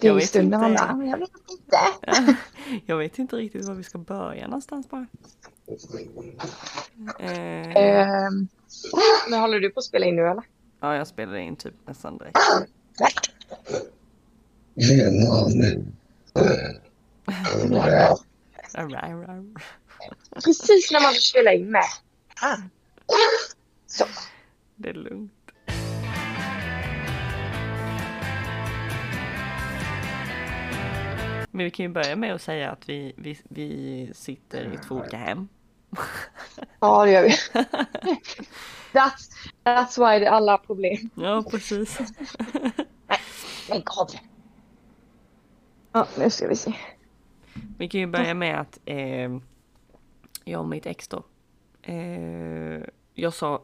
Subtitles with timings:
[0.00, 0.60] Jag i vet stunden.
[0.60, 0.82] Man inte.
[0.82, 2.36] bara, "Ah, men jag vet inte.
[2.86, 5.06] Jag vet inte riktigt var vi ska börja någonstans bara.
[7.18, 8.48] Eh, Ehm,
[9.30, 10.42] men håller du på att spela in nu eller?
[10.80, 12.38] ja, jag spelade in typ nästan direkt.
[20.44, 21.82] Precis när man vill spela in med.
[22.42, 22.56] Ah.
[23.86, 24.04] Så.
[24.76, 25.32] Det är lugnt.
[31.56, 34.94] Men vi kan ju börja med att säga att vi, vi, vi sitter i två
[34.94, 35.48] olika hem.
[36.80, 37.30] Ja, det gör vi.
[38.92, 39.30] That's,
[39.64, 41.10] that's why det är alla problem.
[41.14, 41.98] Ja, precis.
[43.70, 44.06] Lägg av.
[45.92, 46.74] Ja, nu ska vi se.
[47.78, 49.38] Vi kan ju börja med att eh,
[50.44, 51.22] jag och mitt ex då.
[51.82, 52.82] Eh,
[53.14, 53.62] jag sa,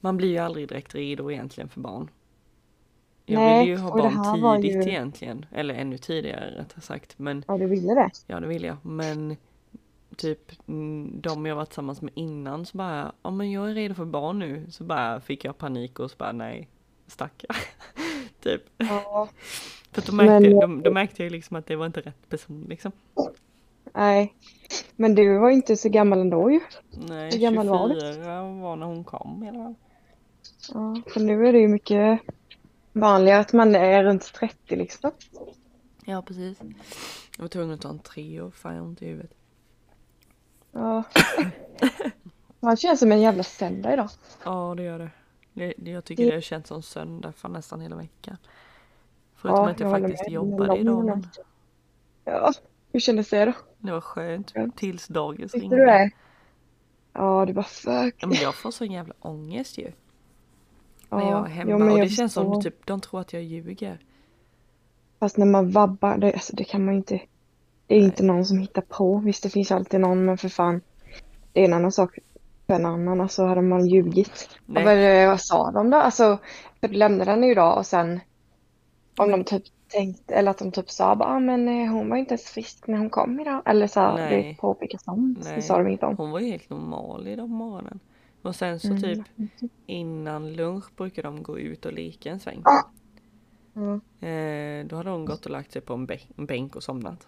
[0.00, 2.10] man blir ju aldrig direkt redo egentligen för barn.
[3.26, 5.46] Jag Nej, ville ju ha barn tidigt ju- egentligen.
[5.52, 7.18] Eller ännu tidigare rättare sagt.
[7.18, 8.10] Men Ja, du ville det?
[8.26, 8.76] ja det vill jag.
[8.82, 9.36] Men
[10.16, 13.94] typ mm, de jag varit tillsammans med innan så bara, ja men jag är redo
[13.94, 14.66] för barn nu.
[14.70, 16.68] Så bara fick jag panik och så bara nej,
[17.06, 17.56] stackare.
[18.42, 18.62] typ.
[18.76, 19.28] Ja.
[19.92, 22.66] För då märkte, Men- då, då märkte jag liksom att det var inte rätt person
[22.68, 22.92] liksom.
[23.94, 24.34] Nej.
[24.96, 26.60] Men du var inte så gammal ändå ju.
[27.08, 28.00] Nej, Hur gammal var du?
[28.00, 29.74] 24 var när hon kom i alla fall.
[30.74, 32.20] Ja, för nu är det ju mycket
[32.92, 35.10] vanligare att man är runt 30 liksom.
[36.04, 36.58] Ja, precis.
[37.36, 39.30] Jag var tvungen att ta en tre och fan jag har ont i huvudet.
[40.72, 41.02] Ja.
[42.60, 44.08] Man känns som en jävla söndag idag.
[44.44, 45.10] Ja, det gör det.
[45.52, 48.36] det, det jag tycker Det- det har känts som söndag för nästan hela veckan.
[49.34, 50.32] Förutom Ja, att jag, jag faktiskt med.
[50.32, 51.04] jobbade idag.
[51.04, 51.26] Men
[52.24, 52.52] Ja,
[52.92, 53.52] hur kändes det då?
[53.78, 54.54] det var skönt.
[54.76, 55.76] Tills Tyckte ringde.
[55.76, 56.10] du det?
[57.12, 58.14] Ja, det var fuck.
[58.18, 59.92] Ja, men jag får sån jävla ångest ju.
[61.12, 61.78] Ja, när jag är hemma.
[61.78, 63.98] men och det känns som typ, de tror att jag ljuger.
[65.20, 67.20] Fast när man vabbar, det, alltså, det kan man ju inte.
[67.86, 69.18] Det är inte någon som hittar på.
[69.18, 70.80] Visst, det finns alltid någon, men för fan.
[71.52, 72.18] Det är en annan sak
[72.66, 73.20] för en annan.
[73.20, 74.48] Alltså hade man ljugit.
[74.66, 74.84] Och Nej.
[74.84, 75.96] vad, är det- vad sa de då?
[75.96, 76.38] Alltså,
[76.80, 78.20] typ lämnade henne ju då och sen.
[79.18, 82.16] Om de typ tänkte, eller att de typ sa bara, ah, men eh, hon var
[82.16, 83.62] inte ens frisk när hon kom idag.
[83.64, 84.42] Eller så här, Nej.
[84.42, 85.02] det påpekas.
[85.06, 85.54] Nej.
[85.56, 86.16] Det sa de inte om.
[86.16, 88.00] Hon var ju helt normal i den morgonen.
[88.42, 89.02] Och sen så Mm.
[89.02, 89.20] typ
[89.86, 92.62] innan lunch brukar de gå ut och leka en sväng.
[93.76, 94.00] Mm.
[94.20, 97.26] Eh, då hade hon gått och lagt sig på en, bä- en bänk och somnat.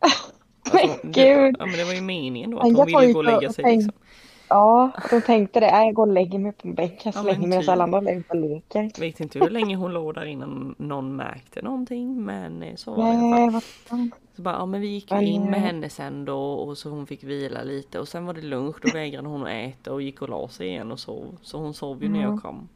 [0.72, 1.56] Men Alltså, det, gud.
[1.58, 3.64] ja men det var ju meningen då att hon ville gå och lägga och sig
[3.64, 4.02] tänk- liksom.
[4.48, 5.70] Ja, de tänkte det.
[5.70, 7.00] "Nej, Jag går och lägger mig på en bänk.
[7.04, 7.72] Jag Ja, slänger men mig och så typ.
[7.72, 9.00] alla andra lägger och leker.
[9.00, 13.12] Vet inte hur länge hon låg där innan någon märkte någonting men eh, så var
[13.12, 14.10] det i alla fall.
[14.38, 17.06] Så bara, ja men vi gick ju in med henne sen då och så hon
[17.06, 20.22] fick vila lite och sen var det lunch då vägrade hon att äta och gick
[20.22, 21.38] och la sig igen och sov.
[21.42, 22.40] Så hon sov ju när jag Mm.
[22.40, 22.68] kom.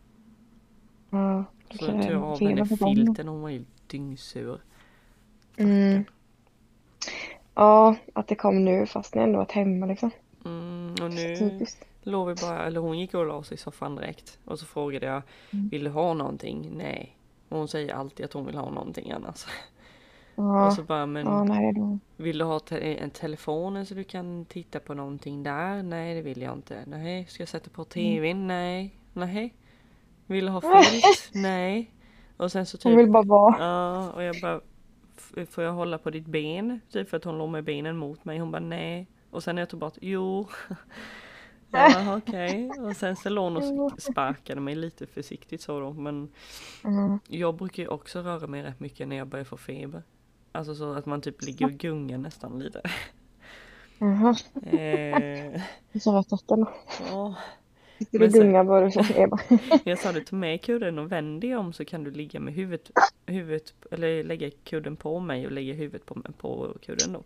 [1.10, 4.60] Ja, Så okej, tog jag av henne filten hon var ju dyngsur.
[5.56, 6.04] Mm.
[7.54, 10.10] Ja, att det kom nu fast ni ändå varit hemma liksom.
[10.44, 11.66] Mm, och nu
[12.02, 14.38] låg vi bara, eller hon gick och la sig i soffan direkt.
[14.44, 15.68] Och så frågade jag, Mm.
[15.68, 16.70] vill du ha någonting?
[16.76, 17.16] Nej.
[17.48, 19.46] Och hon säger alltid att hon vill ha någonting annars.
[20.34, 21.74] Ja, Och så bara, men ja nej
[22.16, 25.82] vill du ha te- en telefon så du kan titta på någonting där?
[25.82, 26.84] Nej, det vill jag inte.
[26.86, 28.46] Nej, ska jag sätta på tvn?
[28.46, 29.54] Nej, nej.
[30.26, 31.30] Vill du ha filt?
[31.34, 31.90] Nej.
[32.36, 33.56] Och sen så Hon typ, vill bara vara.
[33.58, 34.60] ja, och jag bara,
[35.16, 36.80] "F- får jag hålla på ditt ben?
[36.92, 38.38] Typ för att hon låg med benen mot mig.
[38.38, 39.06] Hon bara, nej.
[39.30, 40.48] Och sen när jag tog bort, jo.
[41.74, 42.70] Ja, okej.
[42.70, 45.92] Och sen så låg hon och sparkade mig lite försiktigt så då.
[45.92, 46.28] Men
[46.84, 47.18] Mm.
[47.28, 50.02] jag brukar ju också röra mig rätt mycket när jag börjar få feber.
[50.52, 52.82] Alltså så att man typ ligger och gungar nästan lite.
[53.98, 55.62] Jaha, Eh,
[56.56, 56.72] då.
[57.10, 57.34] ja.
[57.98, 59.38] Sitter du och gungar bara så Eva.
[59.84, 62.54] Jag sa du ta med kudden och vänd dig om så kan du ligga med
[62.54, 62.90] huvudet,
[63.26, 67.22] huvudet eller lägga kudden på mig och lägga huvudet på, på kudden då.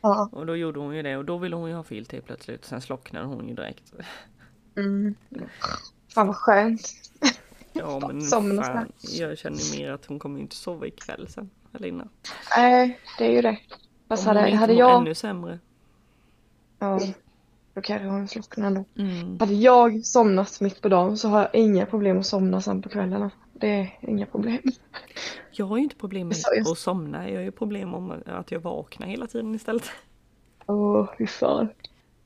[0.00, 0.28] Ja.
[0.32, 2.64] Och då gjorde hon ju det och då ville hon ju ha filt helt plötsligt.
[2.64, 3.92] Sen slocknade hon ju direkt.
[4.76, 5.14] Mm.
[6.14, 6.80] Fan vad skönt.
[7.72, 8.20] Ja men
[8.62, 11.50] fan, jag känner mer att hon kommer inte sova ikväll sen.
[11.86, 12.08] Innan.
[12.56, 13.58] Nej, det är ju det.
[14.08, 15.00] Fast Om hon hade, inte hade jag...
[15.00, 15.58] ännu sämre.
[16.78, 17.00] Ja,
[17.74, 18.84] då kanske hon slocknar ändå.
[18.98, 19.38] Mm.
[19.40, 22.88] Hade jag somnat mitt på dagen så har jag inga problem att somna sen på
[22.88, 23.30] kvällarna.
[23.52, 24.58] Det är inga problem.
[25.50, 27.28] Jag har ju inte problem med jag- att somna.
[27.30, 29.90] Jag har ju problem om att jag vaknar hela tiden istället.
[30.66, 31.68] Åh, fy fan.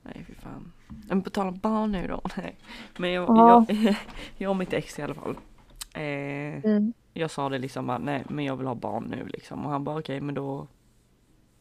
[0.02, 0.72] Nej fy fan.
[1.08, 2.20] Men på tal om barn nu då.
[2.36, 2.56] Nej.
[2.98, 3.64] Men jag, Ja.
[3.68, 3.94] jag,
[4.36, 5.36] jag och mitt ex i alla fall.
[5.94, 6.02] Eh,
[6.64, 6.92] Mm.
[7.12, 9.66] Jag sa det liksom bara, nej men jag vill ha barn nu liksom.
[9.66, 10.66] Och han bara okej men då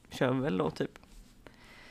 [0.10, 1.00] kör vi väl då typ.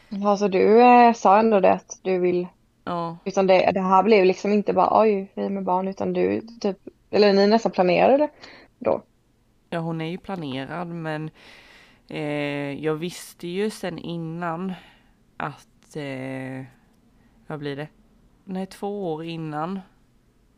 [0.09, 2.47] Ja, så du eh, sa ändå det att du vill,
[2.85, 6.41] Ja, utan det, det här blev liksom inte bara oj, vi med barn, utan du
[6.61, 6.79] typ,
[7.11, 8.31] eller ni nästan planerade det
[8.79, 9.03] då.
[9.71, 11.31] Ja, hon är ju planerad men
[12.09, 14.73] eh, jag visste ju sen innan
[15.37, 16.65] att, eh,
[17.47, 17.89] vad blir det?
[18.45, 19.81] Nej, två år innan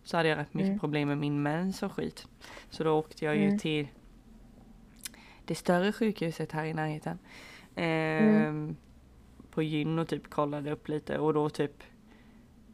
[0.05, 0.81] så hade jag rätt mycket Mm.
[0.81, 2.27] problem med min mens och skit.
[2.71, 3.59] Så då åkte jag ju Mm.
[3.59, 3.89] till
[5.45, 7.19] det större sjukhuset här i närheten.
[7.77, 8.75] Eh.
[9.51, 11.83] På gyn och typ kollade upp lite och då typ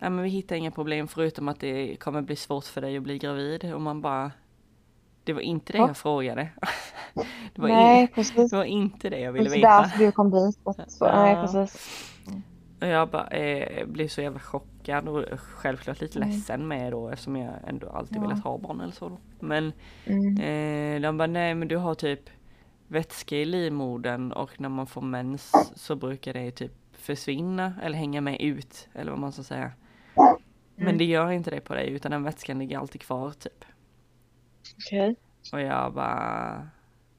[0.00, 3.02] Ja men vi hittar inga problem förutom att det kommer bli svårt för dig att
[3.02, 4.32] bli gravid och man bara
[5.24, 5.86] Det var inte det Ja.
[5.86, 6.48] jag frågade.
[7.54, 8.50] det, var Nej, in, precis.
[8.50, 9.68] det var inte det jag Det ville veta.
[9.68, 10.58] därför du kom dit.
[10.88, 12.20] Så, Nej, precis.
[12.80, 16.28] Och jag bara eh, blev så jävla chockad och självklart lite Mm.
[16.30, 18.20] ledsen med då eftersom jag ändå alltid Ja.
[18.20, 19.18] velat ha barn eller så då.
[19.40, 19.72] Men
[20.06, 20.36] Mm.
[20.96, 22.30] eh, de bara nej men du har typ
[22.88, 28.20] vätska i livmodern och när man får mens så brukar det typ försvinna eller hänga
[28.20, 29.72] med ut eller vad man ska säga.
[30.76, 30.98] Men Mm.
[30.98, 33.64] det gör inte det på dig utan den vätskan ligger alltid kvar typ.
[34.76, 35.16] Okej.
[35.52, 36.68] Och jag bara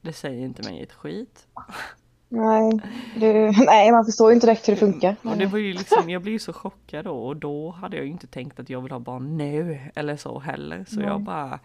[0.00, 1.46] det säger inte mig ett skit.
[2.32, 2.80] Nej,
[3.16, 5.16] du, nej, man förstår ju inte direkt hur det funkar.
[5.22, 8.06] Och det var ju liksom, jag blev ju så chockad då och då hade jag
[8.06, 10.84] ju inte tänkt att jag vill ha barn nu eller så heller.
[10.88, 11.24] Så jag Nej.
[11.24, 11.60] bara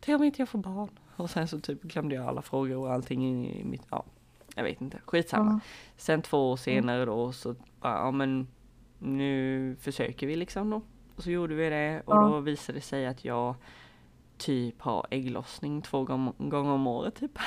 [0.00, 0.90] Tänk om inte jag får barn.
[1.16, 4.04] Och sen så typ glömde jag alla frågor och allting i mitt, ja
[4.54, 5.50] jag vet inte, skitsamma.
[5.52, 5.60] Ja.
[5.96, 8.46] Sen två år senare då så bara, ja men
[8.98, 10.82] nu försöker vi liksom då.
[11.16, 12.20] Och så gjorde vi det och Ja.
[12.28, 13.54] då visade det sig att jag
[14.38, 17.38] typ har ägglossning två gång- gånger om året typ.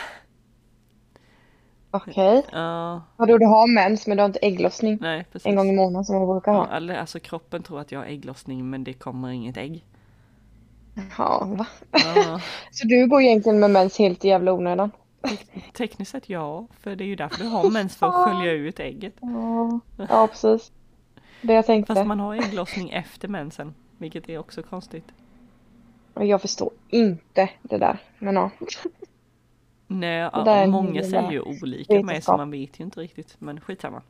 [1.92, 2.44] Okej.
[2.52, 5.46] Ja, Vadå, du har mens men du har inte ägglossning nej precis.
[5.46, 6.68] en gång i månaden som man brukar Ja, ha?
[6.76, 9.86] eller alltså kroppen tror att jag har ägglossning men det kommer inget ägg.
[11.18, 11.66] Ja, va?
[11.92, 12.42] Ja,
[12.72, 14.92] Så du går egentligen med mens helt i jävla onödan?
[15.74, 18.80] tekniskt sett ja, för det är ju därför du har mens för att skölja ut
[18.80, 19.14] ägget.
[19.22, 19.80] Ja,
[20.10, 20.72] ja precis.
[21.42, 21.96] Det jag tänkte.
[21.96, 25.06] Fast man har ägglossning efter mensen, vilket är också konstigt.
[26.14, 27.98] Jag förstår inte det där.
[28.20, 28.50] Men ja.
[30.00, 34.02] Nej, ja, många säger ju olika med så man vet ju inte riktigt, men skitsamma.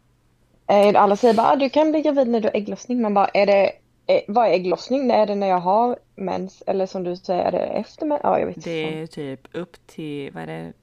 [0.68, 3.02] Eh, Alla säger bara ah, du kan bli gravid när du har ägglossning.
[3.02, 3.72] Man bara är det
[4.08, 5.12] eh, vad är ägglossning?
[5.12, 6.64] Är det när jag har mens?
[6.68, 8.22] Eller som du säger, är det efter mens?
[8.24, 8.70] Ja, jag vet inte.
[8.70, 10.74] Det är typ upp till, vad är det?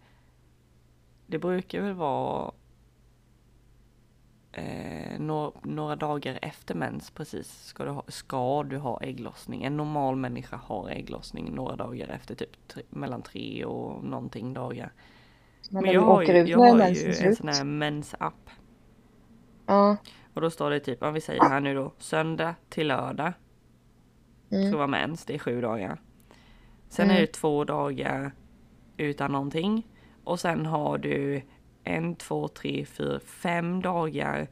[1.26, 2.50] Det brukar väl vara
[4.58, 9.64] eh, några, några dagar efter mens precis ska du, ha, ska du ha ägglossning.
[9.64, 14.92] En normal människa har ägglossning några dagar efter typ tre, mellan tre och någonting dagar.
[15.70, 18.50] Men, Men jag har ju, jag har ju en sån här mensapp.
[19.66, 19.96] Ja.
[20.34, 23.32] Och då står det typ, om vi säger här nu då, söndag till lördag
[24.46, 24.72] ska Mm.
[24.72, 26.00] vara mens, det är sju dagar.
[26.88, 27.16] Sen Mm.
[27.16, 28.32] är det två dagar
[28.96, 29.86] utan någonting.
[30.24, 31.42] Och sen har du
[31.88, 34.48] en, två, tre, fyra, fem dagar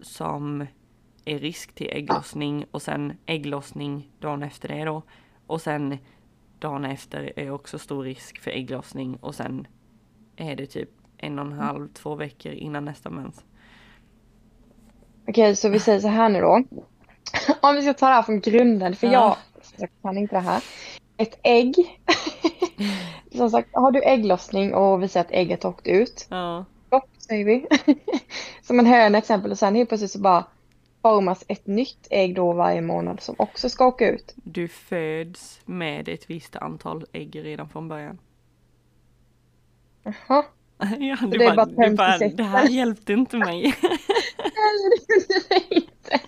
[0.00, 0.66] som
[1.24, 5.02] är risk till ägglossning och sen ägglossning dagen efter det då.
[5.46, 5.98] Och sen
[6.58, 9.66] dagen efter är också stor risk för ägglossning och sen
[10.36, 13.44] är det typ en och en halv, två veckor innan nästa mens.
[15.28, 16.64] Okej, så vi säger så här nu då.
[17.60, 19.12] Om vi ska ta det här från grunden, för Ja.
[19.12, 20.64] jag, jag kan inte det här.
[21.16, 21.74] Ett ägg.
[23.36, 26.26] Som sagt, har du ägglossning och vi säger att ägget har åkt ut.
[26.30, 27.66] Ja, Stopp, säger vi.
[28.62, 30.44] Som en höna exempel och sen helt plötsligt så bara
[31.02, 34.34] formas ett nytt ägg då varje månad som också ska åka ut.
[34.36, 38.18] du föds med ett visst antal ägg redan från början.
[40.02, 40.44] Jaha.
[40.98, 42.36] Ja, du det bara, bara du bara, 56.
[42.36, 43.64] det här hjälpte inte mig.
[45.70, 46.20] Inte.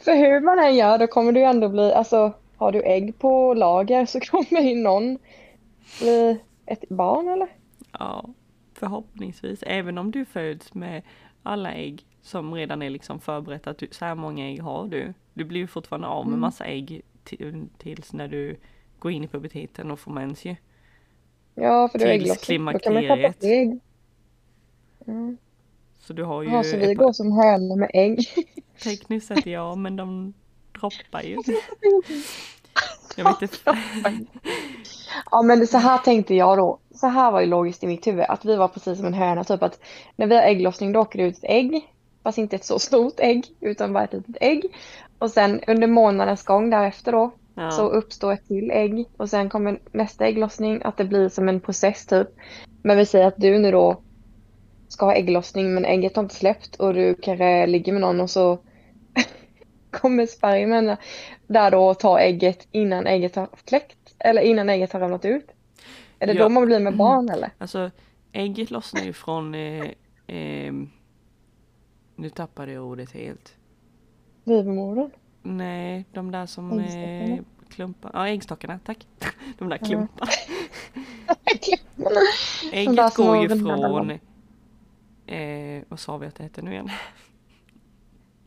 [0.00, 3.54] För hur man än gör då kommer du ändå bli, alltså har du ägg på
[3.54, 5.18] lager så kommer ju någon
[6.00, 7.48] bli ett barn eller?
[7.92, 8.24] Ja,
[8.74, 9.62] förhoppningsvis.
[9.66, 11.02] Även om du föds med
[11.42, 15.14] alla ägg som redan är liksom förberett att du, så här många ägg har du.
[15.34, 16.40] Du blir ju fortfarande av med Mm.
[16.40, 18.56] massa ägg till, tills när du
[18.98, 20.56] går in i puberteten och får mens ju.
[21.54, 22.64] Ja, för du är ägglossning.
[22.64, 23.80] Då kan man tappa ägg.
[25.06, 25.36] Mm.
[25.98, 28.18] Så du har ju Jaha, så vi går som hönor med ägg.
[28.82, 30.34] tekniskt sett ja, men de
[30.80, 31.36] droppar ju.
[33.16, 33.78] Jag vet inte.
[35.30, 36.78] Ja, men så här tänkte jag då.
[36.94, 38.24] Så här var ju logiskt i mitt huvud.
[38.28, 39.44] Att vi var precis som en höna.
[39.44, 39.80] Typ att
[40.16, 41.92] när vi har ägglossning då åker det ut ett ägg.
[42.22, 43.46] Fast inte ett så stort ägg.
[43.60, 44.64] Utan bara ett litet ägg.
[45.18, 47.30] Och sen under månadens gång därefter då.
[47.54, 47.70] Ja.
[47.70, 49.06] Så uppstår ett till ägg.
[49.16, 50.80] Och sen kommer nästa ägglossning.
[50.84, 52.28] Att det blir som en process typ.
[52.82, 54.00] Men vi säger att du nu då
[54.88, 55.74] ska ha ägglossning.
[55.74, 56.76] Men ägget har inte släppt.
[56.76, 58.58] Och du kanske ligger med någon och så
[59.90, 60.96] kommer spermien
[61.46, 63.97] där då och tar ägget innan ägget har kläckt.
[64.18, 65.50] Eller innan ägget har ramlat ut.
[66.18, 66.42] Är det Ja.
[66.42, 67.50] då man blir med barn eller?
[67.58, 67.90] Alltså
[68.32, 69.84] ägget lossnar ju från eh,
[70.26, 70.72] eh,
[72.16, 73.56] Nu tappade jag ordet helt.
[74.44, 75.10] Livmodern?
[75.42, 78.10] Nej, de där som eh, klumpar.
[78.14, 79.06] Ja, äggstockarna, tack.
[79.58, 80.30] De där klumparna.
[81.96, 84.10] där Ägget små går ju från,
[85.26, 86.90] eh, vad sa vi att det heter nu igen?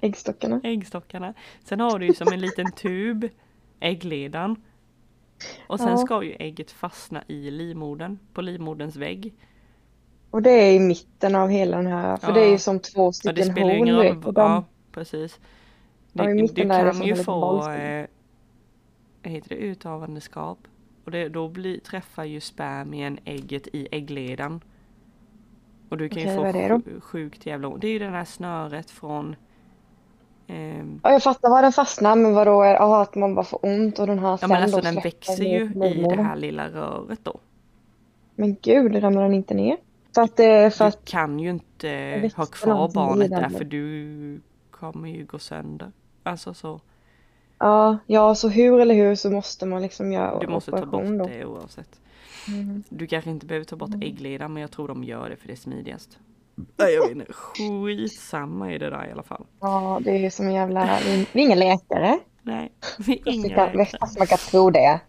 [0.01, 0.61] Äggstockarna.
[0.63, 1.33] Äggstockarna.
[1.63, 3.29] Sen har du ju som en liten tub,
[3.79, 4.63] äggledan.
[5.67, 5.97] Och sen Ja.
[5.97, 9.33] ska ju ägget fastna i livmodern, på livmoderns vägg.
[10.29, 12.33] Och det är i mitten av hela den här, för Ja.
[12.33, 14.21] det är ju som två Ja, det stycken spelar horn ingen roll.
[14.21, 15.39] de, Ja, precis.
[16.13, 18.07] Ja, i Du, där det kan som ju få, eh,
[19.23, 20.57] heter det, uthavandeskap.
[21.05, 24.61] Och det, då blir, träffar ju spermien ägget i äggledan.
[25.89, 27.81] Och du kan Okej, ju få det sjukt jävla ont.
[27.81, 29.35] Det är ju det här snöret från
[31.03, 34.07] ja, jag fattar vad den fastnar, men vadå, aha, att man bara får ont och
[34.07, 37.39] den här Ja men alltså den växer ju i det här lilla röret då.
[38.35, 39.77] Men gud, ramlar den inte ner?
[40.15, 44.41] För att, eh, för Du att, kan ju inte ha kvar barnet där för du
[44.71, 45.91] kommer ju gå sönder.
[46.23, 46.81] Alltså så,
[47.57, 51.03] ja, ja, så hur eller hur så måste man liksom göra du måste ta bort
[51.03, 51.25] då.
[51.25, 51.99] det oavsett.
[52.47, 52.83] Mm.
[52.89, 54.01] Du kanske inte behöver ta bort Mm.
[54.01, 56.19] äggledan men jag tror de gör det för det är smidigast.
[56.77, 59.45] Nej jag inte, skitsamma i det där i alla fall.
[59.59, 62.19] Ja, det är ju som en jävla, vi är är inga läkare.
[62.43, 63.85] Nej, vi är inga läkare.
[63.99, 64.99] fast man kan tro det.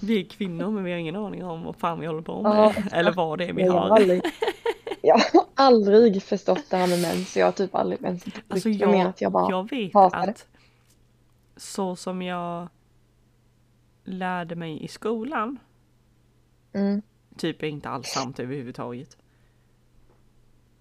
[0.00, 2.54] Vi är kvinnor men vi har ingen aning om vad fan vi håller på Ja,
[2.54, 2.68] med.
[2.70, 2.92] exakt.
[2.92, 4.22] Eller vad det är vi Jag har aldrig,
[5.02, 7.36] jag har aldrig förstått det här med mens.
[7.36, 10.30] Jag har typ aldrig ens Alltså jag, att jag bara jag vet hatar det.
[10.30, 10.46] att
[11.56, 12.68] så som jag
[14.04, 15.58] lärde mig i skolan,
[16.74, 17.02] Mm.
[17.36, 19.16] typ är inte alls sant överhuvudtaget.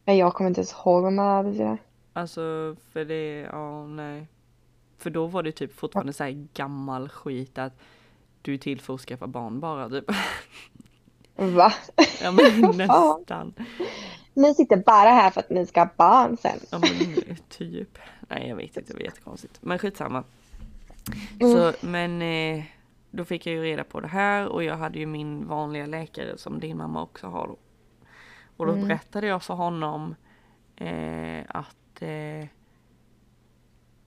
[0.06, 1.78] Nej, jag kommer inte ens ihåg vad man lärde sig.
[2.14, 4.28] Alltså för det, ja nej.
[4.98, 7.74] För då var det typ fortfarande så här gammal skit att
[8.42, 10.06] du är till för att skaffa barn bara typ.
[11.36, 11.74] Va?
[12.22, 13.54] Ja men nästan.
[14.34, 16.60] Ni sitter bara här för att ni ska ha barn sen.
[16.72, 17.98] Ja men typ.
[18.30, 19.58] Nej jag vet inte, det var jättekonstigt.
[19.62, 20.24] Men skitsamma.
[21.40, 21.54] Mm.
[21.54, 22.64] Så men eh,
[23.12, 26.38] då fick jag ju reda på det här och jag hade ju min vanliga läkare
[26.38, 27.58] som din mamma också har då.
[28.58, 28.88] Och då Mm.
[28.88, 30.16] berättade jag för honom
[30.76, 32.48] eh, att eh,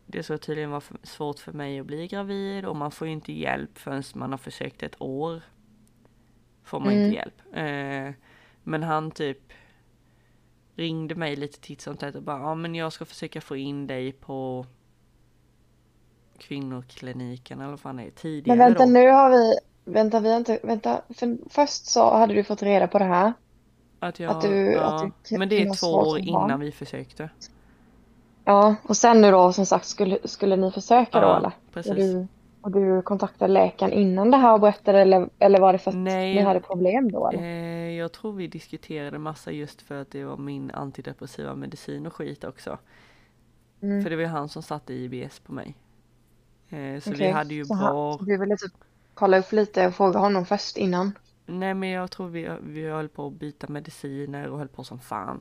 [0.06, 3.32] det så tydligen var svårt för mig att bli gravid och man får ju inte
[3.32, 5.42] hjälp förrän man har försökt ett år.
[6.64, 7.04] Får man Mm.
[7.04, 7.34] inte hjälp.
[7.52, 8.14] Eh,
[8.62, 9.52] men han typ
[10.74, 13.86] ringde mig lite titt som tätt och bara ja men jag ska försöka få in
[13.86, 14.66] dig på
[16.38, 18.86] kvinnokliniken eller vad fan det är tidigare Men vänta då.
[18.86, 21.02] nu har vi, vänta vi har inte, vänta.
[21.14, 23.32] För först så hade du fått reda på det här.
[24.08, 26.18] Att jag, att du- ja, att du men det är två år barn.
[26.28, 27.30] innan vi försökte.
[28.44, 31.52] Ja, och sen nu då som sagt skulle, skulle ni försöka då Ja, eller?
[31.72, 31.90] precis.
[31.90, 32.26] Och du,
[32.60, 35.96] och du kontaktade läkaren innan det här och berättade eller, eller var det för att
[35.96, 36.34] Nej.
[36.34, 37.42] ni hade problem då eller?
[37.42, 42.12] Eh, jag tror vi diskuterade massa just för att det var min antidepressiva medicin och
[42.14, 42.78] skit också.
[43.82, 44.02] Mm.
[44.02, 45.74] För det var ju han som satte IBS på mig.
[46.68, 48.72] Eh, så vi Okej, hade ju så bra, han- så du ville typ
[49.14, 51.12] kolla upp lite och fråga honom först innan?
[51.46, 54.98] Nej men jag tror vi, vi höll på att byta mediciner och höll på som
[54.98, 55.40] fan.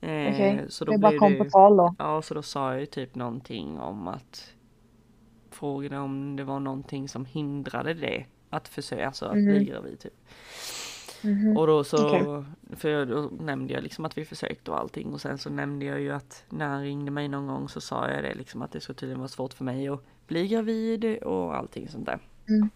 [0.00, 1.94] Eh, Okej, så det bara kom det på tal då.
[1.98, 4.52] ja så då sa jag ju typ någonting om att
[5.50, 8.24] frågade om det var någonting som hindrade det.
[8.50, 9.64] Att försöka, alltså att bli Mhm.
[9.64, 10.14] gravid typ.
[11.24, 11.56] Mhm.
[11.56, 12.44] Och då så, Okej.
[12.76, 16.00] för då nämnde jag liksom att vi försökte och allting och sen så nämnde jag
[16.00, 18.80] ju att när han ringde mig någon gång så sa jag det liksom att det
[18.80, 22.18] så tydligen var svårt för mig att bli gravid och allting sånt där.
[22.48, 22.70] Mm.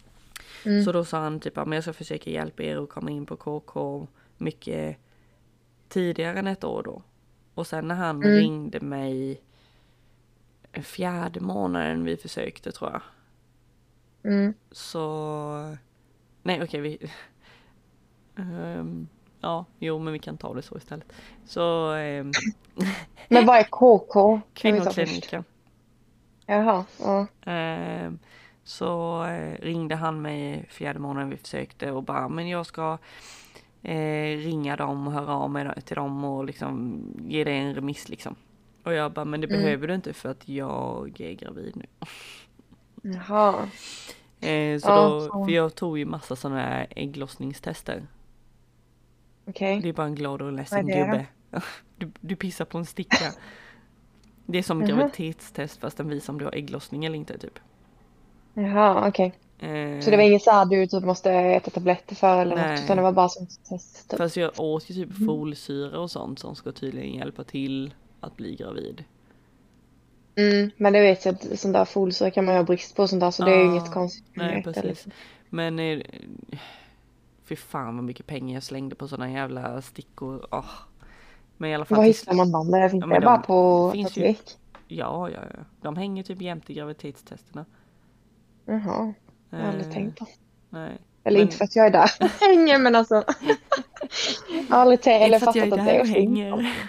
[0.84, 3.36] Så då sa han typ att jag ska försöka hjälpa er att komma in på
[3.36, 4.06] KK
[4.38, 4.96] mycket
[5.88, 7.02] tidigare än ett år då.
[7.54, 8.30] Och sen när han Mm.
[8.36, 9.40] ringde mig
[10.82, 13.02] fjärde månaden vi försökte tror jag.
[14.32, 14.54] Mm.
[14.70, 15.76] Så...
[16.42, 17.10] Nej okej vi...
[18.36, 19.08] Ehm,
[19.40, 21.12] ja, jo men vi kan ta det så istället.
[21.44, 22.32] Så um,
[23.28, 24.40] Men vad är KK?
[24.54, 25.44] Kvinnokliniken.
[26.46, 27.26] Jaha, ja.
[27.52, 28.18] Ehm,
[28.66, 32.98] så eh, ringde han mig fjärde månaden vi försökte och bara men jag ska
[33.82, 38.08] eh, ringa dem och höra av mig till dem och liksom ge dig en remiss
[38.08, 38.36] liksom.
[38.82, 39.60] Och jag bara men det Mm.
[39.62, 41.86] behöver du inte för att jag är gravid nu.
[43.02, 43.68] Jaha.
[44.40, 48.06] Eh, så Ja, då, för jag tog ju massa sådana här ägglossningstester.
[49.46, 49.80] Okej.
[49.80, 51.26] Det är bara en glad och ledsen gubbe.
[51.96, 53.32] Du, du pissar på en sticka.
[54.46, 57.58] Det är som graviditetstest fast den visar om du har ägglossning eller inte typ.
[58.58, 59.34] Jaha, okej.
[59.58, 62.70] Eh, Så det var inget så här du typ måste äta tabletter för eller Nej.
[62.74, 64.18] något utan det var bara som test typ.
[64.18, 65.26] Fast jag åt ju typ Mm.
[65.26, 69.04] folsyra och sånt som ska tydligen hjälpa till att bli gravid.
[70.34, 73.08] Mm, men det vet jag att sånt där folsyra kan man ju ha brist på
[73.08, 74.36] sånt där så det är ju inget konstigt.
[74.36, 74.84] med Nej precis.
[74.84, 75.12] liksom.
[75.50, 76.00] Men eh,
[77.44, 80.46] fy fan vad mycket pengar jag slängde på sådana jävla stickor.
[80.50, 80.64] Åh.
[81.56, 81.96] Men i alla fall.
[81.96, 82.70] Var till hittar man dem?
[82.70, 84.38] Det finns Ja, det men bara de på apotek?
[84.88, 85.60] Ja, ja, ja.
[85.82, 87.64] De hänger typ jämte graviditetstesterna.
[88.66, 89.12] Jaha,
[89.50, 90.26] jag har aldrig Eh, tänkt på.
[90.70, 90.98] Nej.
[91.24, 93.14] Eller Men- inte för att jag är där och hänger men alltså.
[94.68, 96.76] jag har aldrig tänkt eller att fattat att det är hänger.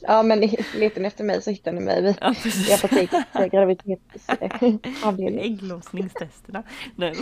[0.00, 0.40] Ja men
[0.74, 2.34] letar efter mig så hittar ni mig vid Ja,
[2.68, 3.24] i apoteket.
[3.52, 5.44] Graviditetsavdelning.
[5.44, 6.62] Ägglossningstesterna.
[6.96, 7.14] Nej,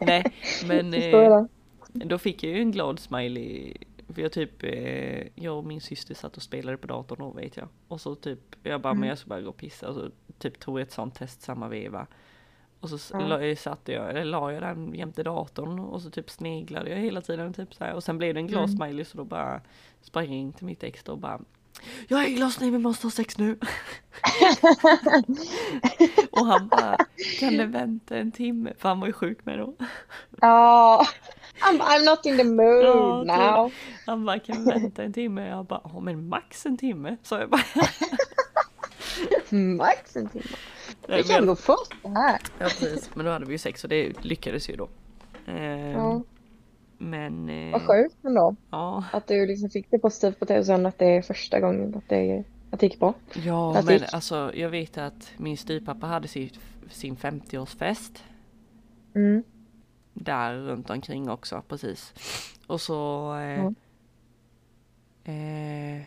[0.00, 0.24] Nej
[0.66, 1.44] men eh,
[1.92, 3.76] då fick jag ju en glad smiley.
[4.14, 7.56] För jag typ, eh, jag och min syster satt och spelade på datorn då vet
[7.56, 7.68] jag.
[7.88, 9.00] Och så typ, jag bara, Mm.
[9.00, 9.88] men jag ska bara gå och pissa.
[9.88, 12.06] Och så typ tog jag ett sånt test samma veva.
[12.80, 16.90] Och så la, satte jag, eller la jag den jämte datorn och så typ sneglade
[16.90, 17.94] jag hela tiden typ så här.
[17.94, 18.76] Och sen blev det en glad Mm.
[18.76, 19.60] smiley så då bara
[20.02, 21.40] sprang jag in till mitt ex och bara
[22.08, 23.58] Jag är ägglossning, vi måste ha sex nu.
[26.30, 26.96] och han bara
[27.40, 28.72] Kan det vänta en timme?
[28.78, 29.74] För han var ju sjuk med då.
[30.40, 31.06] Ja.
[31.60, 33.26] I'm, I'm not in the mood Ja, typ.
[33.36, 33.72] now.
[34.06, 35.48] Han bara kan vi vänta en timme?
[35.48, 37.16] Jag bara ja men max en timme.
[37.22, 37.62] Så jag bara
[39.76, 40.44] Max en timme.
[41.06, 42.38] Det kan men, gå fort det här.
[42.58, 43.10] ja, precis.
[43.14, 44.88] men då hade vi ju sex och det lyckades ju då.
[45.46, 46.22] Ehm, Ja.
[46.98, 48.56] Men eh, Vad sjukt ändå.
[48.70, 51.60] ja, Att du liksom fick det positivt på det och sen att det är första
[51.60, 53.14] gången att det, att det gick bra.
[53.44, 54.14] ja men gick.
[54.14, 56.58] alltså jag vet att min styvpappa hade sitt,
[56.90, 58.18] sin 50-årsfest.
[59.14, 59.42] Mm.
[60.18, 62.14] Där runt omkring också precis.
[62.66, 63.72] Och så eh, Ja.
[65.32, 66.02] eh,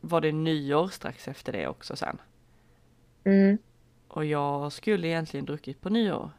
[0.00, 2.18] var det nyår strax efter det också sen.
[3.24, 3.58] Mm.
[4.08, 6.30] Och jag skulle egentligen druckit på nyår.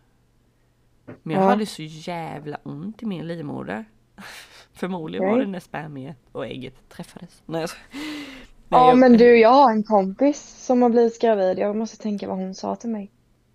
[1.05, 1.49] Men jag Ja.
[1.49, 3.85] hade så jävla ont i min livmoder.
[4.73, 5.45] Förmodligen var Okej.
[5.45, 7.43] det när spermiet och ägget träffades.
[7.45, 8.01] Nej, jag, nej,
[8.69, 11.59] Ja jag- men du, jag har en kompis som har blivit gravid.
[11.59, 13.11] Jag måste tänka vad hon sa till mig.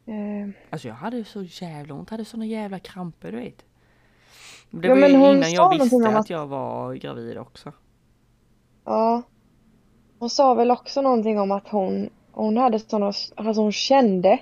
[0.09, 3.65] Eh, Alltså jag hade så jävla ont, hade såna jävla kramper du vet.
[4.71, 6.15] Det Ja, var men ju innan jag visste att...
[6.15, 7.73] att- jag var gravid också.
[8.85, 9.23] ja.
[10.19, 14.39] Hon sa väl också någonting om att hon, hon hade sådana, alltså hon kände.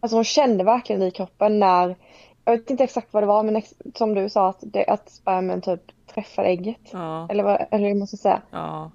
[0.00, 1.96] Alltså hon kände verkligen i kroppen när,
[2.44, 5.10] jag vet inte exakt vad det var men ex, som du sa att, det, att
[5.10, 5.80] spermien typ
[6.14, 6.76] träffade ägget.
[6.92, 8.42] Ja, Eller vad, eller hur man ska säga.
[8.50, 8.90] ja.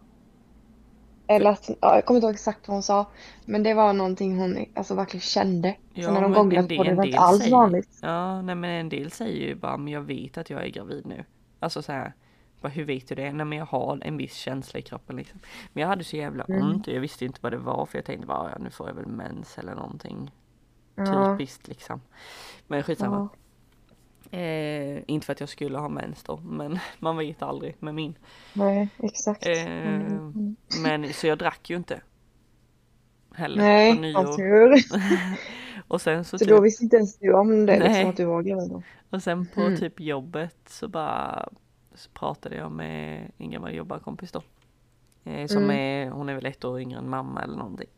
[1.36, 3.06] Eller att, ja, jag kommer inte ihåg exakt vad hon sa.
[3.46, 5.76] Men det var någonting hon alltså verkligen kände.
[5.94, 8.00] Ja, Så när de del- på det, var inte alls säger- vanligt.
[8.02, 11.06] Ja, nej men en del säger ju bara, men jag vet att jag är gravid
[11.06, 11.24] nu.
[11.60, 12.14] Alltså så här,
[12.62, 13.34] bara, hur vet du det?
[13.34, 15.40] Nej men jag har en viss känsla i kroppen liksom.
[15.74, 16.64] Men jag hade så jävla Mm.
[16.70, 18.88] ont och jag visste inte vad det var för jag tänkte bara, ja, nu får
[18.88, 20.32] jag väl mens eller någonting.
[20.96, 22.02] Ja, Typiskt liksom.
[22.68, 23.30] Men skitsamma.
[24.32, 28.16] Eh, inte för att jag skulle ha mens då, men man vet aldrig med min.
[28.54, 29.46] nej, exakt.
[29.48, 30.56] Eh, Mm.
[30.84, 32.02] Men så jag drack ju inte.
[33.36, 34.38] Heller på Nej, av nyår.
[34.38, 34.84] tur.
[35.88, 37.88] och sen så Så typ, då visste inte ens du om det, Nej.
[37.90, 38.84] liksom att du var gravid då.
[39.10, 39.78] och sen på Mm.
[39.80, 41.50] typ jobbet så bara
[41.94, 44.42] så pratade jag med en gammal jobbarkompis då.
[45.24, 45.76] Eh, som Mm.
[45.78, 47.90] är, hon är väl ett år yngre än mamma eller någonting.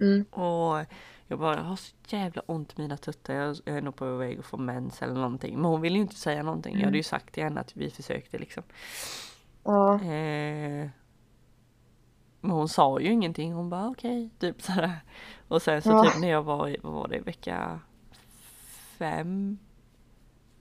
[0.00, 0.24] Mm.
[0.30, 0.84] Och
[1.26, 4.38] jag bara, jag har så jävla ont i mina tuttar, jag är nog på väg
[4.38, 5.54] att få mens eller någonting.
[5.56, 6.72] Men hon ville ju inte säga någonting.
[6.72, 6.96] Jag hade Mm.
[6.96, 8.62] ju sagt till henne att vi försökte liksom.
[9.64, 10.88] Ja, Eh,
[12.40, 14.98] men hon sa ju ingenting, hon bara okej, typ sådär.
[15.48, 16.04] Och sen så Ja.
[16.04, 17.80] typ när jag var i, vad var det, vecka
[18.98, 19.58] fem?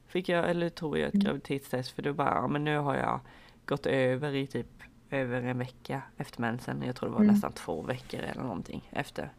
[0.07, 1.23] Fick jag, eller tog jag ett Mm.
[1.25, 3.19] graviditetstest för då bara, ja men nu har jag
[3.65, 4.67] gått över i typ
[5.13, 6.83] över en vecka efter mensen.
[6.85, 7.33] Jag tror det var Mm.
[7.33, 9.29] nästan två veckor eller någonting efter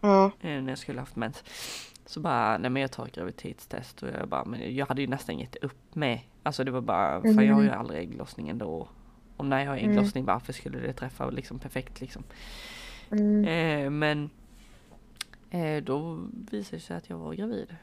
[0.00, 1.44] ja, eh, när jag skulle haft mens.
[2.06, 5.38] Så bara, nej men jag tar graviditetstest och jag bara, men jag hade ju nästan
[5.38, 6.20] gett upp med.
[6.42, 7.80] Alltså det var bara, för jag har ju Mm.
[7.80, 8.88] aldrig ägglossning ändå.
[9.36, 9.90] Och när jag har Mm.
[9.90, 12.22] ägglossning, varför skulle det träffa liksom perfekt liksom?
[13.10, 13.44] mm.
[13.44, 14.30] Eh, men
[15.50, 17.76] eh, då visade det sig att jag var gravid.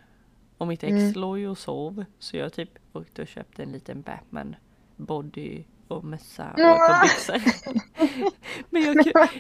[0.58, 1.14] Och mitt ex Mm.
[1.14, 2.06] låg ju och sov.
[2.20, 4.56] Så jag typ åkte och köpte en liten Batman
[4.96, 7.42] body och mössa och par byxor.
[8.70, 8.96] Men jag,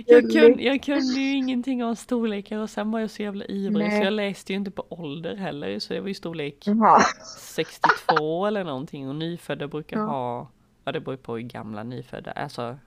[0.05, 3.91] jag, kunde, jag kunde ju ingenting om storlekar och sen var jag så jävla ivrig
[3.91, 4.03] så Nej.
[4.03, 7.01] jag läste ju inte på ålder heller så det var ju storlek Jaha.
[7.39, 10.05] 62 eller någonting och nyfödda brukar Ja.
[10.05, 10.51] ha,
[10.83, 12.77] ja det beror på hur gamla nyfödda, alltså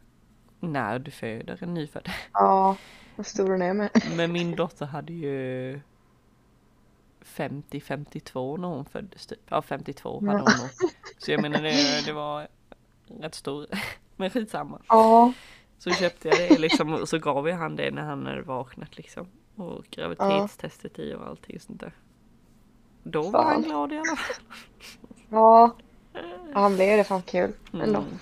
[0.60, 2.08] när du föder en nyfödd.
[2.32, 2.76] Ja,
[3.16, 3.90] vad stor den är med.
[4.16, 5.80] Men min dotter hade ju
[7.24, 9.38] 50-52 när hon föddes typ.
[9.48, 10.32] Ja 52 hade Ja.
[10.32, 10.90] hon nog.
[11.18, 12.48] Så jag menar det, det var
[13.20, 13.66] rätt stor.
[14.16, 14.80] Men skitsamma.
[14.88, 15.32] Ja,
[15.78, 18.96] Så köpte jag det liksom och så gav jag han det när han hade vaknat
[18.96, 19.26] liksom.
[19.56, 21.92] Och graviditetstestet i och allting sånt där.
[23.02, 23.62] Då var han Fan.
[23.62, 24.44] glad i alla fall.
[25.30, 25.76] ja.
[26.12, 28.00] Ja, han blev det fan kul ändå.
[28.00, 28.18] Mm.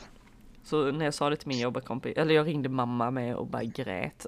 [0.64, 3.64] Så när jag sa det till min jobbarkompis, eller jag ringde mamma med och bara
[3.64, 4.27] grät.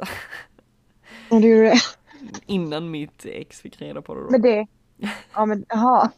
[1.31, 1.81] Och du gjorde det.
[2.47, 4.31] Innan mitt ex fick reda på det då.
[4.31, 4.67] Men det.
[5.35, 6.11] Ja men jaha.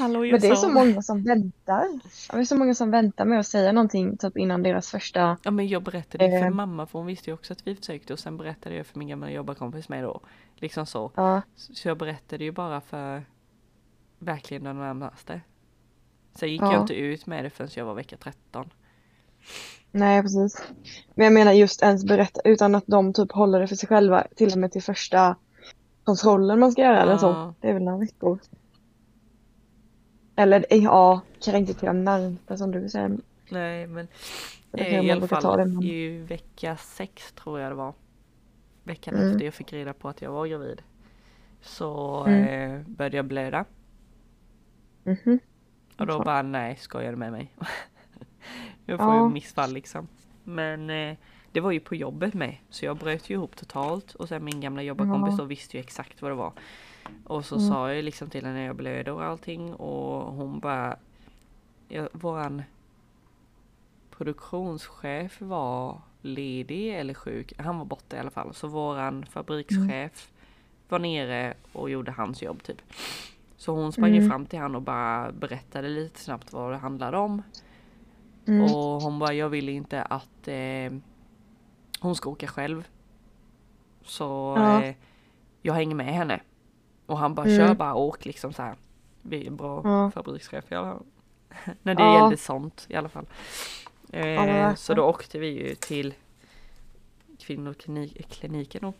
[0.00, 2.00] Men det är så många som väntar.
[2.32, 5.36] Det är så många som väntar med att säga någonting typ innan deras första.
[5.42, 6.50] Ja men jag berättade ju för Eh.
[6.50, 9.08] mamma för hon visste ju också att vi försökte och sen berättade jag för min
[9.08, 10.20] gamla jobbarkompis med då.
[10.56, 11.12] Liksom så.
[11.14, 13.24] Ja, Så jag berättade ju bara för
[14.18, 15.40] verkligen de närmaste.
[16.34, 16.72] Sen gick Ja.
[16.72, 18.70] jag inte ut med det förrän jag var vecka 13.
[19.90, 20.62] nej precis.
[21.14, 24.26] Men jag menar just ens berätta utan att de typ håller det för sig själva
[24.36, 25.36] till och med till första
[26.04, 27.18] kontrollen man ska göra eller Ja.
[27.18, 27.54] så.
[27.60, 28.38] Det är väl några veckor.
[30.38, 31.20] Eller ja,
[31.80, 33.18] de närmsta som du säger.
[33.50, 34.08] Nej men
[34.72, 37.94] eh, i alla fall men- i vecka 6 tror jag det var.
[38.84, 39.30] Veckan Mm.
[39.32, 40.82] efter jag fick reda på att jag var gravid.
[41.60, 42.44] Så Mm.
[42.80, 43.64] eh, började jag blöda.
[45.04, 45.38] Mhm.
[45.98, 47.54] Och då bara nej, skojar du med mig?
[48.86, 49.22] jag får Ja.
[49.26, 50.08] ju missfall liksom.
[50.44, 51.16] Men eh,
[51.52, 52.56] det var ju på jobbet med.
[52.70, 54.14] Så jag bröt ju ihop totalt.
[54.14, 55.36] Och sen min gamla jobbarkompis Ja.
[55.38, 56.52] då visste ju exakt vad det var.
[57.24, 57.68] Och så Mm.
[57.68, 59.74] sa jag liksom till henne när jag blöder och allting.
[59.74, 60.96] Och hon bara...
[61.88, 62.62] Ja, våran
[64.10, 67.52] produktionschef var ledig eller sjuk.
[67.58, 68.54] Han var borta i alla fall.
[68.54, 70.30] Så våran fabrikschef
[70.88, 72.82] var nere och gjorde hans jobb typ.
[73.56, 74.28] Så hon sprang Mm.
[74.30, 77.42] fram till han och bara berättade lite snabbt vad det handlade om.
[78.46, 78.62] Mm.
[78.74, 80.92] Och hon bara, jag vill inte att eh,
[82.00, 82.88] hon ska åka själv.
[84.04, 84.82] Så Ja.
[84.84, 84.94] eh,
[85.62, 86.40] jag hänger med henne.
[87.08, 87.58] Och han bara, Mm.
[87.58, 88.76] kör bara åk liksom så här.
[89.22, 90.10] Vi är en bra Ja.
[90.10, 91.04] fabrikschef i alla fall.
[91.82, 92.14] När det Ja.
[92.20, 93.26] gällde sånt i alla fall.
[94.12, 94.76] Eh, verkligen.
[94.76, 96.14] så då åkte vi ju till
[97.38, 98.92] kvinnokliniken då.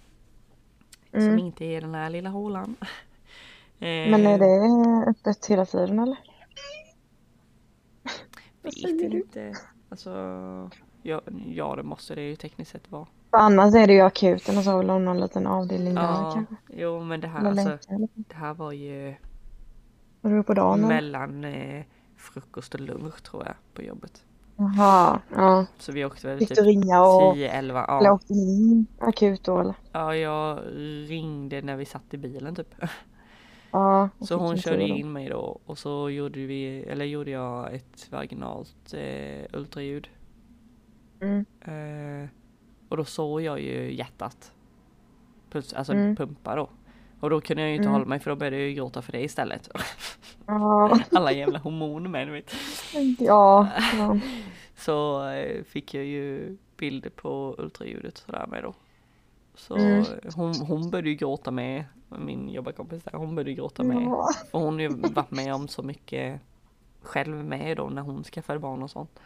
[1.11, 1.39] Som Mm.
[1.39, 2.77] inte är den här lilla hålan.
[3.79, 6.17] Men är Eh, det öppet hela tiden eller?
[8.63, 8.77] Vet
[9.13, 9.55] inte.
[9.89, 10.11] Alltså,
[11.03, 13.07] ja, ja det måste det ju tekniskt sett vara.
[13.31, 16.03] För annars är det ju akuten och så har väl de någon liten avdelning där
[16.03, 16.57] Ja, kanske.
[16.69, 18.09] jo men det här, Eller alltså, eller?
[18.15, 19.15] det här var ju
[20.47, 20.89] på dagen eller?
[20.95, 21.85] mellan eh,
[22.17, 24.25] frukost och lunch tror jag på jobbet.
[24.57, 25.67] Jaha, ja.
[25.79, 27.49] Så vi åkte väl Fick typ ringa och 10-11.
[27.59, 28.13] eller Ja.
[28.13, 29.75] åkte ni akut då eller?
[29.93, 30.59] ja, jag
[31.09, 32.75] ringde när vi satt i bilen typ.
[33.71, 34.09] Ja.
[34.21, 38.95] Så hon körde in mig då och så gjorde vi, eller gjorde jag ett vaginalt
[38.95, 40.09] eh, ultraljud.
[41.21, 41.45] Mm.
[41.61, 42.29] Eh,
[42.89, 44.53] och då såg jag ju hjärtat.
[45.51, 46.17] Puls, alltså Mm.
[46.17, 46.69] pumpa då.
[47.21, 47.93] Och då kunde jag ju inte Mm.
[47.93, 49.69] hålla mig för då började jag ju gråta för det istället.
[50.47, 50.99] Ja.
[51.13, 52.53] Alla jävla hormoner med du vet.
[53.19, 53.69] Ja.
[53.99, 54.19] ja.
[54.77, 58.75] Så eh, fick jag ju bilder på ultraljudet sådär med då.
[59.55, 59.99] Så Mm.
[60.01, 64.03] eh, hon, hon började ju gråta med, min jobbarkompis där, hon började gråta med.
[64.03, 64.29] Ja.
[64.51, 66.41] För hon har ju varit med om så mycket
[67.03, 69.21] själv med då när hon skaffade barn och sånt.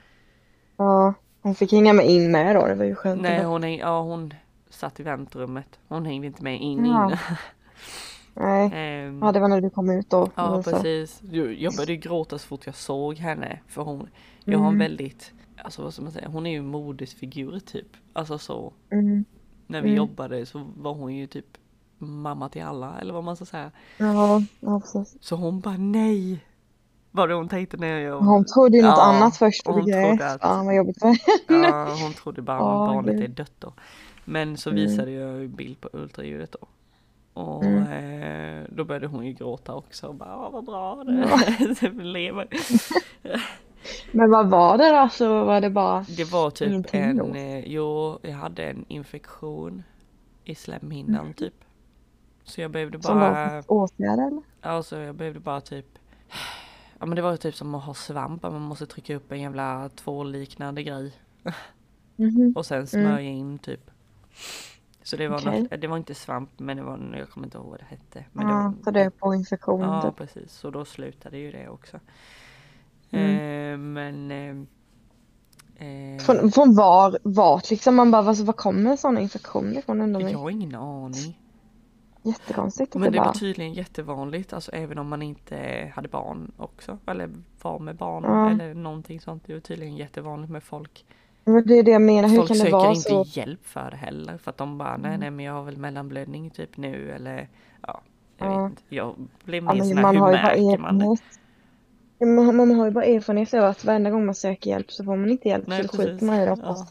[0.76, 1.14] ja.
[1.42, 3.22] Hon fick hänga med in med då, det var ju skönt.
[3.22, 4.34] Nej hon, häng, ja, hon
[4.70, 5.78] satt i väntrummet.
[5.88, 7.10] Hon hängde inte med in Ja.
[7.10, 7.16] in.
[8.34, 8.70] Nej.
[8.74, 10.30] Ehm, Ja, det var när du kom ut då.
[10.34, 11.20] Ja precis.
[11.30, 13.58] Jag jag började gråta så fort jag såg henne.
[13.68, 14.08] För hon,
[14.44, 14.88] jag har en Mm.
[14.88, 15.32] väldigt,
[15.64, 17.88] alltså vad ska man säga, hon är ju en modesfigur typ.
[18.12, 19.24] Alltså så, Mm.
[19.66, 19.96] när vi Mm.
[19.96, 21.46] jobbade så var hon ju typ
[21.98, 23.70] mamma till alla eller vad man ska säga.
[23.98, 25.16] Ja, ja, precis.
[25.20, 26.44] Så hon bara nej.
[27.14, 30.32] Var det hon tänkte när jag Hon trodde ju något Ja, annat först hon trodde
[30.32, 31.16] att- Fan vad jobbigt för
[31.48, 33.24] Ja, hon trodde bara Ja, att barnet gud.
[33.24, 33.72] är dött då.
[34.24, 34.82] Men så Mm.
[34.82, 36.66] visade jag ju bild på ultraljudet då.
[37.40, 38.62] Och Mm.
[38.62, 42.46] eh, då började hon ju gråta också och bara, "Ja, vad bra det det lever.
[44.12, 44.96] Men vad var det då?
[44.96, 46.04] Alltså var det bara...
[46.16, 47.24] Det var typ Ingenting då?
[47.24, 49.82] en, eh, jo, jag hade en infektion
[50.44, 51.54] i slemhinnan typ.
[52.44, 53.02] Så jag behövde Mm.
[53.02, 54.42] Som bara, var åtgärd eller?
[54.60, 55.86] alltså jag behövde bara typ
[57.02, 59.40] Ja men det var ju typ som att ha svamp, man måste trycka upp en
[59.40, 61.12] jävla tvålliknande grej.
[62.16, 62.52] Mhm.
[62.56, 63.90] Och sen smörja in typ.
[65.02, 65.62] Så det var, Okej.
[65.62, 68.24] något, det var inte svamp men det var, jag kommer inte ihåg vad det hette.
[68.32, 70.16] Men Ja, det så var, det är på infektionen Ja typ.
[70.16, 72.00] precis, så då slutade ju det också.
[73.10, 73.30] Mm.
[73.30, 77.96] Eh, men eh, eh, Från, från var, vart liksom?
[77.96, 80.00] Man bara, alltså, var kommer sådana infektioner ifrån?
[80.00, 81.38] Ändå jag har ingen aning.
[82.22, 86.98] Jättekonstigt Men det var tydligen jättevanligt, alltså även om man inte hade barn också.
[87.06, 87.30] Eller
[87.62, 88.50] var med barn Ja.
[88.50, 89.42] eller någonting sånt.
[89.46, 91.04] Det var tydligen jättevanligt med folk.
[91.44, 93.24] Men det är det jag menar, hur folk kan det söker vara inte så?
[93.26, 94.38] hjälp för det heller.
[94.38, 95.20] För att de bara, nej Mm.
[95.20, 97.48] nej men jag har väl mellanblödning typ nu eller
[97.86, 98.00] ja.
[98.38, 98.62] Jag Ja.
[98.62, 98.82] vet inte.
[98.88, 101.16] Jag Ja, mer men sån här, man hur märker man det?
[102.18, 105.04] Ja, Man, man har ju bara erfarenhet av att varenda gång man söker hjälp så
[105.04, 105.66] får man inte hjälp.
[105.66, 106.56] Nej så skiter man i det.
[106.62, 106.86] Ja.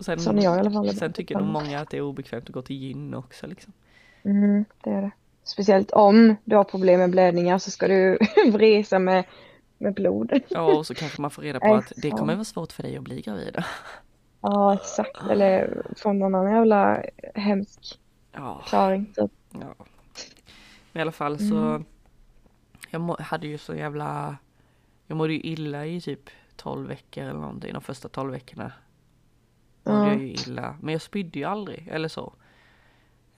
[0.00, 0.94] Sen, Sån är jag i alla fall.
[0.94, 3.72] sen tycker nog många att det är obekvämt att gå till gyn också liksom.
[4.24, 5.10] Mm, det är det.
[5.44, 8.16] Speciellt om du har problem med blödningar så ska du
[8.52, 9.24] resa med,
[9.78, 10.40] med blod.
[10.48, 12.96] Ja och så kanske man får reda på att det kommer vara svårt för dig
[12.96, 13.56] att bli gravid.
[14.40, 15.22] Ja, exakt.
[15.30, 17.02] Eller från någon annan jävla
[17.34, 17.98] hemsk
[18.32, 18.60] Ja.
[18.62, 19.06] förklaring.
[19.16, 19.30] Typ.
[19.50, 19.74] Ja.
[20.92, 21.84] Men i alla fall så Mm.
[22.90, 24.36] jag hade ju så jävla,
[25.06, 28.72] jag mådde ju illa i typ 12 veckor eller någonting, de första 12 veckorna.
[29.84, 30.06] Mådde Ja.
[30.12, 32.32] jag ju illa, men jag spydde ju aldrig eller så.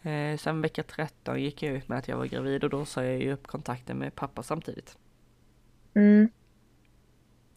[0.05, 3.05] Eh, sen vecka 13 gick jag ut med att jag var gravid och då sa
[3.05, 4.99] jag ju upp kontakten med pappa samtidigt.
[5.95, 6.29] Mm.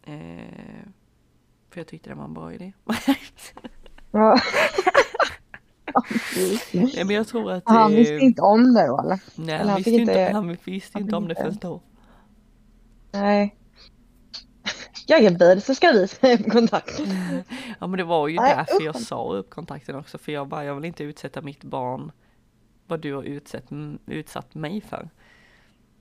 [0.04, 0.88] Eh,
[1.70, 2.74] för jag tyckte det var en bra idé.
[4.12, 4.40] Ja.
[6.74, 7.64] Nej, men jag tror att...
[7.66, 9.20] Han eh, visste inte om det då eller?
[9.36, 11.82] Nej, eller han han visste inte, inte- han visste inte om det först då.
[13.12, 13.56] Nej.
[15.08, 17.00] Jag är gravid så ska vi säga på kontakt.
[17.80, 19.08] Ja men det var ju Nej, därför jag usch.
[19.08, 22.12] sa upp kontakten också för jag bara, jag vill inte utsätta mitt barn
[22.88, 23.64] vad du har utsatt,
[24.06, 25.10] utsatt mig för.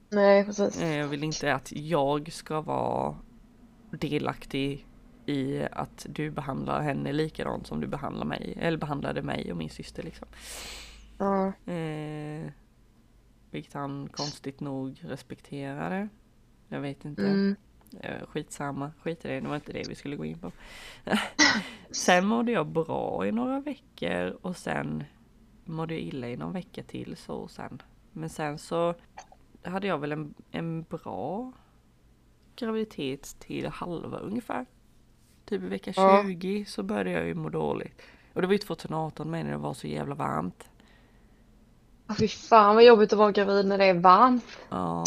[0.08, 0.80] Nej precis.
[0.82, 3.16] Eh, Jag vill inte att jag ska vara
[3.90, 4.86] delaktig
[5.26, 9.70] i att du behandlar henne likadant som du behandlar mig, eller behandlade mig och min
[9.70, 10.28] syster liksom.
[11.18, 11.52] Ja.
[11.72, 12.52] Eh,
[13.50, 16.08] vilket han konstigt nog respekterade.
[16.68, 17.22] Jag vet inte.
[17.22, 17.56] Mm.
[18.00, 20.52] Eh, Skitsamma, skit i det, det var inte det vi skulle gå in på.
[21.90, 25.04] sen mådde jag bra i några veckor och sen
[25.66, 27.82] mådde jag illa i någon vecka till så sen.
[28.12, 28.94] Men sen så
[29.62, 31.52] hade jag väl en, en bra
[32.56, 34.66] graviditet till halva ungefär.
[35.44, 36.22] Typ i vecka Ja.
[36.24, 38.02] 20 så började jag ju må dåligt.
[38.32, 40.68] Och det var ju 2018 med när det var så jävla varmt.
[42.18, 44.58] Fy fan vad jobbigt att vara gravid när det är varmt.
[44.68, 45.04] Ja.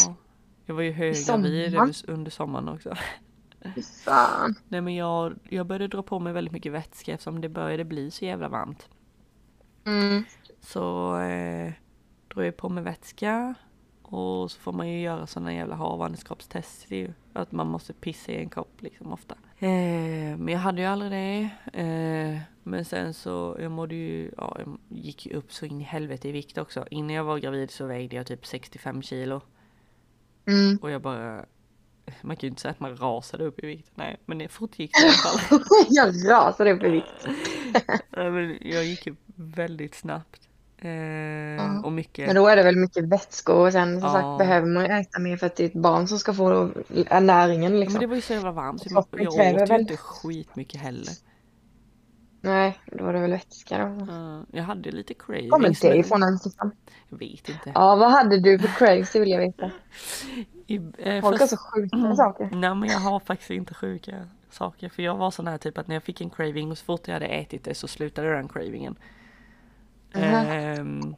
[0.66, 1.76] Jag var ju höggravid
[2.08, 2.94] under sommaren också.
[3.74, 4.54] Fy fan.
[4.68, 8.10] Nej men jag, jag började dra på mig väldigt mycket vätska eftersom det började bli
[8.10, 8.88] så jävla varmt.
[9.84, 10.24] Mm.
[10.60, 11.72] Så eh,
[12.28, 13.54] drog jag på mig vätska
[14.02, 16.86] och så får man ju göra sådana jävla havandeskapstest.
[16.88, 19.34] Det är ju att man måste pissa i en kopp liksom ofta.
[19.58, 21.50] Eh, men jag hade ju aldrig det.
[21.72, 25.84] Eh, men sen så, jag mådde ju, ja, jag gick ju upp så in i
[25.84, 26.86] helvete i vikt också.
[26.90, 29.40] Innan jag var gravid så vägde jag typ 65 kilo.
[30.46, 30.78] Mm.
[30.82, 31.44] Och jag bara,
[32.22, 33.90] man kan ju inte säga att man rasade upp i vikt.
[33.94, 35.60] Nej, men det fortgick i alla fall.
[35.90, 37.26] Jag rasade upp i vikt.
[38.10, 40.49] Nej, men jag gick upp väldigt snabbt.
[40.82, 42.26] Eh, och mycket.
[42.26, 44.12] Men då är det väl mycket vätskor och sen som Ja.
[44.12, 46.70] sagt behöver man äta mer för att det är ett barn som ska få
[47.20, 47.92] näringen Ja, liksom.
[47.92, 51.12] men det var ju så jävla varmt så jag åt ju väl- inte skitmycket heller.
[52.42, 53.84] Nej, då var det väl vätska då.
[54.12, 55.80] Eh, jag hade lite Kommer cravings.
[55.80, 56.70] det men- ifrån ens liksom?
[57.08, 57.72] Jag vet inte.
[57.74, 59.12] Ja, vad hade du för cravings?
[59.12, 59.70] Det vill jag veta.
[60.66, 62.50] I, eh, Folk har så sjuka saker.
[62.52, 64.14] Nej men jag har faktiskt inte sjuka
[64.50, 64.88] saker.
[64.88, 67.08] För jag var sån här typ att när jag fick en craving och så fort
[67.08, 68.96] jag hade ätit det så slutade den cravingen.
[70.14, 71.14] Ehm,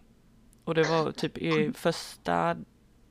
[0.64, 2.57] och det var typ i första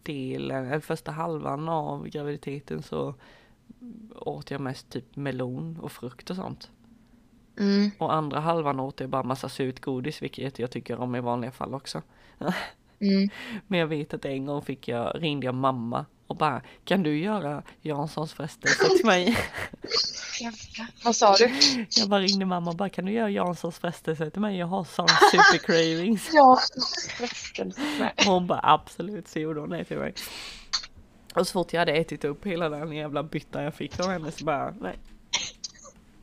[0.03, 3.15] delen, eller första halvan av graviditeten så
[4.15, 6.71] åt jag mest typ melon och frukt och sånt.
[7.59, 7.91] Mm.
[7.97, 11.51] Och andra halvan åt jag bara massa surt godis vilket jag tycker om i vanliga
[11.51, 12.01] fall också.
[13.01, 13.29] Mm.
[13.67, 17.19] Men jag vet att en gång fick jag, ringde jag mamma och bara kan du
[17.19, 19.37] göra Janssons frestelse till mig?
[21.03, 21.49] Vad sa du?
[21.89, 24.57] Jag bara ringde mamma och bara kan du göra Janssons frestelse till mig?
[24.57, 26.29] Jag har sån super cravings.
[26.33, 26.57] Ja,
[27.17, 27.81] frestelse.
[28.25, 30.13] Hon bara absolut så gjorde hon det till mig.
[31.35, 34.31] Och så fort jag hade ätit upp hela den jävla byttan jag fick av henne
[34.31, 34.99] så bara nej.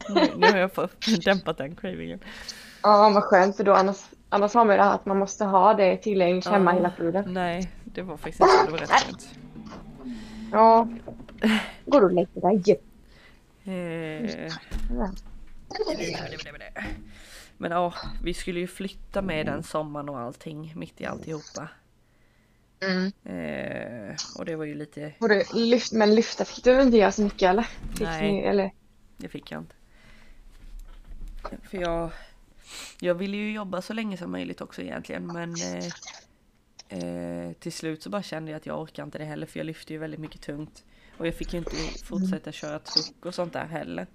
[0.09, 2.21] Nu, nu har jag fått dämpat den cravingen.
[2.83, 3.97] Ja, vad skönt för då annars,
[4.29, 6.77] annars har man ju det här att man måste ha det tillgängligt hemma Ja.
[6.77, 7.35] hela tiden.
[7.35, 9.29] Nej, det var faktiskt det var rätt skönt.
[10.53, 10.89] Ja.
[11.87, 12.79] Går du och lägger dig?
[13.69, 14.53] Eh.
[17.57, 21.69] Men ja, vi skulle ju flytta med den sommaren och allting mitt i alltihopa.
[22.81, 23.13] Mm.
[23.25, 25.13] Eh, och det var ju lite,
[25.55, 27.63] lyft, men lyfta fick du inte göra så mycket eller?
[27.91, 28.33] Fick Nej.
[28.33, 28.73] Ni, eller?
[29.17, 29.75] det fick jag inte.
[31.71, 32.11] För jag,
[33.01, 35.87] jag ville ju jobba så länge som möjligt också egentligen men eh,
[36.99, 39.67] eh, till slut så bara kände jag att jag orkar inte det heller för jag
[39.67, 40.85] lyfte ju väldigt mycket tungt.
[41.19, 44.07] Och jag fick ju inte fortsätta köra truck och sånt där heller.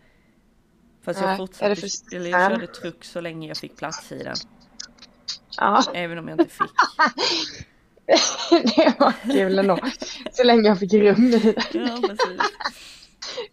[1.02, 4.24] Fast Nej, jag fortsatte, för eller jag körde truck så länge jag fick plats i
[4.24, 4.36] den.
[5.58, 6.72] Ja, Även om jag inte fick.
[8.76, 9.80] det var kul ändå.
[10.32, 11.56] Så länge jag fick rum i.
[11.72, 12.42] Ja precis.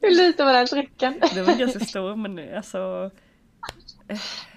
[0.01, 1.21] Hur liten var den trycken?
[1.35, 3.11] Det var ganska stor men alltså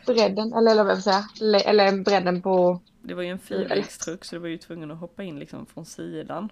[0.05, 2.81] Bredden, eller, eller vad jag säga, Le- eller bredden på...
[3.01, 5.85] Det var ju en fyrvägstruck så det var ju tvungen att hoppa in liksom från
[5.85, 6.49] sidan.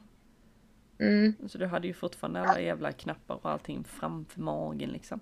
[1.02, 1.34] Mm.
[1.48, 5.20] Så du hade ju fortfarande alla jävla knappar och allting framför magen liksom.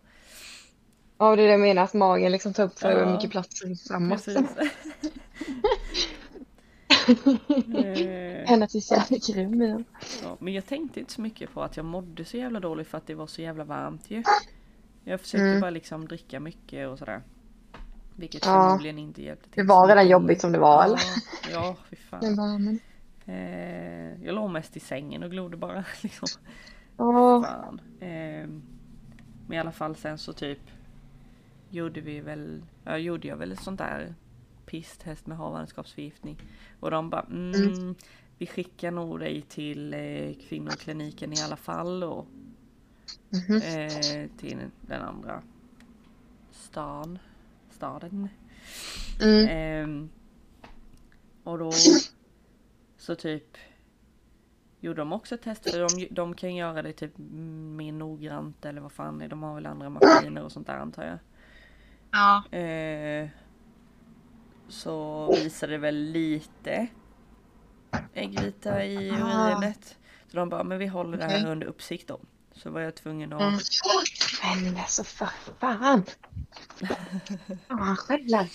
[1.18, 3.12] Ja, det är det jag menar, att magen liksom tar upp för Ja.
[3.14, 4.28] mycket plats framåt.
[8.48, 9.84] Än att jag fick rum i
[10.24, 12.98] ja, men jag tänkte inte så mycket på att jag mådde så jävla dåligt för
[12.98, 14.24] att det var så jävla varmt ju.
[15.04, 15.62] Jag försökte Mm.
[15.62, 17.22] bara liksom dricka mycket och sådär.
[18.16, 18.52] Vilket Ja.
[18.52, 19.64] förmodligen inte hjälpte till.
[19.64, 21.00] Det var så redan jobbigt som det var, ja, eller?
[21.52, 22.20] Ja, fy fan.
[22.22, 22.80] Den värmen.
[23.30, 26.28] Eh, jag låg mest i sängen och glodde bara liksom.
[26.98, 27.82] Åh, Fan.
[28.00, 28.48] Eh,
[29.48, 30.60] men i alla fall sen så typ
[31.70, 34.16] gjorde vi väl, ja, gjorde jag väl ett sånt där
[34.66, 36.38] pisstest med havandeskapsförgiftning.
[36.80, 37.96] Och de bara mm,
[38.38, 42.28] vi skickar nog dig till eh, kvinnokliniken i alla fall och
[43.30, 43.62] mhm.
[43.62, 45.42] eh, till den andra
[46.52, 47.20] stan,
[47.70, 48.30] staden.
[49.22, 49.48] Mm.
[49.50, 50.10] Ehm,
[51.44, 51.72] och då
[53.10, 53.58] så typ
[54.80, 58.92] gjorde de också test för de, de kan göra det typ mer noggrant eller vad
[58.92, 61.18] fan är de har väl andra maskiner och sånt där antar jag.
[62.12, 62.58] Ja.
[62.58, 63.30] Eh,
[64.68, 66.88] så visade det väl lite
[68.14, 69.16] äggvita i Ah.
[69.52, 69.98] urinet.
[70.28, 71.52] Så de bara, men vi håller det här Okej.
[71.52, 72.20] under uppsikt då.
[72.52, 73.54] Så var jag tvungen att Mm.
[74.64, 76.04] Men alltså för fan.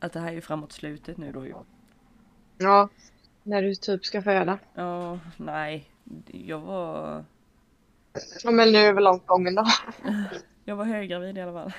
[0.00, 1.54] Att det här är ju framåt slutet nu då ju.
[2.58, 2.88] Ja.
[3.42, 4.58] När du typ ska föda.
[4.74, 5.88] Ja, nej.
[6.26, 7.24] Jag var,
[8.44, 9.66] Ja men nu är väl långt gången då.
[10.64, 11.72] jag var höggravid i alla fall.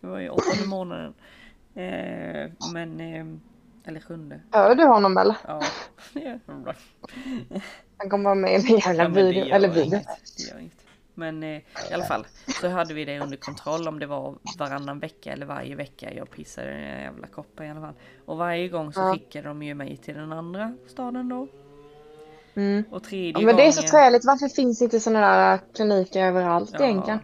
[0.00, 1.14] Jag var i åttonde månaden.
[1.74, 3.26] Eh, men, eh,
[3.84, 4.40] eller sjunde.
[4.50, 5.36] Hör du honom eller?
[5.46, 5.62] Ja.
[7.96, 9.44] Han kommer vara med i en jävla video.
[9.44, 10.00] Eller video.
[11.14, 11.48] Men eh,
[11.90, 12.26] i alla fall
[12.60, 16.30] så hade vi det under kontroll om det var varannan vecka eller varje vecka jag
[16.30, 17.94] pissade i den jävla koppen i alla fall.
[18.24, 21.48] Och varje gång så skickade de ju mig till den andra staden då.
[22.54, 22.84] Mm.
[22.90, 24.24] Och tredje Ja, men det är så gången- träligt.
[24.24, 27.20] Varför finns inte sådana där kliniker överallt Ja, egentligen?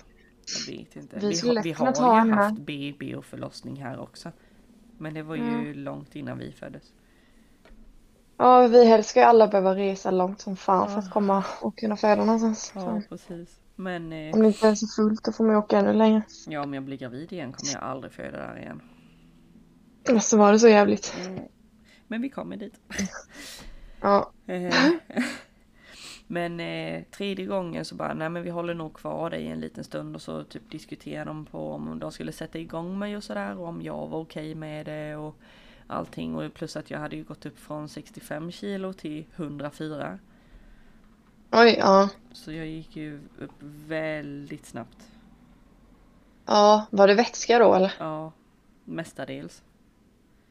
[0.66, 1.18] Jag vet inte.
[1.18, 4.32] Vi Vi, har, vi har ju haft BB och förlossning här också.
[4.98, 6.82] Men det var ju långt innan vi föddes.
[8.36, 10.98] Ja, vi helst ska ju alla behöva resa långt som fan för Ja.
[10.98, 12.72] att komma och kunna föda någonstans.
[12.74, 13.60] Ja, precis.
[13.80, 16.22] Men eh, Om det inte ens är fullt då får man ju åka ännu längre.
[16.46, 18.82] ja, om jag blir gravid igen kommer jag aldrig föda där igen.
[20.20, 21.16] Så var det så jävligt.
[21.26, 21.44] Mm.
[22.06, 22.80] Men vi kommer dit.
[24.02, 24.32] Ja.
[24.46, 24.74] Eh,
[26.26, 29.84] Men eh, tredje gången så bara, nej men vi håller nog kvar dig en liten
[29.84, 33.58] stund och så typ diskuterar de på om de skulle sätta igång mig och sådär
[33.58, 35.36] och om jag var okej med det och
[35.86, 40.18] allting och plus att jag hade ju gått upp från 65 kilo till 104.
[41.52, 42.08] Oj, ja.
[42.32, 43.52] Så jag gick ju upp
[43.86, 45.08] väldigt snabbt.
[46.46, 47.92] Ja, var det vätska då eller?
[47.98, 48.32] Ja,
[48.84, 49.62] mestadels.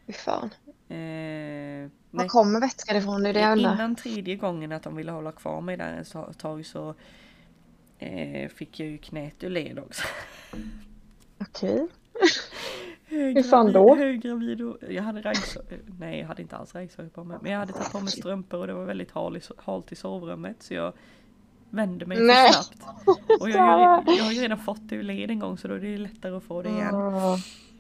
[0.08, 0.50] Fy fan.
[0.90, 3.24] Eh, Var nej, kommer vätskan ifrån?
[3.24, 3.74] Det är det jag undrar.
[3.74, 6.96] innan tredje gången att de ville hålla kvar mig där ett tag så
[8.00, 10.04] eh, fick jag ju knät ur led också.
[11.38, 11.88] Okej.
[13.20, 13.96] Hur fan då?
[13.96, 15.80] Höggravid och jag hade raggsockor.
[16.00, 17.38] Nej jag hade inte alls raggsockor på mig.
[17.42, 19.96] Men jag hade tagit på mig strumpor och det var väldigt hal i, halt i
[19.96, 20.64] sovrummet.
[20.64, 20.94] Så jag
[21.70, 22.48] vände mig Nej.
[22.48, 23.42] för snabbt.
[23.42, 25.80] Och jag, jag har ju redan fått det ur led en gång så då är
[25.80, 26.88] det lättare att få det igen.
[26.96, 27.38] Ja.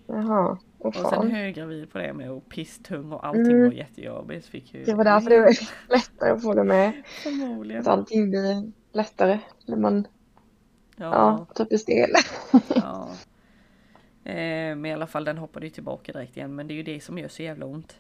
[0.08, 0.58] Jaha.
[0.80, 3.64] Åh Och sen höggravid på det med och pisstung och allting Mm.
[3.64, 4.46] var jättejobbigt.
[4.48, 5.54] Fick ju Det var därför det var
[5.96, 6.94] lättare att få det med.
[7.24, 7.82] Förmodligen.
[7.82, 10.08] Att allting blir lättare när man
[10.96, 11.06] Ja.
[11.06, 12.10] ja, typ är stel.
[12.76, 13.10] ja.
[14.24, 16.56] Eh, men i alla fall den hoppade ju tillbaka direkt igen.
[16.56, 18.00] Men det är ju det som gör så jävla ont.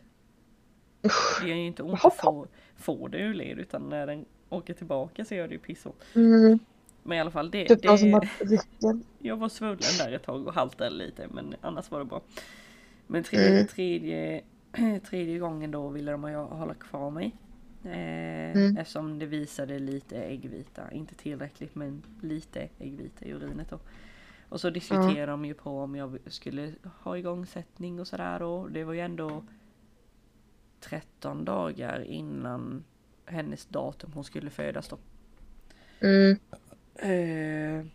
[1.41, 4.73] Det gör ju inte ont att få, få det ur led utan när den åker
[4.73, 5.95] tillbaka så gör det ju pissont.
[6.15, 6.59] Mm.
[7.03, 8.61] Men i alla fall det, Typ som det
[9.19, 12.21] jag var svullen där ett tag och haltade lite men annars var det bra.
[13.07, 13.67] Men tredje, Mm.
[13.67, 14.41] tredje,
[15.09, 17.31] tredje gången då ville de hålla kvar mig.
[17.83, 18.77] Eh, Mm.
[18.77, 23.79] Eftersom det visade lite äggvita, inte tillräckligt men lite äggvita i urinet då.
[24.49, 28.83] Och så diskuterade de ju på om jag skulle ha igångsättning och sådär och det
[28.83, 29.43] var ju ändå
[30.79, 32.83] 13 dagar innan
[33.25, 34.97] hennes datum hon skulle födas då.
[35.99, 36.37] Mm.
[36.95, 37.85] Eh,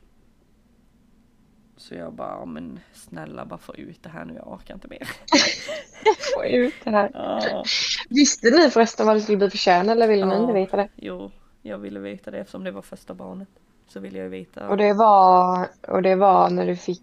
[1.77, 4.89] så jag bara, "Ja, men snälla bara få ut det här nu, jag orkar inte
[4.89, 5.09] mer.
[6.37, 7.11] Få ut det här.
[7.15, 7.65] Ja,
[8.09, 10.41] Visste ni förresten vad det skulle bli för kön eller ville ni Ja.
[10.41, 10.89] inte veta det?
[10.97, 11.31] jo,
[11.63, 13.49] jag ville veta det eftersom det var första barnet.
[13.87, 14.69] Så ville jag veta.
[14.69, 17.03] Och det var, och det var när du fick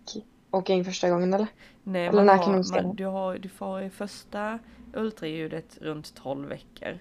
[0.51, 1.47] åka in första gången eller?
[1.83, 4.59] Nej, eller när har, kan se man, du, har, du får första
[4.93, 6.97] ultraljudet runt 12 veckor.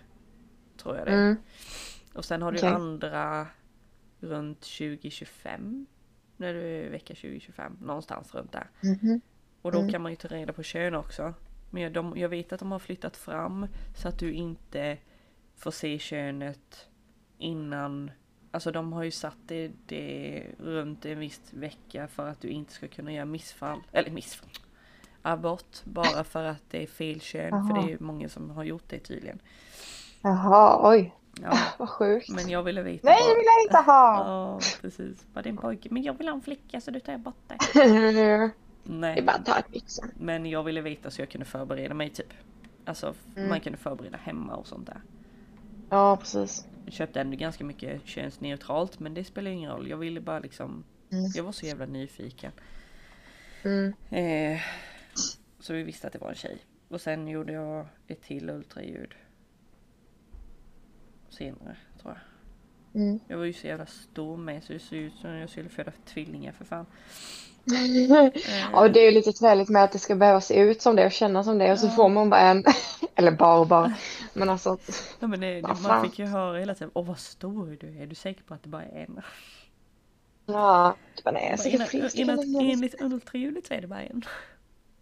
[0.83, 1.13] Tror jag det.
[1.13, 1.37] Mm.
[2.15, 2.69] Och sen har du Okej.
[2.71, 3.47] andra
[4.21, 5.87] runt 2025.
[6.37, 8.71] När du är vecka 2025, någonstans runt där.
[8.83, 9.21] Mhm.
[9.63, 9.91] Och då Mm.
[9.93, 11.35] kan man ju ta reda på kön också.
[11.71, 13.67] Men jag- de, jag vet att de har flyttat fram
[13.97, 14.99] så att du inte
[15.57, 16.89] får se könet
[17.39, 18.11] innan.
[18.51, 22.73] Alltså de har ju satt det, det runt en viss vecka för att du inte
[22.73, 23.81] ska kunna göra missfall.
[23.93, 24.51] Eller missfall.
[25.23, 27.51] Abort bara för att det är fel kön.
[27.51, 27.73] För Jaha.
[27.83, 29.39] det är ju många som har gjort det tydligen.
[30.23, 31.15] Jaha, oj.
[31.43, 32.29] Ja, Vad sjukt.
[32.29, 34.25] men jag ville veta Nej, det vill jag inte ha!
[34.27, 35.27] Ja, precis.
[35.35, 35.89] Bara en pojke.
[35.93, 37.57] Men jag vill ha en flicka så du tar bort det.
[38.13, 38.51] det är
[38.85, 39.23] Nej.
[39.23, 40.03] bara att ta ett byxa.
[40.19, 42.33] Men jag ville veta så jag kunde förbereda mig typ.
[42.85, 43.49] Alltså Mm.
[43.49, 45.01] man kunde förbereda hemma och sånt där.
[45.91, 46.67] Ja, precis.
[46.91, 49.91] Köpte ändå ganska mycket könsneutralt men det spelar ingen roll.
[49.91, 50.85] Jag ville bara liksom.
[51.13, 51.31] Mm.
[51.35, 52.53] Jag var så jävla nyfiken.
[53.63, 53.93] Mm.
[54.11, 54.61] Eh,
[55.61, 56.59] så vi visste att det var en tjej.
[56.89, 59.15] Och sen gjorde jag ett till ultraljud.
[61.31, 63.03] Senare tror jag.
[63.03, 63.21] Mm.
[63.29, 65.93] Jag var ju så jävla stor med så det såg ut som jag skulle föda
[66.07, 66.87] tvillingar för fan.
[68.73, 71.07] Ja, det är ju lite träligt med att det ska behöva se ut som det
[71.07, 71.91] och känna som det och så Ja.
[71.91, 72.65] får man bara en,
[73.21, 73.95] eller bara och bara,
[74.35, 74.79] men alltså,
[75.21, 76.91] Ja, men det, det, man fick ju höra hela tiden.
[76.95, 78.03] Åh vad stor du är.
[78.03, 79.21] Är du säker på att det bara är en?
[80.47, 81.69] ja, det bara, nej, jag Bara, ska
[82.61, 84.23] enligt, ultraljudet så är det bara en.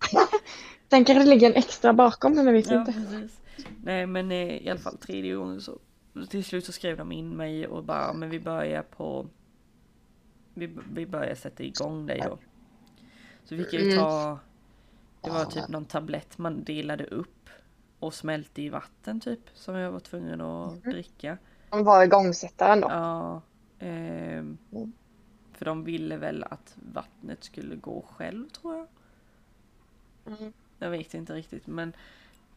[0.91, 2.93] Sen kanske det ligger en extra bakom, men jag vet Ja inte.
[2.93, 3.41] precis.
[3.85, 5.79] Nej men eh, i alla fall tredje gången så
[6.31, 9.27] till slut så skrev de in mig och bara men vi börjar på
[10.55, 12.39] vi, vi börjar sätta igång dig då.
[13.45, 13.99] Så fick jag ju Mm.
[13.99, 14.39] ta
[15.21, 17.38] Det var typ någon tablett man delade upp
[17.99, 21.39] och smälte i vatten typ som jag var tvungen att dricka.
[21.71, 22.89] De var igångsättaren då.
[22.91, 23.43] Ja.
[23.79, 24.93] ehm, Mm.
[25.53, 28.87] för de ville väl att vattnet skulle gå själv tror jag.
[30.27, 30.53] Mm.
[30.79, 31.93] Jag vet inte riktigt men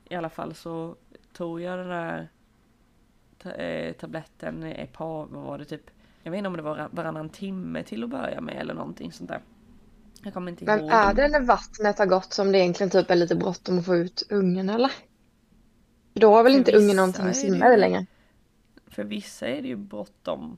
[0.10, 0.96] i alla fall så
[1.34, 2.28] tog jag den där
[3.38, 5.90] ta, eh, tabletten ett par, vad var det typ?
[6.24, 9.30] Jag vet inte om det var varannan timme till att börja med eller någonting sånt
[9.30, 9.42] där.
[10.24, 10.90] Jag kommer inte Men ihåg.
[10.92, 13.96] är det när vattnet har gått som det egentligen typ är lite bråttom att få
[13.96, 14.92] ut ungen eller?
[16.14, 18.06] Då har väl För inte ungen någonting att det simma ju- längre?
[18.88, 20.58] För vissa är det ju bråttom.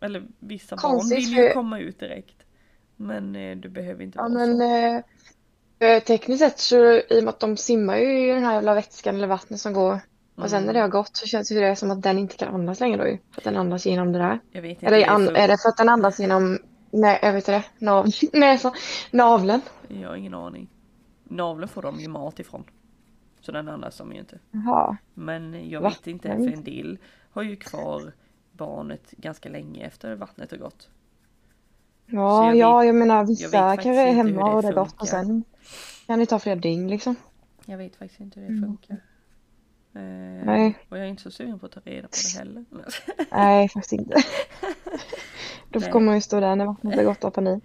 [0.00, 2.36] Eller vissa Konstigt, barn vill ju för- komma ut direkt.
[2.96, 4.64] Men eh, du behöver inte Ja vara men så.
[5.84, 8.54] eh, eh, tekniskt sett så i och med att de simmar ju i den här
[8.54, 10.00] jävla vätskan eller vattnet som går
[10.34, 10.90] och sen när det Mm.
[10.90, 13.18] har gått så känns ju det som att den inte kan andas längre då ju.
[13.30, 14.40] För att den andas genom det där.
[14.52, 14.86] Jag vet inte.
[14.86, 16.58] Eller det är för- är det för att den andas genom,
[16.90, 18.72] nej jag vet inte det, Nav, näsan,
[19.10, 19.60] naveln?
[19.88, 20.68] Jag har ingen aning.
[21.24, 22.64] Naveln får de ju mat ifrån.
[23.40, 24.38] Så den andas de ju inte.
[24.50, 24.96] Jaha.
[25.14, 26.98] Men jag vet inte, Jag för en del
[27.30, 28.12] har ju kvar
[28.52, 30.88] barnet ganska länge efter vattnet har gått.
[32.06, 34.72] Ja, jag ja vet- jag menar jag vissa faktiskt kanske är hemma och det är
[34.72, 35.44] gott och sen
[36.06, 37.14] kan det ta flera dygn liksom.
[37.66, 38.68] Jag vet faktiskt inte hur det Mm.
[38.68, 38.96] funkar.
[39.94, 40.78] Eh, Nej.
[40.88, 42.64] Och jag är inte så sugen på att ta reda på det heller.
[43.32, 44.16] Nej, faktiskt inte.
[45.68, 47.64] Då kommer man ju stå där när vattnet har gått av panik.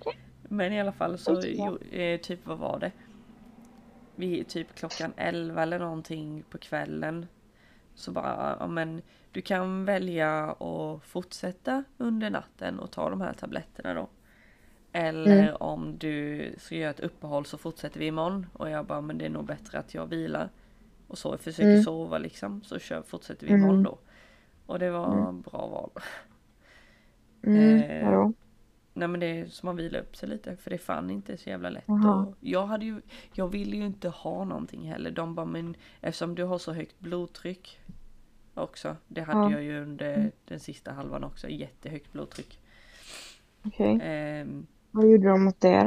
[0.50, 2.92] Men i alla fall så, jo, eh, typ vad var det?
[4.16, 7.26] Vid typ klockan 11 eller någonting på kvällen.
[7.96, 9.02] Så bara, ja men
[9.32, 14.08] du kan välja att fortsätta under natten och ta de här tabletterna då.
[14.92, 15.56] Eller Mm.
[15.60, 18.48] om du ska göra ett uppehåll så fortsätter vi imorgon.
[18.54, 20.50] Och jag bara, men det är nog bättre att jag vilar.
[21.08, 21.84] Och så försöker Mm.
[21.84, 22.62] sova liksom.
[22.64, 23.84] Så kör, fortsätter vi imorgon Mm.
[23.84, 23.98] då.
[24.66, 25.90] Och det var bra val.
[27.44, 28.10] Mm, Eh?
[28.98, 31.38] Nej men det är som man vilar upp sig lite för det är fan inte
[31.38, 31.84] så jävla lätt.
[31.88, 32.26] Jaha.
[32.26, 33.02] Och jag hade ju,
[33.34, 35.12] jag ville ju inte ha någonting heller.
[35.12, 37.80] De bara men eftersom du har så högt blodtryck
[38.54, 38.96] också.
[39.08, 39.52] Det hade Ja.
[39.52, 41.50] jag ju under den sista halvan också.
[41.50, 42.60] Jättehögt blodtryck.
[43.66, 44.00] Okej.
[44.04, 45.84] Ehm, Vad gjorde de mot det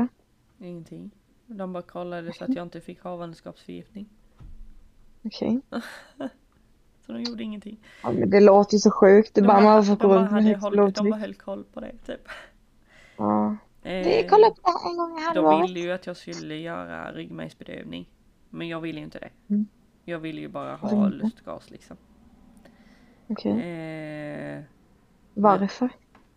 [0.58, 0.66] då?
[0.66, 1.10] ingenting.
[1.46, 4.08] De bara kollade så att jag inte fick havandeskapsförgiftning.
[5.22, 5.60] Okej.
[7.06, 7.80] Så de gjorde ingenting.
[8.02, 9.34] Ja, men det låter ju så sjukt.
[9.34, 11.80] Det De bara bara, man får de gå bara, håll, de bara höll koll på
[11.80, 12.28] det typ.
[13.18, 13.56] Ja.
[13.82, 15.70] Vi Ehm, kollar upp det här en gång i De halvåret.
[15.70, 18.08] ville ju att jag skulle göra ryggmärgsbedövning.
[18.50, 19.30] Men jag ville ju inte det.
[19.48, 19.66] Mm.
[20.04, 21.16] Jag ville ju bara ha inte?
[21.16, 21.96] lustgas liksom.
[23.26, 23.52] Okej.
[23.52, 24.62] Eh,
[25.34, 25.88] Varför?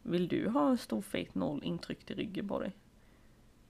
[0.03, 2.71] vill du ha en stor fet nål intryckt i ryggen på dig?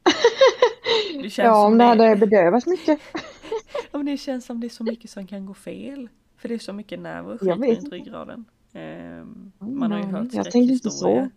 [1.38, 3.00] Ja, om det hade bedövats mycket.
[3.92, 6.10] men det känns som det är så mycket som kan gå fel.
[6.38, 8.46] För det är så mycket nerver och skit runt ryggraden.
[8.74, 11.30] Eh, Mm, man har ju hört jag tänkte inte så.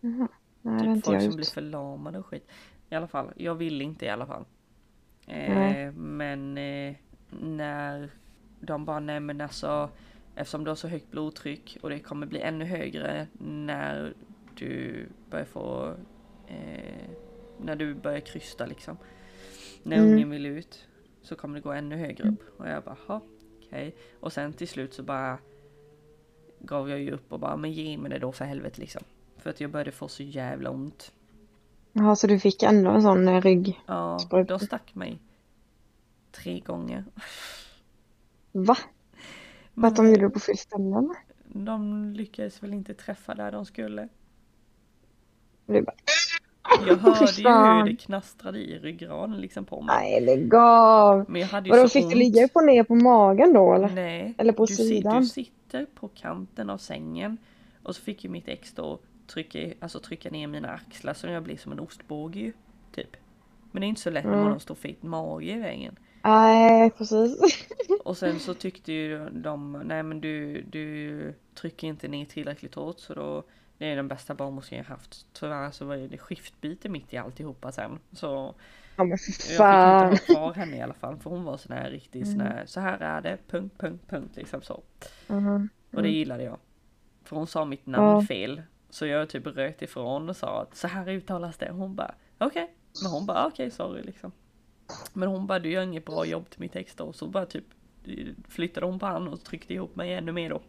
[0.00, 0.28] skräckhistorier.
[0.70, 2.48] Nej, Typ folk som blir förlamade och skit.
[2.90, 4.44] I alla fall, jag vill inte i alla fall.
[5.26, 6.94] Eh, men eh,
[7.40, 8.10] när
[8.60, 9.90] de bara, nej men alltså
[10.34, 14.14] eftersom du har så högt blodtryck och det kommer bli ännu högre när
[14.54, 15.94] du börjar få
[16.46, 17.08] eh,
[17.60, 18.96] när du börjar krysta liksom.
[19.82, 20.12] När Mm.
[20.12, 20.86] ungen vill ut
[21.22, 22.58] så kommer det gå ännu högre upp.
[22.60, 23.20] Och jag bara, "Ha,
[23.66, 23.94] okej.
[24.20, 25.38] Och sen till slut så bara
[26.60, 29.02] gav jag ju upp och bara, men ge mig det då för helvete liksom.
[29.38, 31.12] För att jag började få så jävla ont.
[31.92, 33.80] Jaha, så du fick ändå en sån eh, rygg...
[33.86, 34.18] Ja,
[34.48, 35.18] de stack mig.
[36.32, 37.04] Tre gånger.
[38.52, 38.76] Va?
[39.74, 41.14] För att de gjorde det på fel ställen?
[41.52, 44.08] de lyckades väl inte träffa där de skulle.
[45.66, 45.94] Du bara,
[46.86, 49.96] Jag hörde ju hur det knastrade i ryggraden liksom på mig.
[49.96, 51.24] nej lägg av!
[51.28, 52.12] Men jag hade ju Vadå, fick ont.
[52.12, 53.88] du ligga och ner på magen då eller?
[53.88, 54.34] Nej.
[54.38, 55.20] Eller på du, si- sidan?
[55.20, 57.36] du sitter på kanten av sängen.
[57.82, 58.98] Och så fick ju mitt ex då
[59.28, 62.52] trycka, alltså trycka ner mina axlar så jag blir som en ostbåge ju.
[62.92, 63.16] Typ.
[63.72, 64.46] Men det är inte så lätt när man Mm.
[64.48, 65.98] har en stor fet mage i vägen.
[66.22, 67.38] Nej, precis.
[68.04, 72.98] Och sen så tyckte ju de, nej men du, du trycker inte ner tillräckligt hårt
[72.98, 73.42] så då
[73.78, 75.26] det är den bästa barnmorskan jag haft.
[75.32, 77.98] Tyvärr så var det skiftbyte mitt i alltihopa sen.
[78.12, 78.54] Så
[78.96, 80.12] Ja men för jag fick fan.
[80.12, 82.52] inte ha kvar henne i alla fall för hon var sån här riktigt sån Mm.
[82.52, 84.82] här, så här är det, punkt, punkt, punkt liksom så.
[85.26, 85.68] Mhm.
[85.90, 86.18] Och det Mm.
[86.18, 86.58] gillade jag.
[87.24, 88.22] För hon sa mitt namn Ja.
[88.26, 88.62] fel.
[88.98, 91.70] Så jag typ röt ifrån och sa att så här uttalas det.
[91.70, 92.74] Hon bara okej.
[93.02, 94.32] Men hon bara okej sorry liksom.
[95.12, 97.12] Men hon bara du gör inget bra jobb till mitt ex då.
[97.12, 97.64] Så bara typ
[98.48, 100.62] flyttade hon på han och tryckte ihop mig ännu mer då.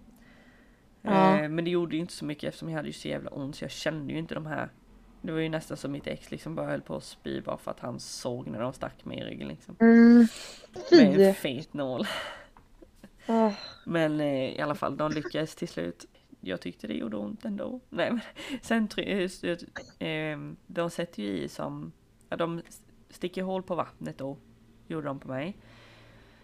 [1.01, 1.39] Ja.
[1.39, 3.55] Eh, men det gjorde ju inte så mycket eftersom jag hade ju så jävla ont
[3.55, 4.69] så jag kände ju inte de här.
[5.21, 7.71] Det var ju nästan som mitt ex liksom bara höll på att spy bara för
[7.71, 9.75] att han såg när de stack mig i ryggen liksom.
[9.79, 10.27] Mm.
[10.91, 12.07] Med en fet nål.
[13.25, 13.51] Ah.
[13.83, 16.05] Men eh, i alla fall, de lyckades till slut.
[16.41, 17.79] Jag tyckte det gjorde ont ändå.
[17.89, 18.21] Nej men
[18.61, 20.37] sen eh, eh,
[20.67, 21.91] de sätter ju i som,
[22.29, 22.61] ja, de
[23.09, 24.37] sticker hål på vattnet då.
[24.87, 25.57] Gjorde de på mig.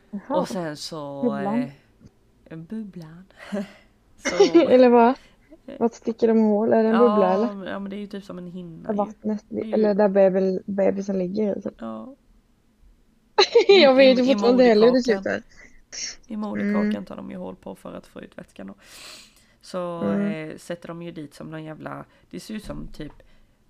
[0.10, 0.40] Jaha.
[0.40, 1.22] Och sen så...
[1.24, 1.72] Bubblan.
[2.46, 3.24] Eh, bubblan.
[4.18, 5.14] så, eller vad?
[5.80, 6.74] Vad sticker de hål?
[6.74, 7.46] Är det en bubbla eller?
[7.48, 10.62] ja, men- ja det är ju typ som en hinna vattnet, ju- eller där bebel,
[10.66, 11.62] bebisen ligger i.
[11.62, 11.74] typ.
[11.78, 12.16] Ja,
[13.68, 15.42] Jag vet ju fortfarande heller hur det slutar.
[16.28, 17.06] i moderkakan Mm.
[17.06, 18.74] tar de ju hål på för att få ut vätskan då.
[19.66, 20.50] Så Mm.
[20.50, 23.12] eh, sätter de ju dit som någon jävla, det ser ut som typ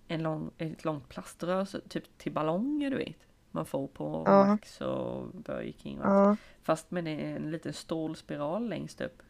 [0.08, 3.18] en lång, ett långt plaströr, så, typ till ballonger du vet.
[3.52, 4.46] Man får på Ja.
[4.46, 6.40] Max och Burger King och allt.
[6.40, 9.22] Ja, Fast med en liten stålspiral längst upp.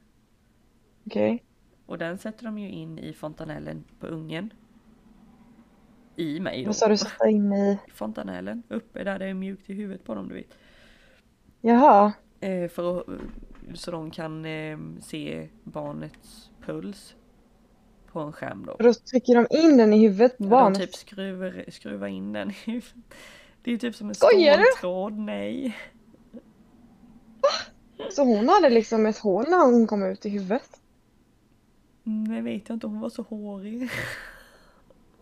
[1.05, 1.43] okej.
[1.85, 4.53] Och den sätter de ju in i fontanellen på ungen.
[6.15, 6.65] I mig då.
[6.67, 7.79] Vad sa du sätta in i?
[7.93, 10.57] Fontanellen, uppe där det är mjukt i huvudet på dem du vet.
[11.61, 12.13] Jaha.
[12.39, 13.05] Eh, för att,
[13.73, 17.15] så de kan eh, se barnets puls
[18.11, 18.71] på en skärm då.
[18.73, 20.79] Och då trycker de in den i huvudet på Ja, de barnet?
[20.79, 22.95] typ skruvar, skruvar in den i huvudet.
[23.63, 25.77] Det är typ som en ståltråd, nej.
[28.11, 30.69] Så hon hade liksom ett hål när hon kom ut i huvudet?
[32.03, 33.89] Nej vet jag inte, hon var så hårig.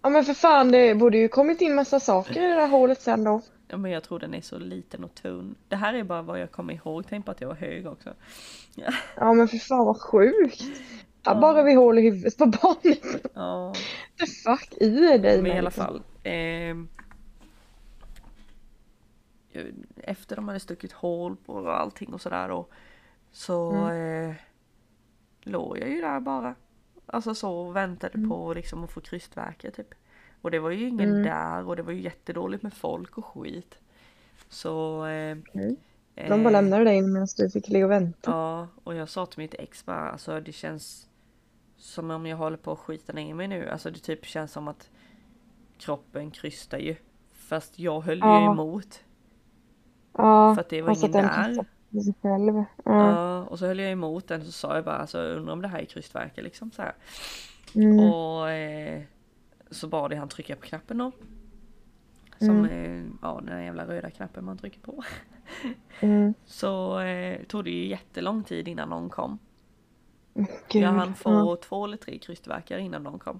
[0.02, 3.02] Ja men för fan, det borde ju kommit in massa saker i det där hålet
[3.02, 3.42] sen då.
[3.74, 5.56] Ja, men jag tror den är så liten och tunn.
[5.68, 8.14] Det här är bara vad jag kommer ihåg, tänk på att jag var hög också.
[9.16, 10.62] Ja men för fan vad sjukt.
[10.62, 11.40] Ja, Ja.
[11.42, 13.26] bara vi hål i huvudet på barnet.
[13.34, 13.74] Ja,
[14.20, 16.02] The fuck i dig men i alla fall.
[16.24, 16.88] ehm,
[19.98, 22.68] efter de hade stuckit hål på och allting och sådär då.
[23.32, 24.34] Så eh,
[25.42, 26.56] låg jag ju där bara.
[27.06, 29.94] Alltså så och väntade på liksom att få krystvärkar typ.
[30.44, 31.24] Och det var ju ingen Mm.
[31.24, 33.78] där och det var ju jättedåligt med folk och skit.
[34.50, 35.06] Så...
[35.06, 35.76] Eh, Mm.
[36.16, 38.32] De bara eh, lämnade dig medan du fick ligga och vänta.
[38.32, 41.08] Ja, och jag sa till mitt ex bara, alltså det känns
[41.78, 43.70] som om jag håller på att skita ner mig nu.
[43.70, 44.90] Alltså det typ känns som att
[45.78, 46.96] kroppen krystar ju.
[47.32, 48.52] Fast jag höll ju Ja.
[48.52, 49.04] emot.
[50.18, 51.66] Ja, För att det var ingen där.
[52.22, 52.64] själv.
[52.84, 53.10] Ja.
[53.12, 55.68] Ja, och så höll jag emot den så sa jag bara, alltså undrar om det
[55.68, 56.96] här är krystvärkar liksom så här.
[57.76, 58.00] Mm.
[58.00, 59.02] Och eh,
[59.74, 61.12] så bad jag han trycka på knappen då.
[62.38, 65.04] Som, eh, ja den där jävla röda knappen man trycker på.
[66.00, 66.34] Mm.
[66.46, 69.40] Så eh, tog det ju jättelång tid innan någon kom.
[70.34, 70.84] Gud.
[70.84, 71.58] Jag hann få ja.
[71.64, 73.40] två eller tre krystvärkar innan de kom.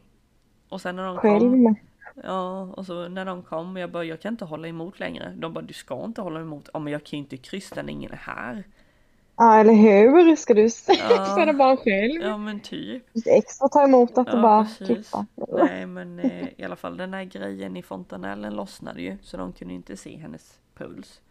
[0.70, 1.76] Och sen när de Själv kom,
[2.24, 5.34] ja och så när de kom, jag bara jag kan inte hålla emot längre.
[5.38, 7.90] De bara du ska inte hålla emot, ja men jag kan ju inte kryssa när
[7.90, 8.64] ingen är här.
[9.38, 10.36] Ja, eller hur?
[10.36, 11.26] Ska du Ja.
[11.36, 12.22] föda barn själv?
[12.22, 13.04] Ja men typ.
[13.14, 14.88] Lite extra ta emot att Ja, du bara precis.
[14.88, 15.26] klippa.
[15.68, 19.54] Nej men eh, i alla fall den här grejen i fontanellen lossnade ju så de
[19.54, 21.22] kunde inte se hennes puls.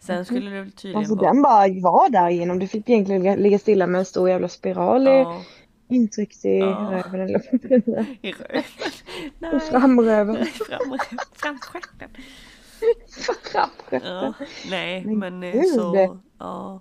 [0.00, 1.32] Sen skulle det tydligen Alltså vara...
[1.32, 2.58] den bara var där igenom.
[2.58, 5.42] Du fick egentligen ligga- stilla med en stor jävla spiral Ja,
[5.88, 6.66] intryckt i Ja.
[6.92, 8.06] röven eller i röven.
[8.22, 8.34] i
[9.38, 10.46] Nej, framröven.
[10.46, 10.98] fram,
[11.32, 12.10] framstjärten.
[13.10, 14.00] Framstjärten.
[14.04, 14.32] Ja,
[14.70, 16.80] nej Men men, eh, så, ja.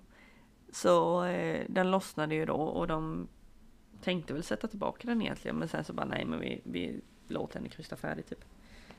[0.82, 3.28] Så eh, den lossnade ju då och de
[4.04, 7.56] tänkte väl sätta tillbaka den egentligen men sen så bara nej men vi, vi låter
[7.58, 8.40] henne krysta färdigt typ.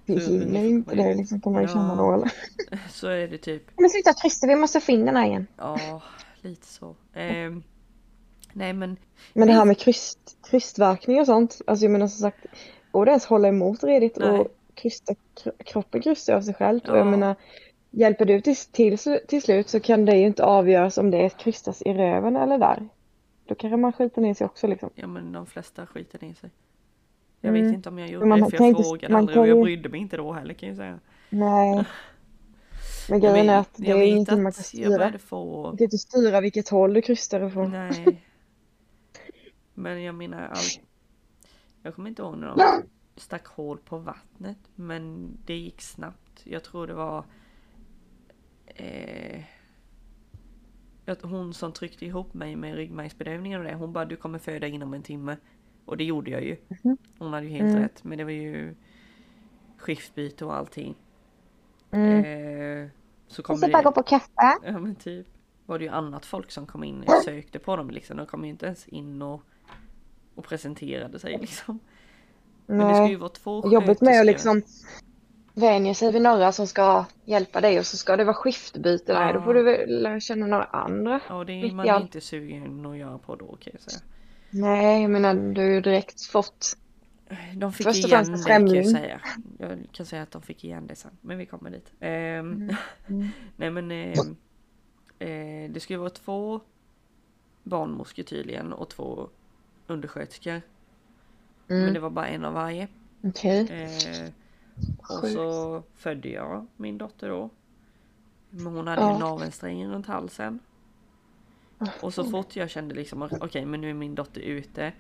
[0.05, 1.75] Vi ungefär ju inte det liksom kan man ju Ja.
[1.75, 2.33] känna då eller?
[2.91, 5.47] Så är det typ, Men sluta krysta, vi måste få in den här igen.
[5.57, 6.03] ja
[6.41, 6.97] lite så.
[7.15, 7.63] Ehm,
[8.53, 8.97] nej men
[9.33, 11.61] Men det här med kryst, krystverkning och sånt.
[11.67, 12.47] Alltså jag menar som sagt.
[12.93, 14.29] Går det ens hålla emot redigt Nej.
[14.39, 16.81] och krysta, kro- kroppen krystar av sig själv.
[16.83, 16.97] Och Ja.
[16.97, 17.37] jag menar.
[17.91, 21.83] Hjälper du till, till, till slut så kan det ju inte avgöras om det krystas
[21.83, 22.89] i röven eller där.
[23.47, 24.91] Då kanske man skiter ner sig också liksom.
[24.95, 26.51] Ja men de flesta skiter ner sig.
[27.41, 27.65] Jag Mm.
[27.67, 29.63] vet inte om jag gjorde man det för jag inte- frågade aldrig kan och jag
[29.63, 30.99] brydde mig inte då heller kan jag säga.
[31.31, 31.85] Nej.
[33.11, 35.19] Men Jag grejen är att det är vet ingenting man att kan Jag styra.
[35.19, 37.71] få Du kan inte styra vilket håll du krystar ifrån.
[37.71, 38.23] Nej.
[39.75, 40.81] Men jag menar allt.
[41.83, 42.63] Jag kommer inte ihåg när de
[43.17, 44.59] stack hål på vattnet.
[44.75, 46.41] Men det gick snabbt.
[46.45, 47.25] Jag tror det var.
[48.75, 49.43] Eh,
[51.07, 54.67] att hon som tryckte ihop mig med ryggmärgsbedövningen och det, hon bara du kommer föda
[54.67, 55.37] inom en timme.
[55.85, 56.57] Och det gjorde jag ju.
[56.69, 56.97] Mhm.
[57.19, 57.83] Hon hade ju helt Mm.
[57.83, 58.75] rätt, men det var ju
[59.77, 60.95] skiftbyte och allting.
[61.91, 62.25] Mm.
[62.25, 62.89] Eh,
[63.27, 64.57] så kom det, bara gå på kaffe.
[64.65, 65.27] ja men typ,
[65.67, 68.17] var det ju annat folk som kom in och sökte på dem liksom.
[68.17, 69.43] De kom ju inte ens in och,
[70.35, 71.79] och presenterade sig liksom.
[72.67, 73.17] Men det ska ju Nej.
[73.17, 74.63] vara två Jobbigt med att liksom
[75.59, 79.13] vänja sig vid några som ska hjälpa dig och så ska det vara skiftbyte.
[79.15, 79.45] Nej, då Ja.
[79.45, 81.21] får du väl lära känna några andra.
[81.29, 82.03] Ja, det är man allt.
[82.05, 84.01] inte sugen att göra på då kan jag säga.
[84.51, 86.77] Nej, jag menar du har ju direkt fått.
[87.55, 89.21] De fick Först och igen det kan jag säga.
[89.59, 91.11] Jag kan säga att de fick igen det sen.
[91.21, 91.93] Men vi kommer dit.
[92.01, 92.71] Ehm,
[93.09, 93.29] Mm.
[93.57, 94.37] Nej men ehm,
[95.19, 96.61] eh, det ju vara två
[97.63, 99.29] barnmorskor tydligen och två
[99.87, 100.63] undersköterskor.
[101.67, 101.95] Men Mm.
[101.95, 102.89] det var bara en av varje.
[103.25, 103.61] Okej.
[103.71, 104.31] Eh,
[104.99, 107.51] och så födde jag min dotter då.
[108.51, 109.19] Men hon hade ju Ja.
[109.19, 110.59] navelsträngen runt halsen.
[112.03, 114.93] Och så fort jag kände liksom okej men nu är min dotter ute.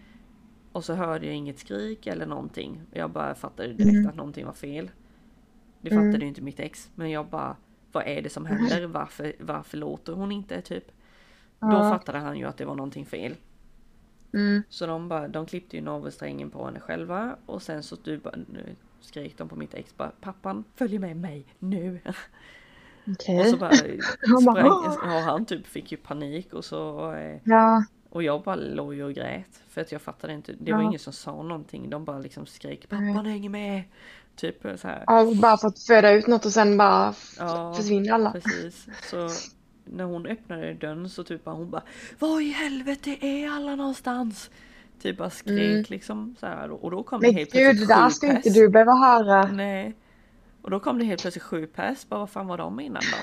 [0.72, 2.82] Och så hörde jag inget skrik eller någonting.
[2.92, 4.06] Jag bara fattade direkt Mm.
[4.08, 4.90] att någonting var fel.
[5.80, 6.04] Det Mm.
[6.04, 6.90] fattade ju inte mitt ex.
[6.94, 7.56] Men jag bara
[7.92, 8.86] vad är det som händer?
[8.86, 10.84] Varför, varför låter hon inte typ?
[11.60, 11.90] Då Ja.
[11.90, 13.34] fattade han ju att det var någonting fel.
[14.32, 14.62] Mm.
[14.68, 18.36] Så de, bara, de klippte ju navelsträngen på henne själva och sen så du bara,
[18.36, 22.00] nu skrek de på mitt ex bara pappan följer med mig nu.
[23.06, 23.40] Okej.
[23.40, 23.72] Och så bara
[24.40, 27.84] sprang, ja, han typ fick ju panik och så eh, Ja.
[28.10, 30.52] och jag bara låg ju och grät för att jag fattade inte.
[30.60, 30.86] Det var Ja.
[30.86, 31.90] ingen som sa någonting.
[31.90, 33.82] De bara liksom skrek pappan hänger med.
[34.36, 35.04] Typ så här.
[35.06, 35.32] ja.
[35.42, 38.32] Bara för att föda ut något och sen bara Ja, försvinner alla.
[38.32, 38.86] Precis.
[39.10, 39.28] Så
[39.84, 41.82] när hon öppnade dörren så typ bara hon bara
[42.18, 44.50] Var i helvete är alla någonstans?
[45.02, 45.84] Typ bara skrek Mm.
[45.88, 48.26] liksom så här och då kom det Men helt gud, plötsligt det där sju ska
[48.36, 49.46] inte du behöva höra.
[49.52, 49.94] Nej.
[50.62, 52.06] Och då kom det helt plötsligt sju pers.
[52.08, 53.18] Bara vad fan var de innan då?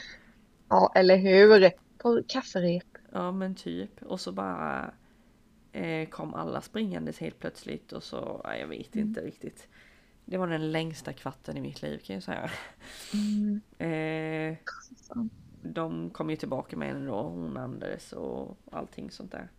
[0.70, 1.72] Ja, eller hur?
[1.98, 2.84] På kafferep.
[3.12, 4.02] Ja men typ.
[4.04, 4.92] Och så bara
[5.72, 9.08] eh, kom alla springandes helt plötsligt och så, ja, jag vet Mm.
[9.08, 9.68] inte riktigt.
[10.26, 12.50] Det var den längsta kvarten i mitt liv kan jag säga.
[13.14, 13.62] Mm.
[13.78, 14.58] Eh,
[15.62, 19.50] de kom ju tillbaka med henne då, hon andades och allting sånt där.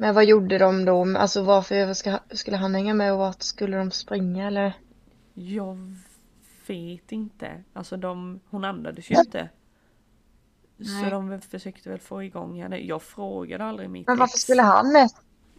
[0.00, 1.18] Men vad gjorde de då?
[1.18, 4.72] Alltså varför ska, skulle han hänga med och vart skulle de springa eller?
[5.34, 5.94] Jag
[6.66, 7.64] vet inte.
[7.72, 9.48] Alltså de, hon andades ju inte.
[10.78, 11.10] Så Nej.
[11.10, 12.78] de försökte väl få igång henne.
[12.78, 14.42] Jag frågade aldrig mitt Men varför ex.
[14.42, 15.08] skulle han med?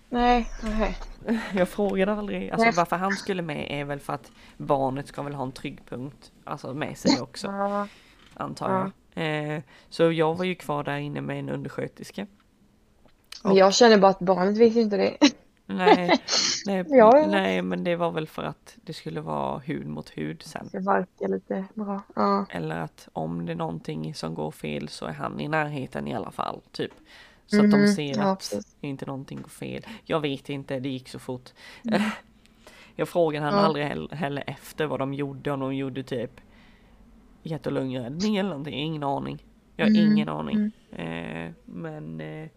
[0.09, 0.97] Nej, nej.
[1.53, 2.49] Jag frågade aldrig.
[2.49, 2.73] Alltså Nej.
[2.77, 6.31] varför han skulle med är väl för att barnet ska väl ha en tryggpunkt.
[6.43, 7.47] Alltså med sig också.
[7.47, 7.87] Ja.
[8.33, 8.91] Antar Ja.
[9.13, 9.55] jag.
[9.55, 12.27] Eh, så jag var ju kvar där inne med en undersköterska.
[13.43, 15.17] Men jag känner bara att barnet visste inte det.
[15.65, 16.19] Nej,
[16.65, 20.43] nej, Ja, nej men det var väl för att det skulle vara hud mot hud
[20.43, 20.69] sen.
[20.71, 22.01] Det verkar lite bra.
[22.15, 22.45] Ja.
[22.49, 26.15] Eller att om det är någonting som går fel så är han i närheten i
[26.15, 26.61] alla fall.
[26.71, 26.91] Typ.
[27.47, 28.75] Så att de Mhm, ser ja, att precis.
[28.81, 29.85] inte någonting går fel.
[30.03, 31.49] Jag vet inte, det gick så fort.
[32.95, 33.65] Jag frågade han Mm.
[33.65, 35.51] Aldrig heller, heller efter vad de gjorde.
[35.51, 36.31] Om de gjorde typ
[37.43, 38.73] hjärt och lungräddning eller någonting.
[38.79, 39.43] Ingen aning.
[39.75, 40.71] Jag har Mm, ingen aning.
[40.91, 42.49] Eh, men eh,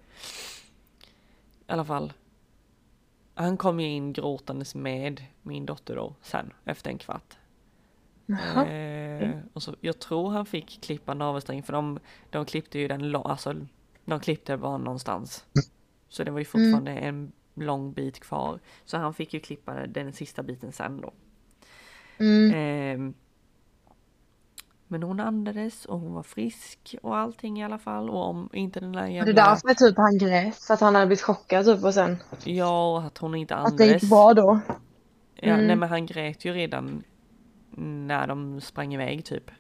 [1.73, 2.13] i alla fall.
[3.35, 7.37] Han kom ju in gråtandes med min dotter då sen efter en kvart.
[8.27, 8.67] Jaha.
[8.67, 11.99] Eh, och så, jag tror han fick klippa navelsträngen för de,
[12.31, 13.55] de klippte ju den alltså
[14.05, 15.45] de klippte bara någonstans.
[16.09, 18.61] Så det var ju fortfarande en lång bit kvar.
[18.85, 21.13] Så han fick ju klippa den sista biten sen då.
[22.19, 22.53] Mm.
[22.55, 23.15] Ehm,
[24.93, 28.11] men hon andades och hon var frisk och allting i alla fall.
[28.11, 29.33] Och om inte den där Var det jävla...
[29.33, 30.57] därför typ han grät?
[30.57, 33.65] För att han hade blivit chockad typ och sen Ja, och att hon inte att
[33.79, 34.03] det andades.
[34.03, 34.61] gick bra då?
[35.35, 35.67] Ja, Mm.
[35.67, 37.03] nej men han grät ju redan
[38.07, 39.51] när de sprang iväg typ.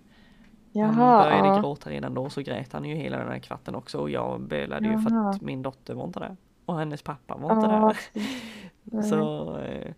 [0.72, 0.86] Jaha.
[0.92, 1.60] han började ja.
[1.60, 4.88] gråta redan då så grät han ju hela den här kvarten också och jag bölade
[4.88, 6.36] ju för att min dotter var inte där.
[6.66, 7.94] Och hennes pappa var inte Ja,
[8.84, 9.02] där.
[9.02, 9.92] Så, eh,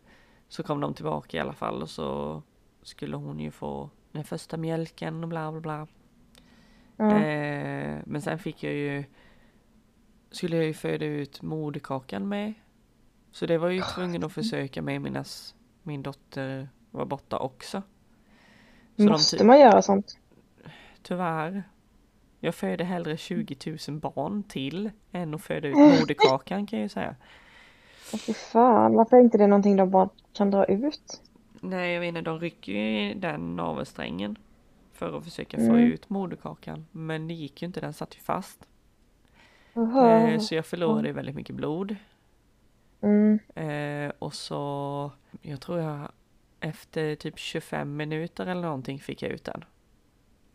[0.49, 2.43] så kom de tillbaka i alla fall och så
[2.82, 5.86] skulle hon ju få den första mjölken och bla bla bla.
[6.96, 7.18] Ja.
[7.18, 9.04] Eh, men sen fick jag ju
[10.30, 12.54] skulle jag ju föda ut moderkakan med.
[13.32, 15.24] Så det var jag ju tvungen att försöka med medan
[15.82, 17.82] min dotter var borta också.
[18.96, 20.18] Så Måste ty- man göra sånt?
[21.02, 21.62] Tyvärr.
[22.40, 26.88] Jag föder hellre 20 000 barn till än att föda ut moderkakan kan jag ju
[26.88, 27.16] säga.
[28.12, 31.22] Åh, fy fan, varför är inte det någonting de bara kan dra ut?
[31.64, 34.38] Nej jag vet inte, de rycker ju i den navelsträngen.
[34.92, 35.76] För att försöka få Mm.
[35.92, 36.86] ut moderkakan.
[36.90, 38.68] Men det gick ju inte, den satt ju fast.
[39.74, 41.96] Eh, så jag förlorade väldigt mycket blod.
[43.00, 43.38] Mm.
[43.54, 45.12] Eh, och så,
[45.42, 46.08] jag tror jag
[46.60, 49.64] efter typ 25 minuter eller någonting fick jag ut den.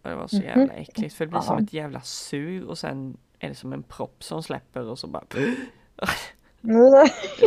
[0.02, 0.46] Och det var så Mhm.
[0.46, 1.64] jävla äckligt för det blir som Ja.
[1.64, 5.24] ett jävla sug och sen är det som en propp som släpper och så bara
[5.38, 5.56] Mm.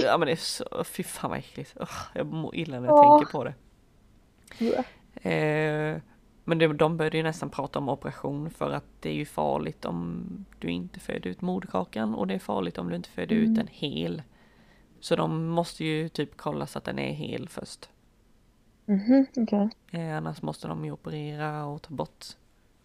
[0.03, 1.77] Ja men det är så, fy fan vad äckligt.
[2.15, 3.19] Jag mår illa när jag Ja.
[3.19, 3.55] tänker på det.
[5.31, 6.01] Eh,
[6.45, 9.85] men det, de började ju nästan prata om operation för att det är ju farligt
[9.85, 10.27] om
[10.59, 13.61] du inte föder ut moderkakan och det är farligt om du inte föder ut Mm.
[13.61, 14.23] en hel.
[15.01, 17.89] Så de måste ju typ kolla så att den är hel först.
[18.87, 19.69] Mhm, okej.
[19.91, 22.25] Eh, annars måste de ju operera och ta bort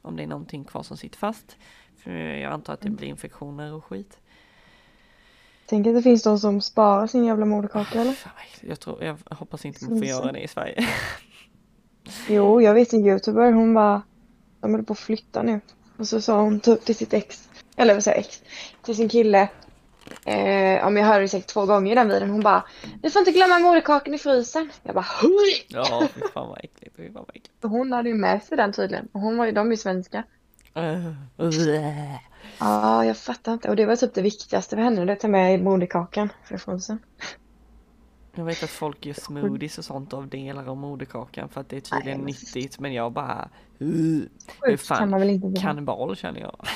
[0.01, 1.57] om det är någonting kvar som sitter fast.
[1.97, 4.19] För jag antar att det blir infektioner och skit.
[5.70, 8.15] Tänk att det finns de som sparar sin jävla moderkaka eller?
[8.61, 10.88] Jag, tror, jag hoppas inte man får göra det i Sverige.
[12.30, 14.01] Jo, jag vet en youtuber, hon bara,
[14.61, 15.61] de håller på att flytta nu.
[15.97, 18.41] Och så sa hon typ till sitt ex, eller vad säger ex,
[18.82, 19.49] till sin kille.
[20.26, 22.63] Eh, om jag hörde det säkert två gånger i den videon, hon bara,
[23.01, 24.72] du får inte glömma moderkakan i frysen.
[24.84, 25.65] Jag bara, Hui!
[25.68, 26.95] Ja, fy fan vad äckligt.
[26.95, 27.53] Fy fan vad äckligt.
[27.61, 29.07] Hon hade ju med sig den tydligen.
[29.11, 30.24] Och hon var ju, de är ju svenska.
[30.78, 31.07] Uh,
[31.39, 32.15] uh.
[32.59, 33.69] Ja, jag fattar inte.
[33.69, 36.99] Och det var typ det viktigaste för henne, det att ta med moderkakan från frysen.
[38.35, 41.75] Jag vet att folk gör smoothies och sånt av delar av moderkakan för att det
[41.77, 43.49] är tydligen Nej, nyttigt men jag bara
[43.81, 44.21] uh,
[44.61, 46.67] Hur fan kan man väl inte kannibal känner jag.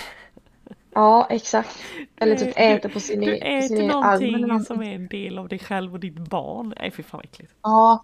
[0.93, 1.77] Ja, exakt.
[2.15, 4.65] Eller typ Du- äter på sin Du på sin äter egen arm eller någonting någonting.
[4.65, 6.73] som är en del av dig själv och ditt barn.
[6.79, 7.53] Nej fy fan vad äckligt.
[7.61, 8.03] Ja.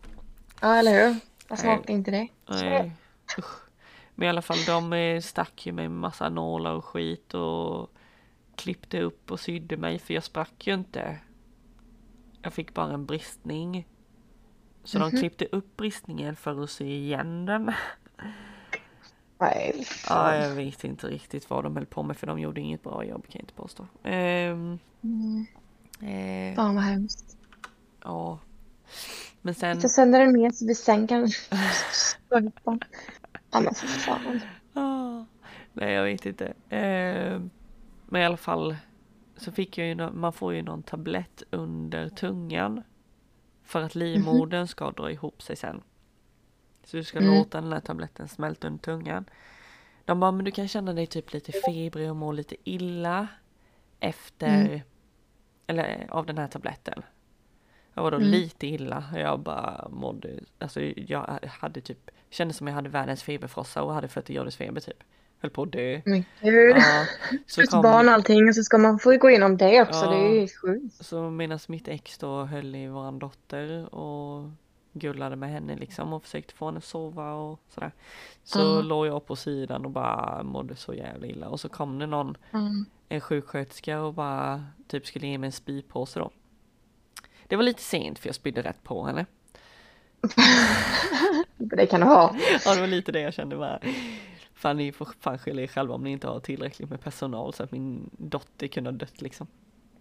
[0.61, 1.15] Ja, eller hur?
[1.47, 2.27] Vad smakar inte det?
[2.49, 2.91] Nej.
[3.39, 3.66] Usch.
[4.19, 7.89] Men i alla fall de stack ju med massa nålar och skit och
[8.55, 11.17] klippte upp och sydde mig för jag sprack ju inte.
[12.41, 13.87] Jag fick bara en bristning.
[14.83, 15.17] Så de Mhm.
[15.19, 17.65] klippte upp bristningen för att sy igen den.
[19.39, 22.83] Nej, Ja, jag vet inte riktigt vad de höll på med för de gjorde inget
[22.83, 23.87] bra jobb kan jag inte påstå.
[24.03, 25.45] Ehm, Mm.
[26.01, 27.37] eh, Fan vad hemskt.
[28.03, 28.39] ja.
[29.41, 31.27] Men sen, Så sänder den med så vi sen kan.
[33.57, 34.39] Ja men för fan.
[34.73, 35.25] ah,
[35.73, 36.53] nej jag vet inte.
[36.69, 37.49] Ehm,
[38.05, 38.75] men i alla fall
[39.37, 42.83] så fick jag ju, nå- man får ju någon tablett under tungan.
[43.63, 45.81] För att livmodern ska dra ihop sig sen.
[46.83, 47.35] Så du ska Mm.
[47.37, 49.25] låta den här tabletten smälta under tungan.
[50.05, 53.27] De bara, men du kan känna dig typ lite febrig och må lite illa.
[53.99, 54.79] Efter, Mm.
[55.67, 57.01] eller av den här tabletten.
[57.93, 58.29] Jag var då Mm.
[58.29, 59.03] lite illa.
[59.15, 64.07] Jag bara mådde, alltså jag hade typ, kände som jag hade världens feberfrossa och hade
[64.07, 65.03] 40 graders feber typ.
[65.39, 66.01] Höll på att dö.
[66.05, 66.77] Men gud.
[66.77, 67.05] Ja,
[67.47, 70.05] så kom, barn och allting och så ska man få gå igenom det också.
[70.05, 70.11] Ja.
[70.11, 71.05] Det är ju sjukt.
[71.05, 74.49] Så medan mitt ex då höll i våran dotter och
[74.93, 77.91] gullade med henne liksom och försökte få henne att sova och sådär.
[78.43, 78.81] Så Ja.
[78.81, 82.37] låg jag på sidan och bara mådde så jävla illa och så kom det någon,
[82.53, 82.85] Mm.
[83.09, 86.31] en sjuksköterska och bara typ skulle ge mig en spypåse då.
[87.47, 89.25] Det var lite sent för jag spydde rätt på henne.
[91.57, 92.35] Det kan du ha.
[92.65, 93.79] Ja det var lite det jag kände bara.
[94.53, 97.63] Fan ni får fan skylla er själva om ni inte har tillräckligt med personal så
[97.63, 99.47] att min dotter kunde ha dött liksom.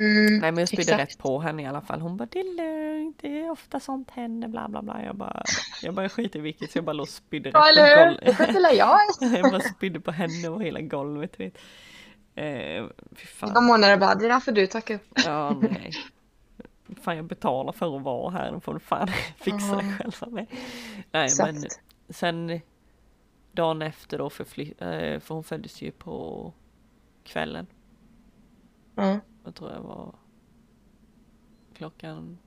[0.00, 0.38] Mm.
[0.38, 2.00] Nej men jag spydde rätt på henne i alla fall.
[2.00, 5.04] Hon bara det är lugnt, det är ofta sånt händer bla bla bla.
[5.04, 5.42] Jag bara,
[5.82, 8.10] jag bara skiter i vilket så jag bara låg och spydde Ja rätt eller på?
[8.10, 8.36] Det golvet.
[8.36, 8.98] sköter väl jag.
[9.38, 11.58] jag bara spydde på henne och hela golvet vet.
[12.34, 12.84] Eh,
[13.16, 13.64] fy fan.
[13.64, 15.12] månader bara, det där får du tacka upp.
[15.24, 15.92] Ja nej.
[17.00, 19.92] Fan jag betalar för att vara här, då får du fan fixa det Ja.
[20.10, 20.46] själva med.
[21.12, 21.80] Nej men Exakt.
[22.08, 22.60] sen
[23.52, 26.52] dagen efter då förfly- eh, för hon föddes ju på
[27.24, 27.66] kvällen.
[28.94, 29.18] Ja.
[29.44, 30.14] Jag tror jag var
[31.74, 32.38] klockan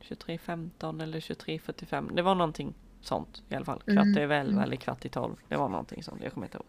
[0.00, 2.14] 23.15 eller 23.45.
[2.16, 3.78] Det var någonting sånt i alla fall.
[3.80, 4.64] Kvart Mm, över 11 mm.
[4.64, 5.36] eller kvart i 12.
[5.48, 6.66] Det var någonting sånt, jag kommer inte ihåg.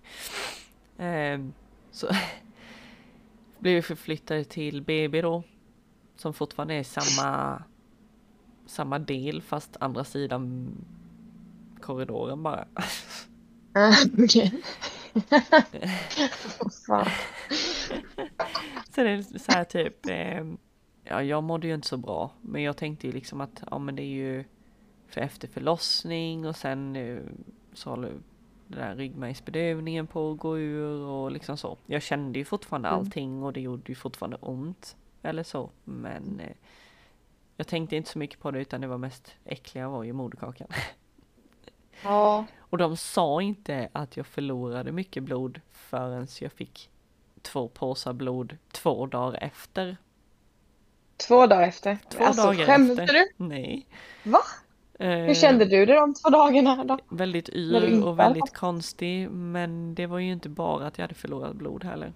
[0.97, 1.53] Ehm,
[1.91, 2.07] så
[3.59, 5.43] blev vi förflyttade till BB då.
[6.21, 7.63] Som fortfarande är samma,
[8.65, 10.71] samma del fast andra sidan
[11.81, 12.67] korridoren bara.
[14.23, 14.61] Okej.
[16.87, 17.07] Fan.
[18.95, 20.57] Så det är så här typ, ehm,
[21.03, 22.31] ja jag mådde ju inte så bra.
[22.41, 24.43] Men jag tänkte ju liksom att, ja men det är ju
[25.07, 27.19] för efter förlossning och sen eh,
[27.73, 28.09] så håller
[28.67, 31.77] den där ryggmärgsbedövningen på att gå ur och liksom så.
[31.85, 32.99] Jag kände ju fortfarande Mm.
[32.99, 34.95] allting och det gjorde ju fortfarande ont.
[35.21, 35.69] Eller så.
[35.83, 36.55] Men eh,
[37.57, 40.67] jag tänkte inte så mycket på det utan det var mest äckliga var ju moderkakan.
[42.03, 42.45] Ja.
[42.59, 46.89] Och de sa inte att jag förlorade mycket blod förrän jag fick
[47.41, 49.97] två påsar blod två dagar efter.
[51.27, 51.97] Två dagar efter.
[52.09, 53.13] Två alltså, dagar skämtar efter.
[53.13, 53.27] du?
[53.37, 53.87] Nej.
[54.23, 54.39] Va?
[54.99, 56.99] Eh, Hur kände du dig de två dagarna då?
[57.09, 61.55] Väldigt yr och väldigt konstig men det var ju inte bara att jag hade förlorat
[61.55, 62.13] blod heller.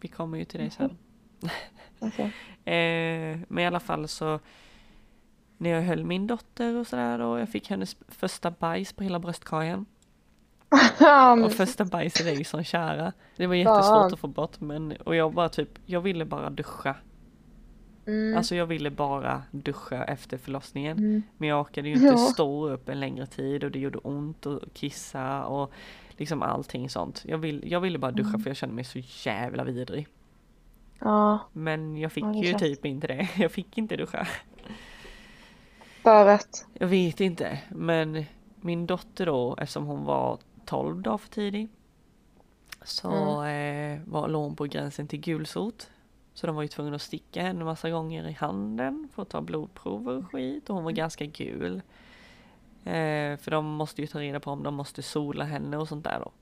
[0.00, 0.98] Vi kommer ju till det sen.
[2.02, 2.32] Okej.
[2.64, 4.40] Eh, men i alla fall så
[5.58, 9.18] när jag höll min dotter och sådär och jag fick hennes första bajs på hela
[9.18, 9.86] bröstkorgen.
[11.44, 13.12] Och första bajset är ju som kära.
[13.36, 16.96] Det var jättesvårt att få bort men och jag bara typ, jag ville bara duscha.
[18.06, 18.36] Mm.
[18.36, 20.98] Alltså jag ville bara duscha efter förlossningen.
[20.98, 21.22] Mm.
[21.36, 22.16] Men jag orkade ju inte ja.
[22.16, 25.72] stå upp en längre tid och det gjorde ont att kissa och
[26.10, 27.22] liksom allting sånt.
[27.26, 28.40] Jag, vill, jag ville bara duscha mm.
[28.40, 28.98] för jag kände mig så
[29.28, 30.08] jävla vidrig.
[31.02, 31.38] Ja.
[31.52, 33.28] Men jag fick ja, ju typ inte det.
[33.38, 34.26] Jag fick inte duscha.
[36.02, 36.66] För att?
[36.72, 37.58] Jag vet inte.
[37.68, 38.24] Men
[38.60, 41.68] min dotter då, eftersom hon var 12 dagar för tidig.
[42.84, 44.00] Så mm.
[44.00, 45.90] eh, var, låg hon på gränsen till gulsot.
[46.34, 49.40] Så de var ju tvungna att sticka henne massa gånger i handen för att ta
[49.40, 50.70] blodprover och skit.
[50.70, 50.98] Och hon var mm.
[50.98, 51.82] ganska gul.
[52.84, 56.04] Eh, för de måste ju ta reda på om de måste sola henne och sånt
[56.04, 56.32] där då.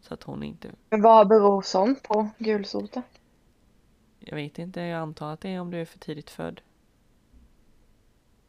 [0.00, 0.70] Så att hon inte...
[0.90, 3.19] Men vad beror sånt på, gulsotet?
[4.20, 6.60] Jag vet inte, jag antar att det är om du är för tidigt född.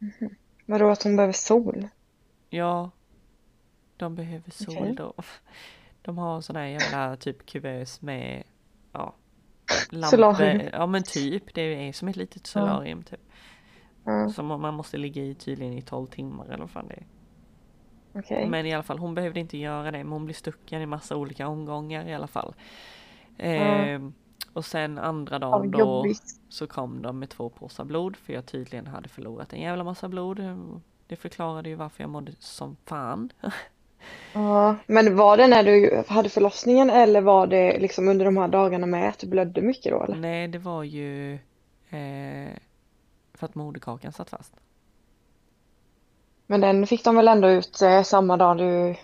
[0.00, 0.34] Mm.
[0.66, 1.88] Vadå att hon behöver sol?
[2.50, 2.90] Ja.
[3.96, 4.94] De behöver sol okay.
[4.94, 5.14] då.
[6.02, 8.42] De har sån här jävla typ kuvös med
[8.92, 9.14] ja,
[9.90, 10.70] lampor.
[10.72, 13.20] Ja men typ, det är som ett litet solarium typ.
[14.06, 14.30] Mm.
[14.30, 17.06] Som man måste ligga i tydligen i 12 timmar eller vad fan det är.
[18.18, 18.48] Okay.
[18.48, 21.16] Men i alla fall hon behövde inte göra det men hon blev stucken i massa
[21.16, 22.54] olika omgångar i alla fall.
[23.38, 24.04] Mm.
[24.06, 24.12] Eh,
[24.52, 26.04] och sen andra dagen då
[26.48, 30.08] så kom de med två påsar blod för jag tydligen hade förlorat en jävla massa
[30.08, 30.40] blod.
[31.06, 33.32] Det förklarade ju varför jag mådde som fan.
[34.32, 38.48] Ja, men var det när du hade förlossningen eller var det liksom under de här
[38.48, 40.16] dagarna med att du blödde mycket då eller?
[40.16, 41.34] Nej, det var ju
[41.90, 42.52] eh,
[43.34, 44.54] för att moderkakan satt fast.
[46.46, 48.96] Men den fick de väl ändå ut eh, samma dag du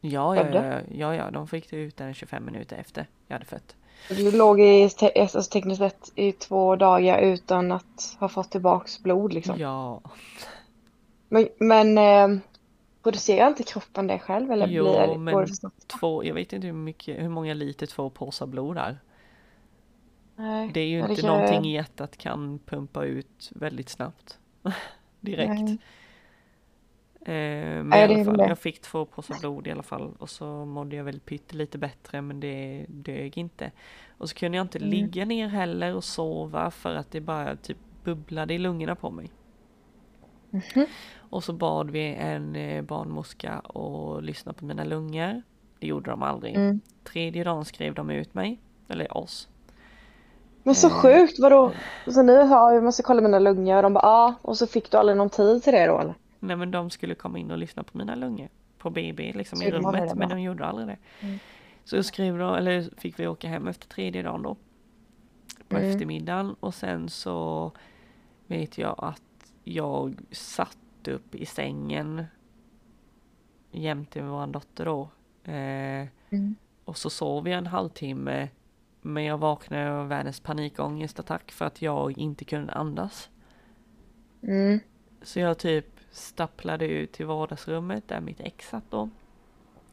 [0.00, 3.46] ja, ja, ja, ja, ja, de fick det ut den 25 minuter efter jag hade
[3.46, 3.76] fött.
[4.08, 9.32] Du låg i, alltså, tekniskt sett i två dagar utan att ha fått tillbaks blod
[9.32, 9.58] liksom?
[9.58, 10.00] Ja.
[11.28, 12.42] Men, men eh,
[13.02, 15.46] producerar inte kroppen det själv eller jo, blir men
[16.00, 18.98] två, jag vet inte hur mycket, hur många liter två påsar blod är.
[20.36, 21.30] Nej, det är ju inte kan...
[21.30, 24.38] någonting hjärtat kan pumpa ut väldigt snabbt.
[25.20, 25.62] Direkt.
[25.62, 25.78] Nej.
[27.24, 27.32] Eh,
[27.84, 31.04] men alla fall, jag fick två påsar blod i alla fall och så mådde jag
[31.04, 33.70] väl pyttelite bättre men det dög inte.
[34.18, 34.90] Och så kunde jag inte mm.
[34.90, 39.30] ligga ner heller och sova för att det bara typ bubblade i lungorna på mig.
[40.52, 40.86] Mm -hmm.
[41.30, 45.42] Och så bad vi en eh, barnmorska och lyssna på mina lungor.
[45.78, 46.54] Det gjorde de aldrig.
[46.54, 46.80] Mm.
[47.04, 49.48] Tredje dagen skrev de ut mig, eller oss.
[50.62, 50.92] Men så eh.
[50.92, 51.72] sjukt, vadå?
[52.06, 54.90] Så ni har, jag måste kolla mina lungor och de bara ja, och så fick
[54.90, 56.14] du aldrig någon tid till det då eller?
[56.42, 58.48] Nej men de skulle komma in och lyssna på mina lungor.
[58.78, 60.96] På BB liksom i rummet, men de gjorde aldrig det.
[61.20, 61.38] Mm.
[61.84, 64.56] Så skrev de, eller fick vi åka hem efter tredje dagen då.
[65.68, 65.90] På mm.
[65.90, 67.72] eftermiddagen och sen så
[68.46, 72.24] vet jag att jag satt upp i sängen
[73.70, 75.02] jämte med vår dotter då.
[75.44, 76.56] Eh, mm.
[76.84, 78.48] Och så sov jag en halvtimme
[79.00, 83.30] men jag vaknade av världens panikångestattack för att jag inte kunde andas.
[84.42, 84.80] Mm.
[85.22, 89.08] Så jag typ stapplade ut till vardagsrummet där mitt ex satt då.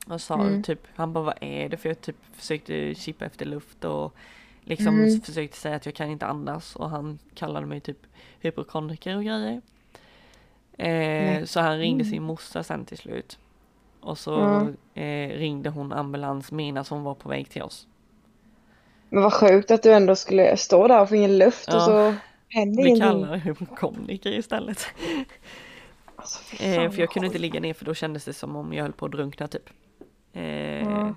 [0.08, 0.64] Och sa mm.
[0.64, 1.78] typ, han bara vad är det?
[1.78, 4.14] För jag typ försökte chippa efter luft och
[4.62, 5.22] liksom mm.
[5.22, 7.98] försökte säga att jag kan inte andas och han kallade mig typ
[8.40, 9.62] hypokondriker och grejer.
[10.78, 13.40] Eh, så han ringde sin morsa sen till slut.
[14.00, 14.76] Och så mm.
[14.94, 17.88] eh, ringde hon ambulans medan hon var på väg till oss.
[19.10, 21.76] Men vad sjukt att du ändå skulle stå där och få ingen luft ja.
[21.76, 22.16] och så
[22.50, 22.94] hände ingenting.
[22.94, 24.86] Vi kallar det hypokondriker istället.
[26.20, 28.84] Alltså, eh, för jag kunde inte ligga ner för då kändes det som om jag
[28.84, 29.70] höll på att drunkna typ.
[30.34, 31.16] Eh, mm.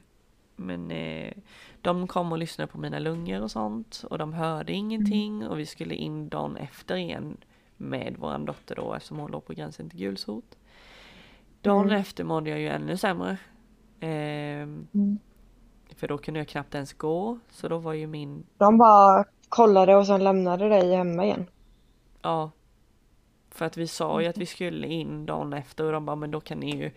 [0.56, 1.32] Men eh,
[1.80, 5.48] de kom och lyssnade på mina lungor och sånt och de hörde ingenting mm.
[5.48, 7.36] och vi skulle in dagen efter igen
[7.76, 10.58] med våran dotter då eftersom hon låg på gränsen till gulsot.
[11.60, 12.00] Dagen mm.
[12.00, 13.36] efter mådde jag ju ännu sämre.
[14.00, 15.18] Ehm, mm.
[15.96, 18.46] För då kunde jag knappt ens gå så då var ju min...
[18.58, 21.46] De bara kollade och sen lämnade dig hemma igen?
[22.22, 22.50] Ja.
[23.54, 26.30] För att vi sa ju att vi skulle in dagen efter och de bara men
[26.30, 26.90] då kan ni ju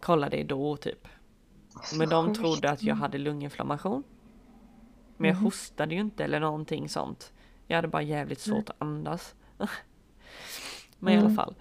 [0.00, 1.08] kolla det då typ.
[1.98, 4.02] Men de trodde att jag hade lunginflammation.
[5.16, 5.44] Men jag mm.
[5.44, 7.32] hostade ju inte eller någonting sånt.
[7.66, 9.34] Jag hade bara jävligt svårt att andas.
[10.98, 11.14] Men mm.
[11.14, 11.36] i alla mm.
[11.36, 11.54] fall.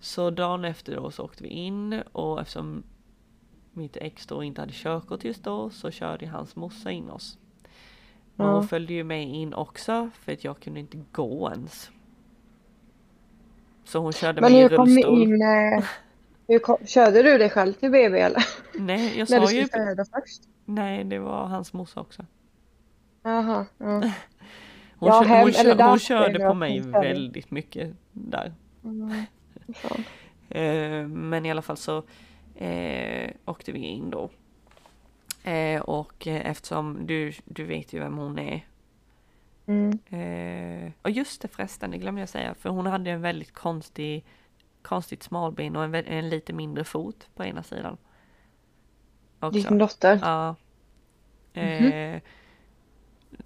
[0.00, 2.82] Så dagen efter då så åkte vi in och eftersom
[3.72, 7.38] mitt ex då inte hade körkort just då så körde hans morsa in oss.
[8.34, 11.90] Men hon följde ju med in också för att jag kunde inte gå ens.
[13.90, 15.18] Så hon körde mig i rullstol.
[15.18, 15.84] Men in, eh,
[16.48, 18.44] hur kom, körde du dig själv till BB eller?
[18.74, 19.68] Nej jag sa ju...
[20.64, 22.22] Nej det var hans morsa också.
[23.22, 23.66] Jaha.
[23.78, 23.86] Ja.
[24.98, 28.54] Hon, ja, hem, hon, hon, hon körde på mig väldigt mycket där.
[28.84, 29.10] Mm,
[30.48, 32.02] eh, men i alla fall så
[32.54, 34.30] eh, åkte vi in då.
[35.50, 38.66] Eh, och eftersom du, du vet ju vem hon är.
[39.70, 39.98] Mm.
[40.06, 44.24] Eh, och just det förresten, det glömde jag säga, för hon hade en väldigt konstig,
[44.82, 47.96] konstigt smalben och en, en lite mindre fot på ena sidan.
[49.40, 49.68] Också.
[49.68, 50.18] Din dotter?
[50.22, 50.56] Ja.
[51.60, 52.20] Eh,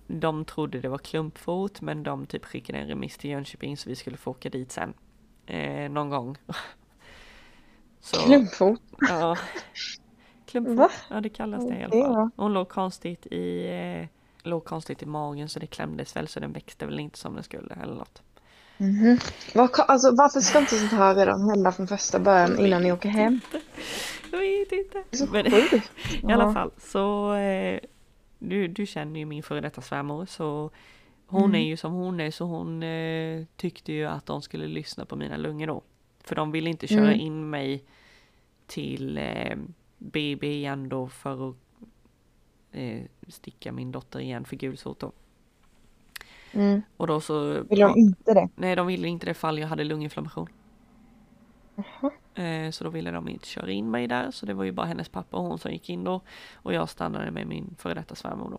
[0.06, 3.96] de trodde det var klumpfot men de typ skickade en remiss till Jönköping så vi
[3.96, 4.94] skulle få åka dit sen.
[5.46, 6.36] Eh, någon gång.
[8.00, 8.80] Så, Klumpfot?
[9.00, 9.36] Ja.
[10.46, 10.76] Klumpfot.
[10.76, 10.90] Va?
[11.10, 12.30] Ja det kallas det i alla fall.
[12.36, 14.08] Hon låg konstigt i eh,
[14.44, 17.42] låg konstigt i magen så det klämdes väl så den växte väl inte som den
[17.44, 18.22] skulle eller något.
[18.76, 19.18] Mhm.
[19.54, 23.08] Vad, alltså, varför ska inte sånt här redan hända från första början innan ni åker
[23.08, 23.40] hem?
[24.32, 25.02] Jag vet inte.
[25.32, 25.46] Men
[26.30, 27.80] i alla fall så eh,
[28.38, 30.70] du, du känner ju min före detta svärmor så
[31.26, 31.54] hon Mm.
[31.54, 35.16] är ju som hon är så hon eh, tyckte ju att de skulle lyssna på
[35.16, 35.82] mina lungor då.
[36.24, 37.20] För de ville inte köra Mm.
[37.20, 37.84] in mig
[38.66, 39.56] till eh,
[39.98, 41.56] BB igen då för att
[42.74, 45.12] eh, sticka min dotter igen för gulsot då.
[46.52, 46.82] Mm.
[46.96, 47.62] Och då så...
[47.62, 48.48] Vill de inte det?
[48.54, 50.48] Nej, de ville inte det fall jag hade lunginflammation.
[52.34, 54.86] Eh, så då ville de inte köra in mig där, så det var ju bara
[54.86, 56.20] hennes pappa och hon som gick in då.
[56.54, 58.58] Och jag stannade med min före detta svärmor då.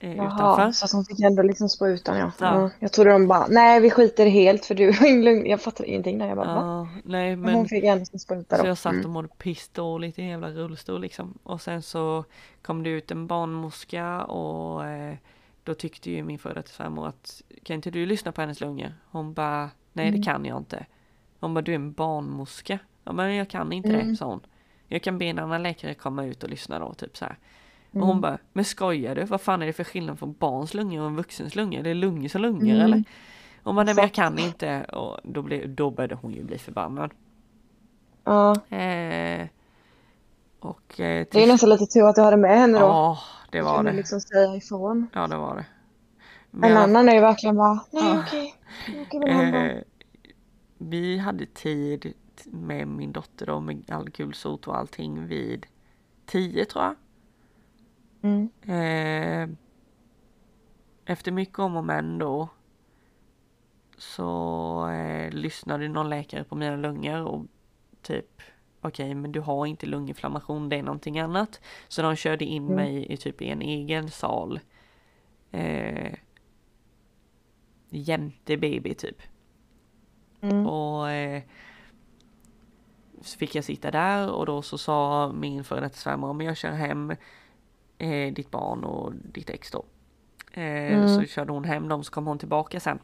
[0.00, 0.72] Eh, Jaha, utanför.
[0.72, 2.32] så att hon fick ändå liksom sprutan ja.
[2.40, 2.60] Ja.
[2.60, 2.70] ja.
[2.78, 5.46] Jag trodde de bara, nej vi skiter helt för du ingen lugn.
[5.46, 6.26] Jag fattar ingenting där.
[6.28, 6.60] Jag bara, va?
[6.94, 8.68] Ja, nej Men hon men fick ändå sin spruta så då.
[8.68, 9.10] jag satt och Mm.
[9.10, 11.38] mådde pissdåligt i en jävla rullstol liksom.
[11.42, 12.24] Och sen så
[12.62, 15.14] kom det ut en barnmorska och eh,
[15.64, 18.94] då tyckte ju min före svärmor att kan inte du lyssna på hennes lungor?
[19.10, 20.22] Hon bara nej det Mm.
[20.22, 20.86] kan jag inte.
[21.40, 22.78] Hon bara du är en barnmorska.
[23.04, 24.08] Ja men jag kan inte Mm.
[24.08, 24.40] det sa hon.
[24.86, 27.38] Jag kan be en annan läkare komma ut och lyssna då typ så här.
[27.90, 28.08] Och Mm.
[28.08, 29.24] hon bara men skojar du?
[29.24, 31.82] Vad fan är det för skillnad på barns lungor och en vuxens lungor?
[31.82, 32.80] Det är lungor som lungor Mm.
[32.80, 33.04] eller?
[33.62, 34.84] Hon bara nej men jag kan inte.
[34.84, 37.10] Och då, blev, då började hon ju bli förbannad.
[38.24, 39.48] Ja, Eh,
[40.60, 42.84] och eh, det är nästan lite tur att du hade med henne då.
[42.84, 43.18] Ja,
[43.50, 43.92] det var det.
[43.92, 45.06] liksom säga ifrån.
[45.12, 45.66] Ja, det var det.
[46.50, 48.22] Men En annan är ju verkligen bara, nej Ja.
[48.26, 48.54] okej,
[49.06, 49.66] okej han bara.
[49.70, 49.78] eh,
[50.78, 52.12] vi hade tid
[52.44, 55.66] med min dotter då med all gulsot och allting vid
[56.26, 56.94] 10 tror jag.
[58.22, 58.48] Mm.
[58.62, 59.56] Eh,
[61.04, 62.48] efter mycket om och men då
[63.96, 67.46] så eh, lyssnade någon läkare på mina lungor och
[68.02, 68.42] typ
[68.80, 71.60] okej men du har inte lunginflammation det är någonting annat.
[71.88, 72.76] Så de körde in Mm.
[72.76, 74.60] mig i typ en egen sal.
[75.50, 76.14] Eh,
[77.88, 79.22] jämte baby typ.
[80.40, 80.66] Mm.
[80.66, 81.42] Och eh,
[83.20, 86.56] så fick jag sitta där och då så sa min före detta svärmor men jag
[86.56, 87.12] kör hem
[87.98, 89.84] eh, ditt barn och ditt ex då.
[90.52, 90.62] Eh,
[90.94, 91.08] Mm.
[91.08, 92.98] Så körde hon hem dem så kom hon tillbaka sen.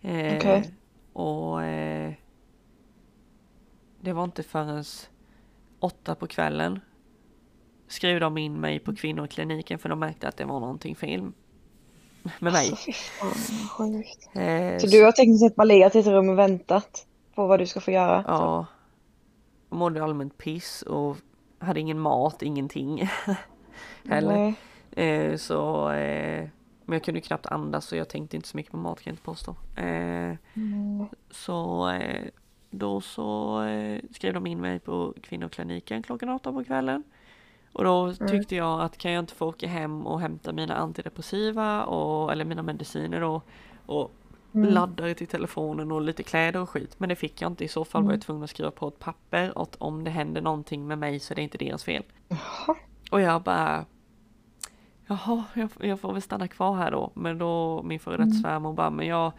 [0.00, 0.74] Eh, Okej.
[1.12, 2.12] Och eh,
[4.00, 4.84] det var inte förrän
[5.80, 6.80] åtta på kvällen
[7.88, 11.32] skrev de in mig på kvinnokliniken för de märkte att det var någonting fel
[12.38, 12.70] med mig.
[12.70, 14.04] Alltså fan.
[14.42, 17.58] Eh, Så du har tekniskt sett bara legat i ett rum och väntat på vad
[17.58, 18.24] du ska få göra?
[18.26, 18.66] Ja.
[19.70, 21.16] Jag mådde allmänt piss och
[21.66, 23.08] hade ingen mat, ingenting.
[24.08, 24.54] Heller.
[24.90, 26.48] Eh, så, eh,
[26.84, 29.12] men jag kunde knappt andas så jag tänkte inte så mycket på mat kan jag
[29.12, 29.56] inte påstå.
[29.76, 31.06] Eh, Mm.
[31.30, 32.24] så eh,
[32.70, 37.04] då så eh, skrev de in mig på kvinnokliniken klockan åtta på kvällen.
[37.72, 41.84] Och då tyckte jag att kan jag inte få åka hem och hämta mina antidepressiva
[41.84, 43.42] och, eller mina mediciner då
[43.86, 44.12] och
[44.56, 44.74] Mm.
[44.74, 46.94] laddare till telefonen och lite kläder och skit.
[46.98, 47.64] Men det fick jag inte.
[47.64, 50.40] I så fall var jag tvungen att skriva på ett papper att om det händer
[50.40, 52.02] någonting med mig så är det inte deras fel.
[52.28, 52.76] Jaha.
[53.10, 53.84] Och jag bara
[55.06, 57.10] Jaha, jag, jag får väl stanna kvar här då.
[57.14, 59.32] Men då min före detta svärmor bara, men jag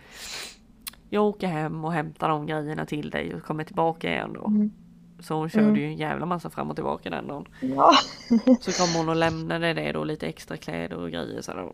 [1.09, 4.45] Jag åker hem och hämtar de grejerna till dig och kommer tillbaka igen då.
[4.47, 4.71] Mm.
[5.19, 7.45] Så hon körde ju en jävla massa fram och tillbaka den dagen.
[7.61, 7.91] Ja.
[8.61, 11.73] Så kom hon och lämnade det då, lite extra kläder och grejer så då.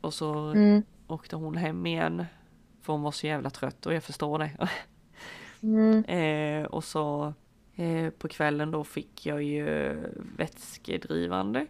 [0.00, 0.82] Och så Mm.
[1.06, 2.24] åkte hon hem igen.
[2.90, 4.68] För hon var så jävla trött och jag förstår det.
[5.62, 6.04] Mm.
[6.04, 7.34] Eh, och så
[7.76, 9.96] eh, på kvällen då fick jag ju
[10.36, 11.66] vätskedrivande.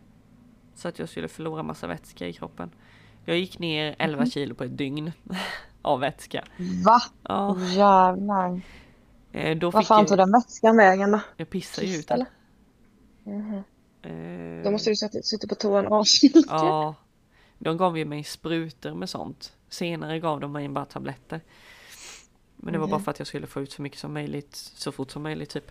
[0.74, 2.70] Så att jag skulle förlora massa vätska i kroppen.
[3.24, 5.12] Jag gick ner 11 kilo på ett dygn
[5.82, 6.44] av vätska.
[6.84, 7.00] Va?
[7.22, 8.60] Ja, Åh jävlar.
[9.32, 11.20] eh, då Vad fan tog den vätskan vägen då?
[11.36, 12.24] jag pissade ju ut den.
[13.24, 13.62] Mhm.
[14.02, 16.44] Eh, Då måste du suttit på toan asmycket.
[16.48, 16.94] Ja,
[17.58, 19.52] de gav ju mig sprutor med sånt.
[19.70, 21.40] Senare gav de mig bara tabletter.
[22.56, 22.90] Men det var Mhm.
[22.90, 25.50] bara för att jag skulle få ut så mycket som möjligt så fort som möjligt
[25.50, 25.70] typ.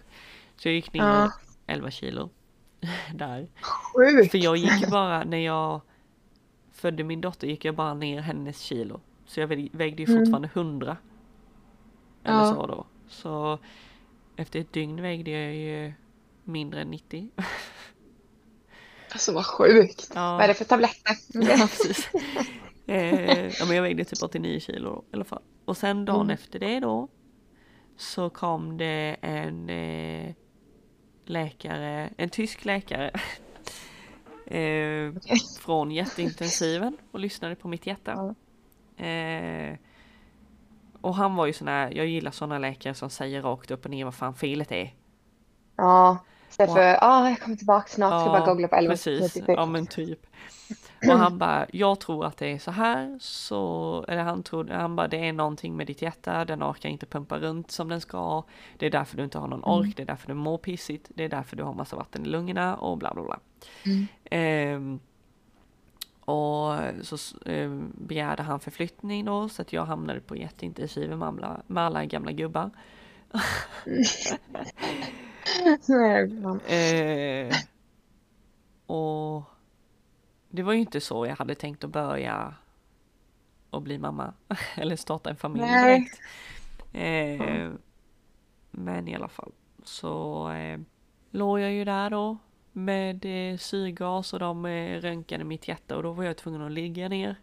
[0.55, 1.31] Så jag gick ner Ja.
[1.67, 2.29] 11 kilo.
[3.13, 3.47] Där.
[3.93, 4.31] Sjukt.
[4.31, 5.81] För jag gick bara när jag
[6.71, 9.01] födde min dotter gick jag bara ner hennes kilo.
[9.25, 10.19] Så jag väg- vägde ju Mm.
[10.25, 10.97] fortfarande 100.
[12.23, 12.53] Eller Ja.
[12.53, 12.85] så då.
[13.07, 13.59] Så
[14.35, 15.93] efter ett dygn vägde jag ju
[16.43, 17.29] mindre än 90.
[19.11, 20.11] Alltså vad sjukt.
[20.15, 20.31] Ja.
[20.33, 21.15] Vad är det för tabletter?
[21.33, 22.09] Ja, precis.
[22.89, 25.41] Eh, ja, men jag vägde typ 89 kilo i alla fall.
[25.65, 26.29] Och sen dagen Mm.
[26.33, 27.07] efter det då
[27.97, 30.33] så kom det en eh,
[31.25, 33.09] läkare, en tysk läkare
[34.45, 35.13] eh,
[35.59, 38.35] från jätteintensiven och lyssnade på mitt hjärta.
[38.97, 39.05] Ja.
[39.05, 39.77] Eh,
[41.01, 43.91] och han var ju sån här, jag gillar såna läkare som säger rakt upp och
[43.91, 44.93] ner vad fan felet är.
[45.75, 46.17] Ja.
[46.49, 49.19] Istället för, ja jag kommer tillbaka snart, ska bara googla på 11 precis.
[49.33, 49.45] 36.
[49.47, 50.19] Ja men typ.
[51.07, 54.95] Och han bara, jag tror att det är så här, så, eller han tror, han
[54.95, 58.43] bara, det är någonting med ditt hjärta, den orkar inte pumpa runt som den ska.
[58.77, 59.93] Det är därför du inte har någon ork, Mm.
[59.95, 62.75] det är därför du mår pissigt, det är därför du har massa vatten i lungorna
[62.75, 63.39] och bla bla bla.
[63.85, 64.07] Mm.
[64.31, 64.99] Ehm,
[66.25, 71.61] och så um, begärde han förflyttning då, så att jag hamnade på jätteintensiven med alla,
[71.67, 72.69] med alla gamla gubbar.
[75.87, 76.31] Nej.
[77.47, 77.55] Eh,
[78.85, 79.43] och
[80.49, 82.53] det var ju inte så jag hade tänkt att börja
[83.69, 84.33] och bli mamma
[84.75, 85.99] eller starta en familj Nej.
[85.99, 86.19] direkt.
[86.93, 87.71] Eh,
[88.71, 89.51] Men i alla fall
[89.83, 90.79] så eh,
[91.31, 92.37] låg jag ju där då
[92.71, 96.71] med eh, syrgas och de eh, röntgade mitt hjärta och då var jag tvungen att
[96.71, 97.35] ligga ner.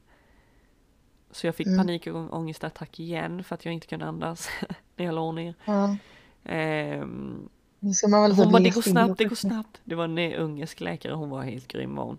[1.30, 1.78] Så jag fick Mm.
[1.78, 4.48] panikångestattack igen för att jag inte kunde andas
[4.96, 5.54] när jag låg ner.
[5.64, 5.96] Ja.
[6.44, 7.48] Ehm,
[7.80, 9.80] hon bara, det går snabbt, det och- går snabbt.
[9.84, 12.18] Det var en eh, ungersk läkare, hon var helt grym var hon.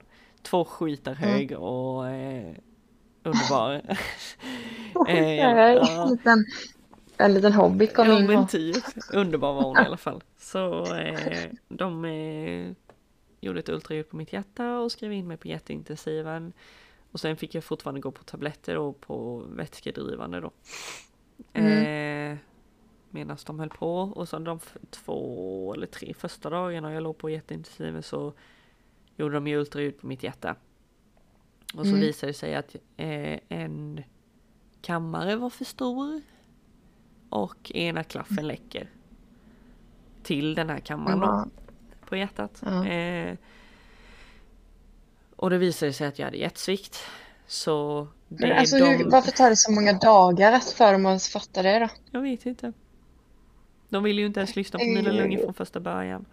[0.49, 2.55] Två skitar hög och eh,
[3.23, 3.81] underbar.
[5.07, 6.03] Eh, ja.
[6.03, 6.45] en, liten,
[7.17, 8.83] en liten hobbit kom Ja in men typ,
[9.13, 10.23] underbar var hon i alla fall.
[10.37, 12.71] Så eh, de eh,
[13.41, 16.53] gjorde ett ultraljud på mitt hjärta och skrev in mig på jätteintensiven.
[17.11, 20.51] Och sen fick jag fortfarande gå på tabletter och på vätskedrivande då.
[21.59, 22.37] Eh,
[23.09, 27.29] Medan de höll på och sen de två eller tre första dagarna jag låg på
[27.29, 28.33] jätteintensiven så
[29.17, 30.55] gjorde de ju ultraljud på mitt hjärta.
[31.73, 31.99] Och så Mm.
[31.99, 34.03] visade det sig att eh, en
[34.81, 36.21] kammare var för stor
[37.29, 38.89] och ena klaffen läcker.
[40.23, 41.47] Till den här kammaren då, Ja.
[42.05, 42.61] på hjärtat.
[42.65, 42.85] Ja.
[42.87, 43.37] Eh,
[45.35, 46.97] och det visade sig att jag hade hjärtsvikt.
[47.47, 48.85] Så det Men alltså de...
[48.85, 51.87] hur, varför tar det så många dagar att för dem att fatta det då?
[52.11, 52.73] Jag vet inte.
[53.89, 56.25] De ville ju inte ens lyssna på mina lungor från första början.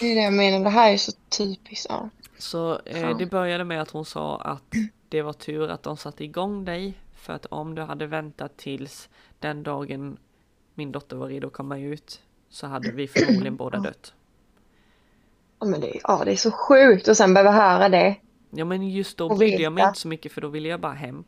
[0.00, 1.86] Det är det jag menar, det här är så typiskt.
[1.88, 2.10] Ja.
[2.38, 4.74] Så eh, det började med att hon sa att
[5.08, 6.98] det var tur att de satte igång dig.
[7.14, 9.08] För att om du hade väntat tills
[9.38, 10.18] den dagen
[10.74, 14.14] min dotter var redo att komma ut så hade vi förmodligen båda dött.
[15.60, 18.16] Ja, men det, ja, det är så sjukt och sen behöva höra det.
[18.50, 20.92] Ja men just då brydde jag mig inte så mycket för då ville jag bara
[20.92, 21.24] hem.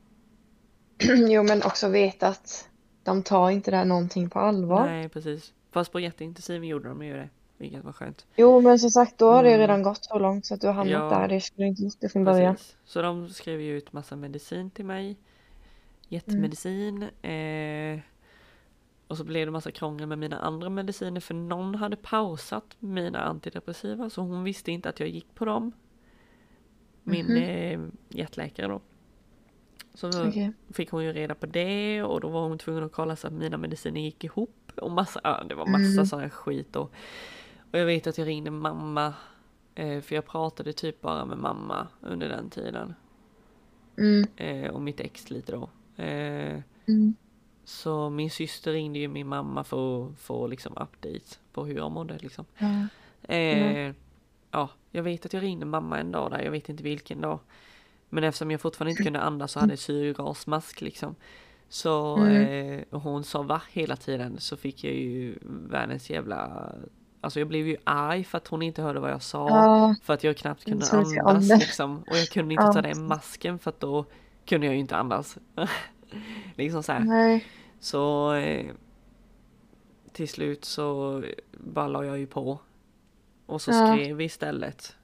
[1.28, 2.68] jo, men också veta att
[3.02, 4.86] de tar inte det här någonting på allvar.
[4.86, 5.52] Nej precis.
[5.70, 7.28] Fast på jätteintensiven gjorde de ju det.
[7.60, 8.26] Vilket var skönt.
[8.36, 9.60] Jo, men som sagt, då har det Mm.
[9.60, 11.18] redan gått så långt så att du har hamnat Ja.
[11.18, 11.28] där.
[11.28, 12.56] Det skulle inte gjort det från början.
[12.84, 15.16] Så de skrev ju ut massa medicin till mig.
[16.08, 17.02] Jättemedicin.
[17.02, 18.00] Eh,
[19.06, 23.18] och så blev det massa krångel med mina andra mediciner för någon hade pausat mina
[23.20, 25.72] antidepressiva så hon visste inte att jag gick på dem.
[27.02, 27.36] Min Mhm.
[27.36, 28.80] eh, hjärtläkare då.
[29.94, 30.52] Så Okej.
[30.72, 33.32] fick hon ju reda på det och då var hon tvungen att kolla så att
[33.32, 34.72] mina mediciner gick ihop.
[34.76, 36.06] Och massa, det var massa Mm.
[36.06, 36.92] sån här skit och,
[37.72, 39.14] och jag vet att jag ringde mamma.
[39.74, 42.94] Eh, för jag pratade typ bara med mamma under den tiden.
[43.98, 44.26] Mm.
[44.36, 45.70] Eh, och mitt ex lite då.
[46.02, 47.14] Eh, Mm.
[47.64, 51.90] så min syster ringde ju min mamma för att få liksom update på hur jag
[51.90, 52.44] mådde liksom.
[52.58, 52.86] Ja.
[53.34, 53.92] Eh,
[54.52, 57.38] Ja, jag vet att jag ringde mamma en dag där, jag vet inte vilken dag.
[58.08, 61.14] Men eftersom jag fortfarande inte kunde andas och hade syrgasmask liksom.
[61.68, 62.78] Så, Mm.
[62.78, 66.72] eh, och hon sa va hela tiden så fick jag ju världens jävla
[67.20, 69.48] Alltså jag blev ju arg för att hon inte hörde vad jag sa.
[69.48, 69.94] Ja.
[70.02, 71.98] För att jag knappt kunde Jag andas liksom.
[71.98, 74.04] Och jag kunde inte Ja, ta den masken för att då
[74.44, 75.38] kunde jag ju inte andas.
[76.56, 77.00] liksom så här.
[77.00, 77.44] Nej.
[77.80, 78.66] Så eh,
[80.12, 81.22] till slut så
[81.52, 82.58] bara la jag ju på.
[83.46, 83.92] Och så Ja.
[83.92, 84.96] skrev vi istället.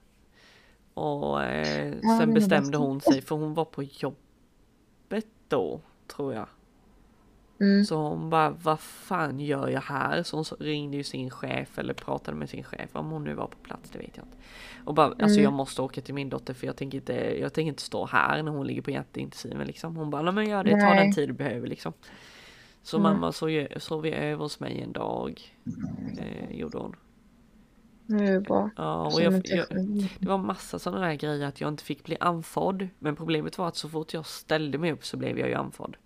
[0.93, 6.47] Och eh, sen bestämde hon sig för hon var på jobbet då tror jag.
[7.59, 7.85] Mm.
[7.85, 10.23] Så hon bara vad fan gör jag här?
[10.23, 13.47] Så hon ringde ju sin chef eller pratade med sin chef om hon nu var
[13.47, 14.37] på plats det vet jag inte.
[14.85, 15.43] Och bara alltså Mm.
[15.43, 18.43] jag måste åka till min dotter för jag tänker inte jag tänker inte stå här
[18.43, 19.95] när hon ligger på jätteintensiven liksom.
[19.95, 21.03] Hon bara "Nej, men gör det, ta Nej.
[21.03, 21.93] den tid du behöver liksom.
[22.83, 23.11] Så Mm.
[23.13, 25.55] mamma sov, sov ju över hos mig en dag.
[26.19, 26.95] Eh, gjorde hon.
[28.05, 28.69] Det är bra.
[28.77, 29.65] Ja, och jag, jag,
[30.19, 32.87] det var massa sådana där grejer att jag inte fick bli andfådd.
[32.99, 35.97] Men problemet var att så fort jag ställde mig upp så blev jag ju andfådd.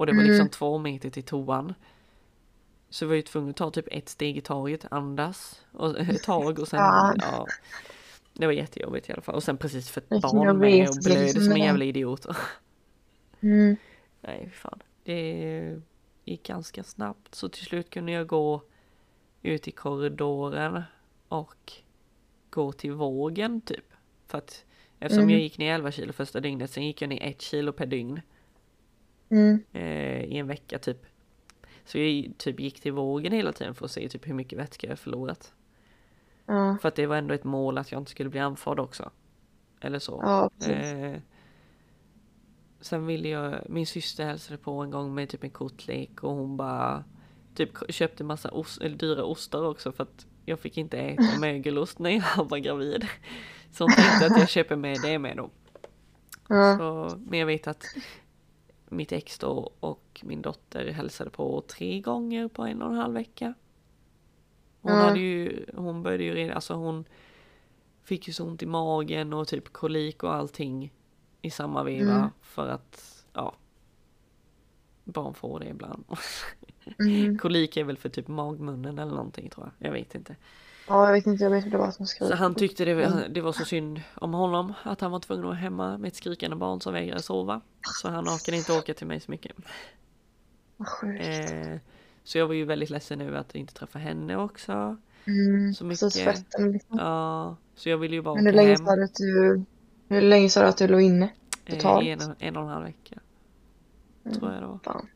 [0.00, 0.30] Och det var Mm.
[0.30, 1.74] liksom två meter till toan.
[2.90, 6.22] Så jag var ju tvungen att ta typ ett steg i taget, andas och ett
[6.22, 7.16] tag och sen Fan.
[7.20, 7.46] ja.
[8.34, 9.34] det var jättejobbigt i alla fall.
[9.34, 12.26] Och sen precis för ett barn med och liksom blöder som en jävla idiot.
[13.42, 13.76] Mm.
[14.20, 14.82] Nej, fan.
[15.04, 15.80] Det
[16.24, 18.62] gick ganska snabbt så till slut kunde jag gå
[19.42, 20.82] ut i korridoren
[21.28, 21.72] och
[22.50, 23.84] gå till vågen typ.
[24.26, 24.64] För att
[24.98, 25.30] eftersom Mm.
[25.34, 28.20] jag gick ner 11 kilo första dygnet, sen gick jag ner 1 kilo per dygn
[29.30, 29.64] Mm.
[29.72, 31.06] eh, i en vecka typ.
[31.84, 34.86] Så jag typ gick till vågen hela tiden för att se typ hur mycket vätska
[34.86, 35.52] jag förlorat.
[36.46, 36.76] Ja.
[36.80, 39.10] För att det var ändå ett mål att jag inte skulle bli andfådd också.
[39.80, 40.20] Eller så.
[40.22, 40.70] Ja.
[40.72, 41.20] Eh,
[42.80, 46.56] sen ville jag, min syster hälsade på en gång med typ en kortlek och hon
[46.56, 47.04] bara
[47.54, 51.98] typ köpte massa ost, eller dyra ostar också för att jag fick inte äta mögelost
[51.98, 53.06] när jag var gravid.
[53.72, 55.50] Så hon tänkte att jag köper med det med då.
[56.48, 56.76] Ja.
[56.78, 57.84] Så, men jag vet att
[58.90, 63.14] mitt ex då och min dotter hälsade på tre gånger på en och en halv
[63.14, 63.54] vecka.
[64.80, 64.98] Hon Ja.
[64.98, 67.04] hade ju, hon började ju redan, alltså hon
[68.02, 70.92] fick ju så ont i magen och typ kolik och allting
[71.42, 72.28] i samma veva Mm.
[72.40, 73.54] för att, ja.
[75.04, 76.04] Barn får det ibland.
[76.98, 77.38] Mm.
[77.38, 79.86] kolik är väl för typ magmunnen eller någonting tror jag.
[79.88, 80.36] Jag vet inte.
[80.90, 82.28] Ja, jag vet inte, jag vet vad det var som skrek.
[82.28, 83.10] Så han tyckte det, Mm.
[83.12, 86.08] var- det var så synd om honom att han var tvungen att vara hemma med
[86.08, 87.60] ett skrikande barn som vägrade sova.
[88.02, 89.52] Så han orkade inte åka till mig så mycket.
[90.76, 91.24] Vad sjukt.
[91.24, 91.76] Eh,
[92.24, 94.96] så jag var ju väldigt ledsen nu att inte träffa henne också.
[95.26, 95.74] Mm.
[95.74, 96.98] så Precis mycket- fötterna liksom.
[96.98, 98.86] Ja, så jag ville ju bara Men hur åka länge hem.
[98.86, 99.64] sa du att du...
[100.08, 101.28] Hur länge sa du att du låg inne?
[101.64, 102.04] eh, totalt?
[102.06, 103.18] i en, en och en halv vecka.
[104.34, 104.78] Tror jag det var.
[104.84, 105.06] Fan.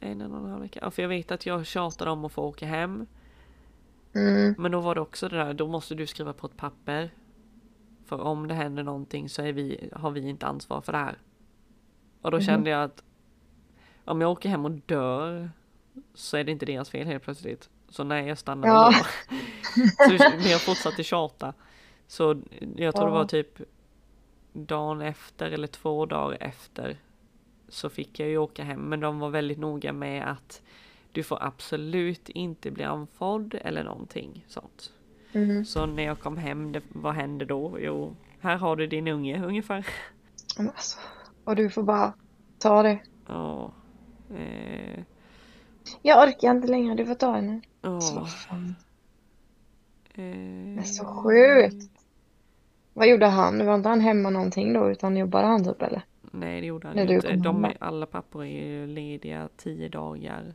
[0.00, 0.78] En, en och en halv vecka.
[0.82, 3.06] Ja, för jag vet att jag tjatade om att få åka hem.
[4.16, 4.54] Mm.
[4.58, 7.10] Men då var det också det där, då måste du skriva på ett papper.
[8.06, 11.18] För om det händer någonting så är vi, har vi inte ansvar för det här.
[12.22, 12.44] Och då Mhm.
[12.46, 13.02] kände jag att
[14.04, 15.50] om jag åker hem och dör
[16.14, 17.70] så är det inte deras fel helt plötsligt.
[17.88, 18.90] Så nej, jag stannar Ja.
[18.90, 19.02] väl
[20.08, 20.18] då.
[20.18, 21.54] så, men jag fortsatte tjata.
[22.06, 22.42] Så
[22.76, 23.18] jag tror det Ja.
[23.18, 23.60] var typ
[24.52, 26.96] dagen efter eller två dagar efter
[27.68, 28.80] så fick jag ju åka hem.
[28.80, 30.62] Men de var väldigt noga med att
[31.16, 34.92] du får absolut inte bli andfådd eller någonting sånt.
[35.32, 35.64] Mm.
[35.64, 37.76] Så när jag kom hem, det, vad hände då?
[37.80, 39.86] Jo, här har du din unge ungefär.
[40.58, 40.98] Men alltså.
[41.44, 42.12] Och du får bara
[42.58, 42.98] ta det.
[43.28, 43.72] Ja.
[44.36, 45.02] Eh,
[46.02, 47.60] Jag orkar inte längre, du får ta henne.
[47.82, 48.00] ja.
[48.00, 48.74] Så vad fan.
[50.14, 51.90] Eh, är så sjukt.
[52.92, 53.66] Vad gjorde han?
[53.66, 56.02] Var inte han hemma någonting då utan jobbade han typ eller?
[56.30, 57.36] Nej det gjorde han inte.
[57.36, 60.54] De, alla pappor är ju lediga tio dagar.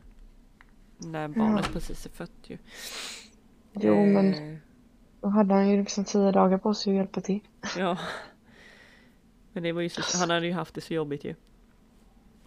[1.06, 2.58] När barnet precis är fött ju.
[3.72, 4.56] Jo men Eh,
[5.20, 7.40] då hade han ju liksom tio dagar på sig att hjälpa till.
[7.78, 7.98] Ja.
[9.52, 11.34] Men det var ju så, han hade ju haft det så jobbigt ju.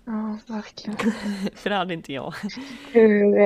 [0.05, 0.97] Ja, verkligen.
[1.55, 2.33] För det hade inte jag.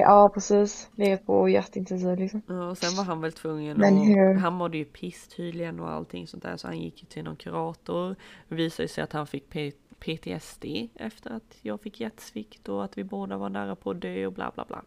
[0.03, 0.89] Ja precis.
[0.95, 2.41] Legat på jätteintensiv liksom.
[2.47, 5.79] Ja, och sen var han väl tvungen Men och hur- han mådde ju piss tydligen
[5.79, 8.15] och allting sånt där så han gick ju till någon kurator.
[8.47, 9.49] Det visade sig att han fick
[9.99, 10.65] PTSD
[10.95, 14.33] efter att jag fick hjärtsvikt och att vi båda var nära på att dö och
[14.33, 14.83] bla bla bla.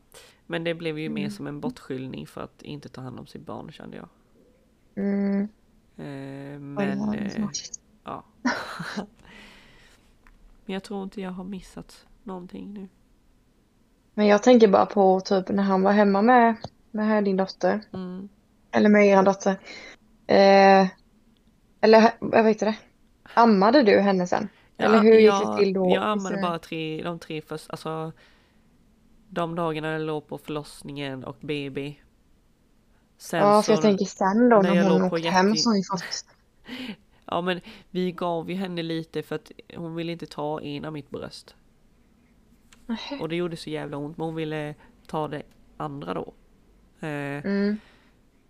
[0.46, 3.46] Men det blev ju mer som en bortskyllning för att inte ta hand om sitt
[3.46, 4.08] barn kände jag.
[4.94, 5.48] Mm.
[5.96, 7.48] Eh, men ja, eh,
[8.04, 8.24] ja.
[10.64, 12.88] Men jag tror inte jag har missat någonting nu.
[14.14, 16.56] Men jag tänker bara på typ när han var hemma med,
[16.90, 17.80] med din dotter.
[17.92, 18.28] Mm.
[18.70, 19.58] Eller med er dotter.
[20.26, 20.88] Eh,
[21.80, 22.76] eller vad heter det?
[23.34, 24.48] Ammade du henne sen?
[24.82, 25.90] Eller hur gick jag, det till då?
[25.90, 28.12] Jag ammade Visst- bara tre, de tre första, alltså
[29.28, 31.94] de dagarna jag låg på förlossningen och BB.
[33.18, 35.70] Sen Ja, för så, jag tänker sen då när när hon åkte hem jätte- så
[35.70, 36.02] har ju fått...
[37.26, 37.60] ja men
[37.90, 41.54] vi gav ju henne lite för att hon ville inte ta ena mitt bröst.
[42.86, 43.18] Nähä.
[43.20, 44.74] Och det gjorde så jävla ont men hon ville
[45.06, 45.42] ta det
[45.76, 46.32] andra då.
[47.06, 47.76] Eh, Mm.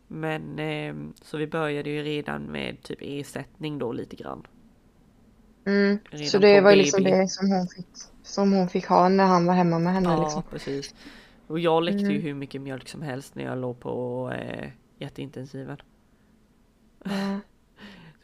[0.08, 4.46] Men ehm, så vi började ju redan med typ ersättning då lite grann.
[5.66, 5.98] Mm.
[6.26, 7.16] Så det var liksom BB.
[7.16, 7.86] det som hon fick,
[8.22, 10.42] som hon fick ha när han var hemma med henne Ja, liksom.
[10.50, 10.94] precis.
[11.46, 12.22] Och jag läckte ju Mm.
[12.22, 14.68] hur mycket mjölk som helst när jag låg på eh,
[14.98, 15.76] jätteintensiven.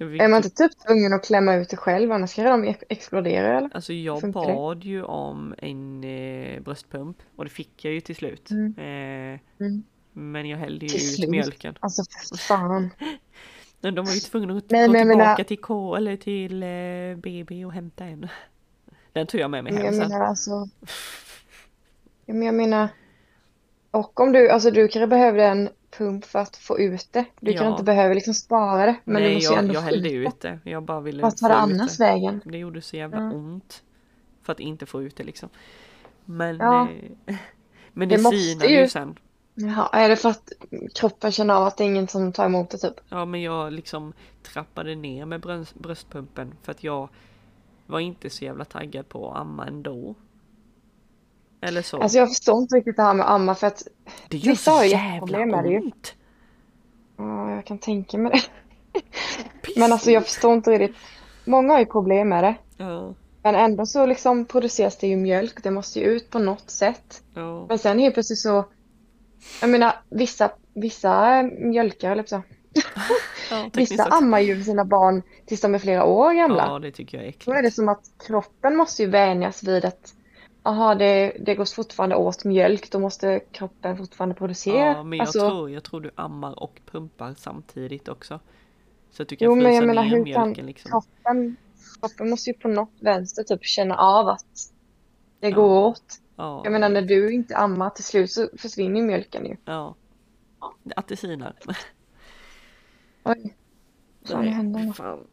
[0.00, 2.84] Vi Är man inte typ tvungen att klämma ut det själv annars kan de ex-
[2.88, 3.70] explodera eller?
[3.74, 8.50] Alltså jag bad ju om en eh, bröstpump och det fick jag ju till slut.
[8.50, 8.74] Mm.
[8.78, 9.82] Eh, Mm.
[10.12, 11.30] men jag hällde ju Till ut slut?
[11.30, 11.74] mjölken.
[11.80, 12.90] Alltså för fan.
[13.80, 16.62] Men de var ju tvungna att Nej, gå men tillbaka menar- till K eller till
[16.62, 18.28] eh, BB och hämta en.
[19.12, 20.08] Den tog jag med mig Men hem jag sen.
[20.12, 20.68] menar alltså.
[22.26, 22.88] Men jag menar.
[23.90, 25.68] Och om du, alltså du kanske behövde en
[25.98, 27.24] pump för att få ut det.
[27.40, 27.70] Du kan Ja.
[27.70, 28.96] inte behöva liksom spara det.
[29.04, 30.58] Men du Nej, måste ju jag, ändå jag hällde ut det.
[30.64, 32.04] Jag bara ville Vart tar det annars det.
[32.04, 32.40] vägen?
[32.44, 33.32] Det gjorde så jävla Ja.
[33.32, 33.82] ont.
[34.42, 35.48] För att inte få ut det liksom.
[36.24, 36.88] Men, Ja.
[37.26, 37.36] eh,
[37.92, 39.18] men det, Det måste sinade ju sen.
[39.60, 40.52] Jaha, är det för att
[40.94, 43.00] kroppen känner av att det är ingen som tar emot det typ?
[43.08, 44.12] Ja men jag liksom
[44.42, 47.08] trappade ner med bröst, bröstpumpen för att jag
[47.86, 50.14] var inte så jävla taggad på att amma ändå.
[51.60, 52.02] Eller så.
[52.02, 53.82] Alltså jag förstår inte riktigt det här med att amma för att
[54.28, 55.90] det gör vissa så har ju jävla jätteproblem med det ju.
[57.16, 59.00] Ja, jag kan tänka mig det.
[59.76, 61.02] Men alltså jag förstår inte riktigt.
[61.44, 62.54] Många har ju problem med det.
[62.76, 65.62] Ja, Men ändå så liksom produceras det ju mjölk.
[65.62, 67.22] Det måste ju ut på något sätt.
[67.34, 68.64] ja, Men sen helt plötsligt så.
[69.60, 72.42] Jag menar vissa, vissa mjölkar eller så.
[73.50, 76.66] ja Vissa ammar ju sina barn tills de är flera år gamla.
[76.66, 77.76] Ja det tycker jag är Då är det äckligt.
[77.76, 80.14] som att kroppen måste ju vänjas vid att
[80.62, 82.90] Jaha, det, det går fortfarande åt mjölk.
[82.90, 84.86] Då måste kroppen fortfarande producera.
[84.86, 88.40] Ja men jag, Alltså, tror, jag tror du ammar och pumpar samtidigt också.
[89.10, 90.90] Så att du kan Jo, men jag frysa menar, ner hur kan mjölken liksom.
[90.90, 91.56] kroppen,
[92.00, 94.44] kroppen måste ju på något vänster typ känna av att
[95.40, 95.54] det Ja.
[95.56, 96.02] går åt.
[96.38, 99.56] Ja, Jag menar när du inte ammar till slut så försvinner ju mjölken ju.
[99.64, 99.94] ja.
[100.96, 101.54] Att det sinar.
[103.24, 103.54] Oj.
[104.24, 105.26] Fan Nej, hände fan.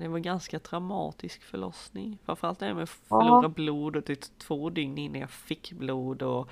[0.00, 2.18] Det var ganska traumatisk förlossning.
[2.24, 3.20] Framförallt det här med att Ja.
[3.20, 6.48] förlora blod och det två dygn innan jag fick blod och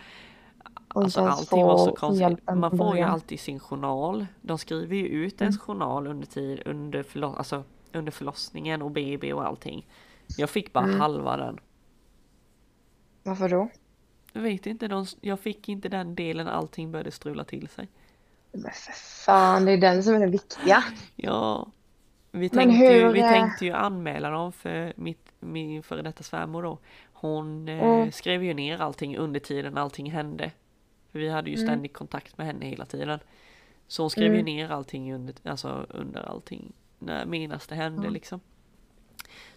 [0.88, 2.38] Alltså allting var så konstigt.
[2.56, 4.26] Man får ju alltid sin journal.
[4.42, 9.32] De skriver ju ut ens journal under tid, under, förlo- alltså, under förlossningen och BB
[9.32, 9.86] och allting.
[10.36, 11.00] Jag fick bara Mm.
[11.00, 11.60] halva den.
[13.22, 13.68] Varför då?
[14.32, 17.88] Jag vet inte, de, jag fick inte den delen allting började strula till sig.
[18.52, 18.92] Men för
[19.24, 20.84] fan, det är den som är den viktiga.
[21.16, 21.66] Ja.
[22.30, 26.22] Vi tänkte, ju, hur, vi eh, tänkte ju anmäla dem för mitt, min före detta
[26.22, 26.78] svärmor då.
[27.12, 28.12] Hon eh, Mm.
[28.12, 30.50] skrev ju ner allting under tiden allting hände.
[31.12, 31.66] För vi hade ju Mm.
[31.66, 33.18] ständig kontakt med henne hela tiden.
[33.88, 34.44] Så hon skrev ju Mm.
[34.44, 36.72] ner allting under, alltså under allting.
[36.98, 38.12] När menas det hände Mm.
[38.12, 38.40] liksom.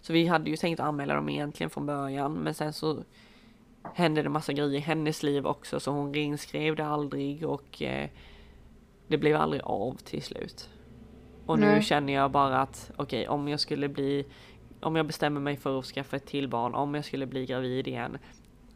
[0.00, 3.04] Så vi hade ju tänkt anmäla dem egentligen från början men sen så
[3.94, 8.08] hände det massa grejer i hennes liv också så hon reinskrev det aldrig och eh,
[9.08, 10.70] det blev aldrig av till slut.
[11.46, 11.82] Och nu Nej.
[11.82, 14.24] känner jag bara att okej om jag skulle bli
[14.80, 17.88] om jag bestämmer mig för att skaffa ett till barn, om jag skulle bli gravid
[17.88, 18.18] igen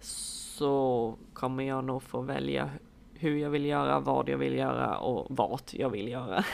[0.01, 2.71] så kommer jag nog få välja
[3.15, 6.45] hur jag vill göra, vad jag vill göra och vart jag vill göra.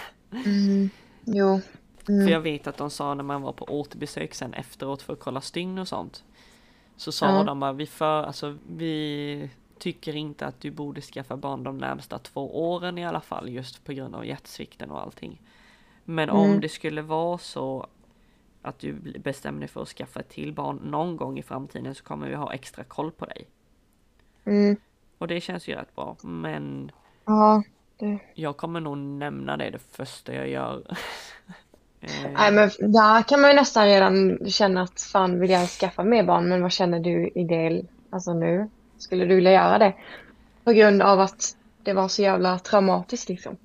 [0.46, 0.90] Mm.
[1.24, 1.60] Jo.
[2.06, 2.28] För Mm.
[2.28, 5.40] jag vet att de sa när man var på återbesök sen efteråt för att kolla
[5.40, 6.24] stygn och sånt.
[6.96, 7.44] Så sa Ja.
[7.44, 12.18] de bara vi för, alltså vi tycker inte att du borde skaffa barn de närmsta
[12.18, 15.42] två åren i alla fall just på grund av hjärtsvikten och allting.
[16.04, 16.60] Men om Mm.
[16.60, 17.86] det skulle vara så
[18.62, 22.04] att du bestämmer dig för att skaffa ett till barn någon gång i framtiden så
[22.04, 23.46] kommer vi ha extra koll på dig.
[24.44, 24.76] Mm.
[25.18, 26.16] Och det känns ju rätt bra.
[26.22, 26.90] Men
[27.24, 27.62] Ja.
[27.98, 28.18] Det.
[28.34, 30.96] jag kommer nog nämna det det första jag gör.
[32.06, 36.04] Eh, Nej men där kan man ju nästan redan känna att fan vill jag skaffa
[36.04, 38.70] mer barn men vad känner du i det alltså nu?
[38.98, 39.94] Skulle du vilja göra det?
[40.64, 43.56] På grund av att det var så jävla traumatiskt liksom.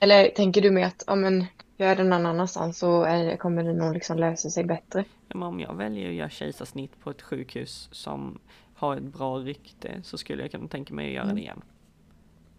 [0.00, 3.72] Eller tänker du med att ja men gör det någon annanstans så är, kommer det
[3.72, 5.04] nog liksom lösa sig bättre?
[5.28, 8.38] Men om jag väljer att göra kejsarsnitt på ett sjukhus som
[8.74, 11.62] har ett bra rykte så skulle jag kunna tänka mig att göra det igen.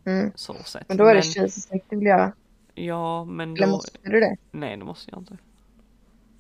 [0.06, 0.32] Mm.
[0.36, 0.88] Så sett.
[0.88, 2.32] Men då är det kejsarsnitt du vill göra.
[2.76, 3.72] Ja, men Eller då...
[3.72, 4.36] måste du det?
[4.52, 5.38] Nej, det måste jag inte.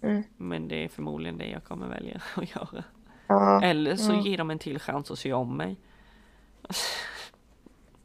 [0.02, 0.24] Mm.
[0.38, 2.84] Men det är förmodligen det jag kommer välja att göra.
[3.28, 3.64] Ja.
[3.64, 4.22] Eller så ja.
[4.22, 5.78] ger de en till chans att sy om mig.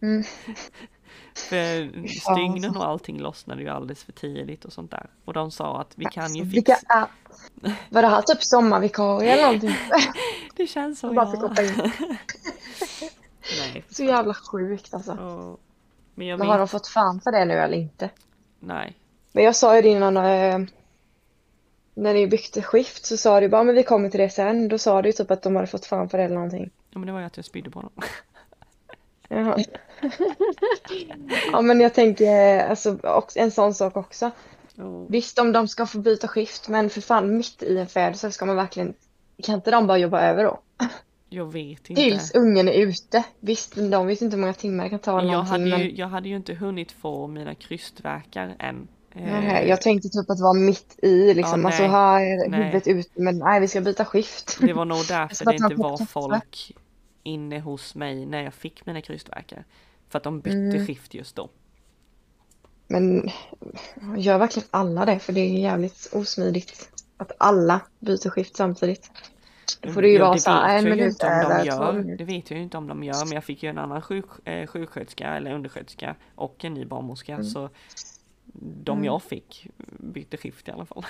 [0.00, 0.24] Mm.
[1.34, 5.10] För stygnen och allting lossnade ju alldeles för tidigt och sånt där.
[5.24, 6.54] Och de sa att vi kan ju Alltså, fixa...
[6.54, 7.06] vilka är...
[7.90, 9.76] Var det här typ sommarvikarie eller någonting?
[10.56, 11.48] Det känns så Jag bara fick ja.
[11.48, 11.92] hoppa in.
[13.58, 13.84] Nej.
[13.88, 15.16] Så jävla sjukt alltså.
[15.20, 15.56] Ja.
[16.18, 18.10] Men jag Men har de fått fan för det nu eller inte?
[18.60, 18.96] Nej.
[19.32, 20.58] Men jag sa ju det innan eh,
[21.94, 24.68] när ni bytte skift så sa du bara men vi kommer till det sen.
[24.68, 26.70] Då sa du typ att de hade fått fan för det eller någonting.
[26.90, 27.90] Ja, men det var ju att jag spydde på dem.
[29.28, 29.58] Jaha.
[31.52, 34.30] Ja men jag tänker alltså också, en sån sak också.
[34.74, 35.06] Ja.
[35.08, 38.46] Visst om de ska få byta skift men för fan mitt i en födelse ska
[38.46, 38.94] man verkligen
[39.42, 40.60] kan inte de bara jobba över då?
[41.28, 42.02] Jag vet inte.
[42.02, 43.24] Tills ungen är ute.
[43.40, 46.08] Visst, de vet inte hur många timmar det kan ta Jag hade, men ju, jag
[46.08, 48.88] hade ju inte hunnit få mina krystvärkar än.
[49.14, 51.60] Eh, nej, jag tänkte typ att vara mitt i liksom.
[51.60, 52.44] Ja, alltså Nej.
[52.50, 54.58] huvudet ute men nej vi ska byta skift.
[54.60, 56.72] Det var nog därför det inte var folk
[57.22, 59.64] inne hos mig när jag fick mina krystvärkar.
[60.08, 60.86] För att de bytte Mm.
[60.86, 61.48] skift just då.
[62.86, 63.30] Men
[64.16, 65.18] gör verkligen alla det?
[65.18, 69.10] För det är jävligt osmidigt att alla byter skift samtidigt.
[69.80, 72.16] Då får det ju Ja, vara så här en minut de över, minuter.
[72.16, 73.24] Det vet jag ju inte om de gör.
[73.24, 77.32] Men jag fick ju en annan sjuk, eh, sjuksköterska eller undersköterska och en ny barnmorska.
[77.32, 77.44] Mm.
[77.44, 77.70] Så
[78.84, 79.04] de Mm.
[79.04, 79.66] jag fick
[79.98, 81.06] bytte skift i alla fall.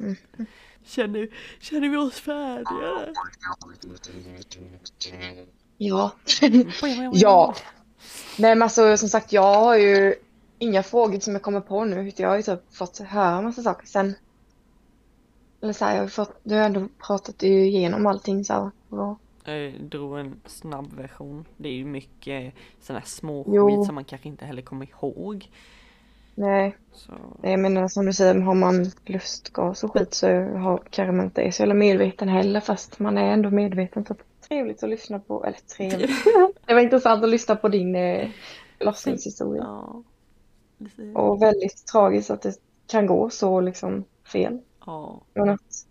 [0.00, 0.16] Mm.
[0.84, 1.28] Känner,
[1.60, 3.14] känner vi oss färdiga?
[5.78, 6.12] Ja.
[7.12, 7.54] Ja.
[8.38, 10.14] Nej men alltså som sagt jag har ju
[10.58, 12.12] inga frågor som jag kommer på nu.
[12.16, 14.14] Jag har ju typ fått höra massa saker sen.
[15.64, 18.70] Eller så här, jag har fått, du har ändå pratat igenom allting så här.
[18.88, 19.16] bra.
[19.44, 21.44] Jag drog en snabb version.
[21.56, 23.68] Det är ju mycket sådana här små Jo.
[23.68, 25.50] skit som man kanske inte heller kommer ihåg.
[26.34, 27.12] Nej, Så
[27.42, 31.42] jag menar som du säger, har man lustgas och skit så har, kanske man inte
[31.42, 34.06] är så jävla medveten heller fast man är ändå medveten.
[34.06, 34.14] Så
[34.48, 36.10] trevligt att lyssna på, eller trevligt.
[36.66, 38.28] Det var intressant att lyssna på din eh,
[38.78, 39.62] förlossningshistoria.
[39.62, 40.02] ja.
[41.14, 42.54] Och väldigt tragiskt att det
[42.86, 44.60] kan gå så liksom fel.
[44.86, 45.20] Ja.
[45.34, 45.86] Men att,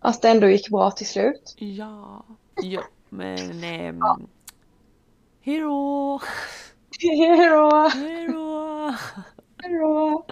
[0.00, 1.54] att det ändå gick bra till slut.
[1.58, 2.24] Ja.
[2.62, 2.82] Ja.
[3.08, 4.00] Men ehm,
[5.40, 6.20] Hejdå!
[7.00, 7.88] Hejdå!
[7.88, 8.94] Hejdå!
[9.62, 10.24] Hejdå!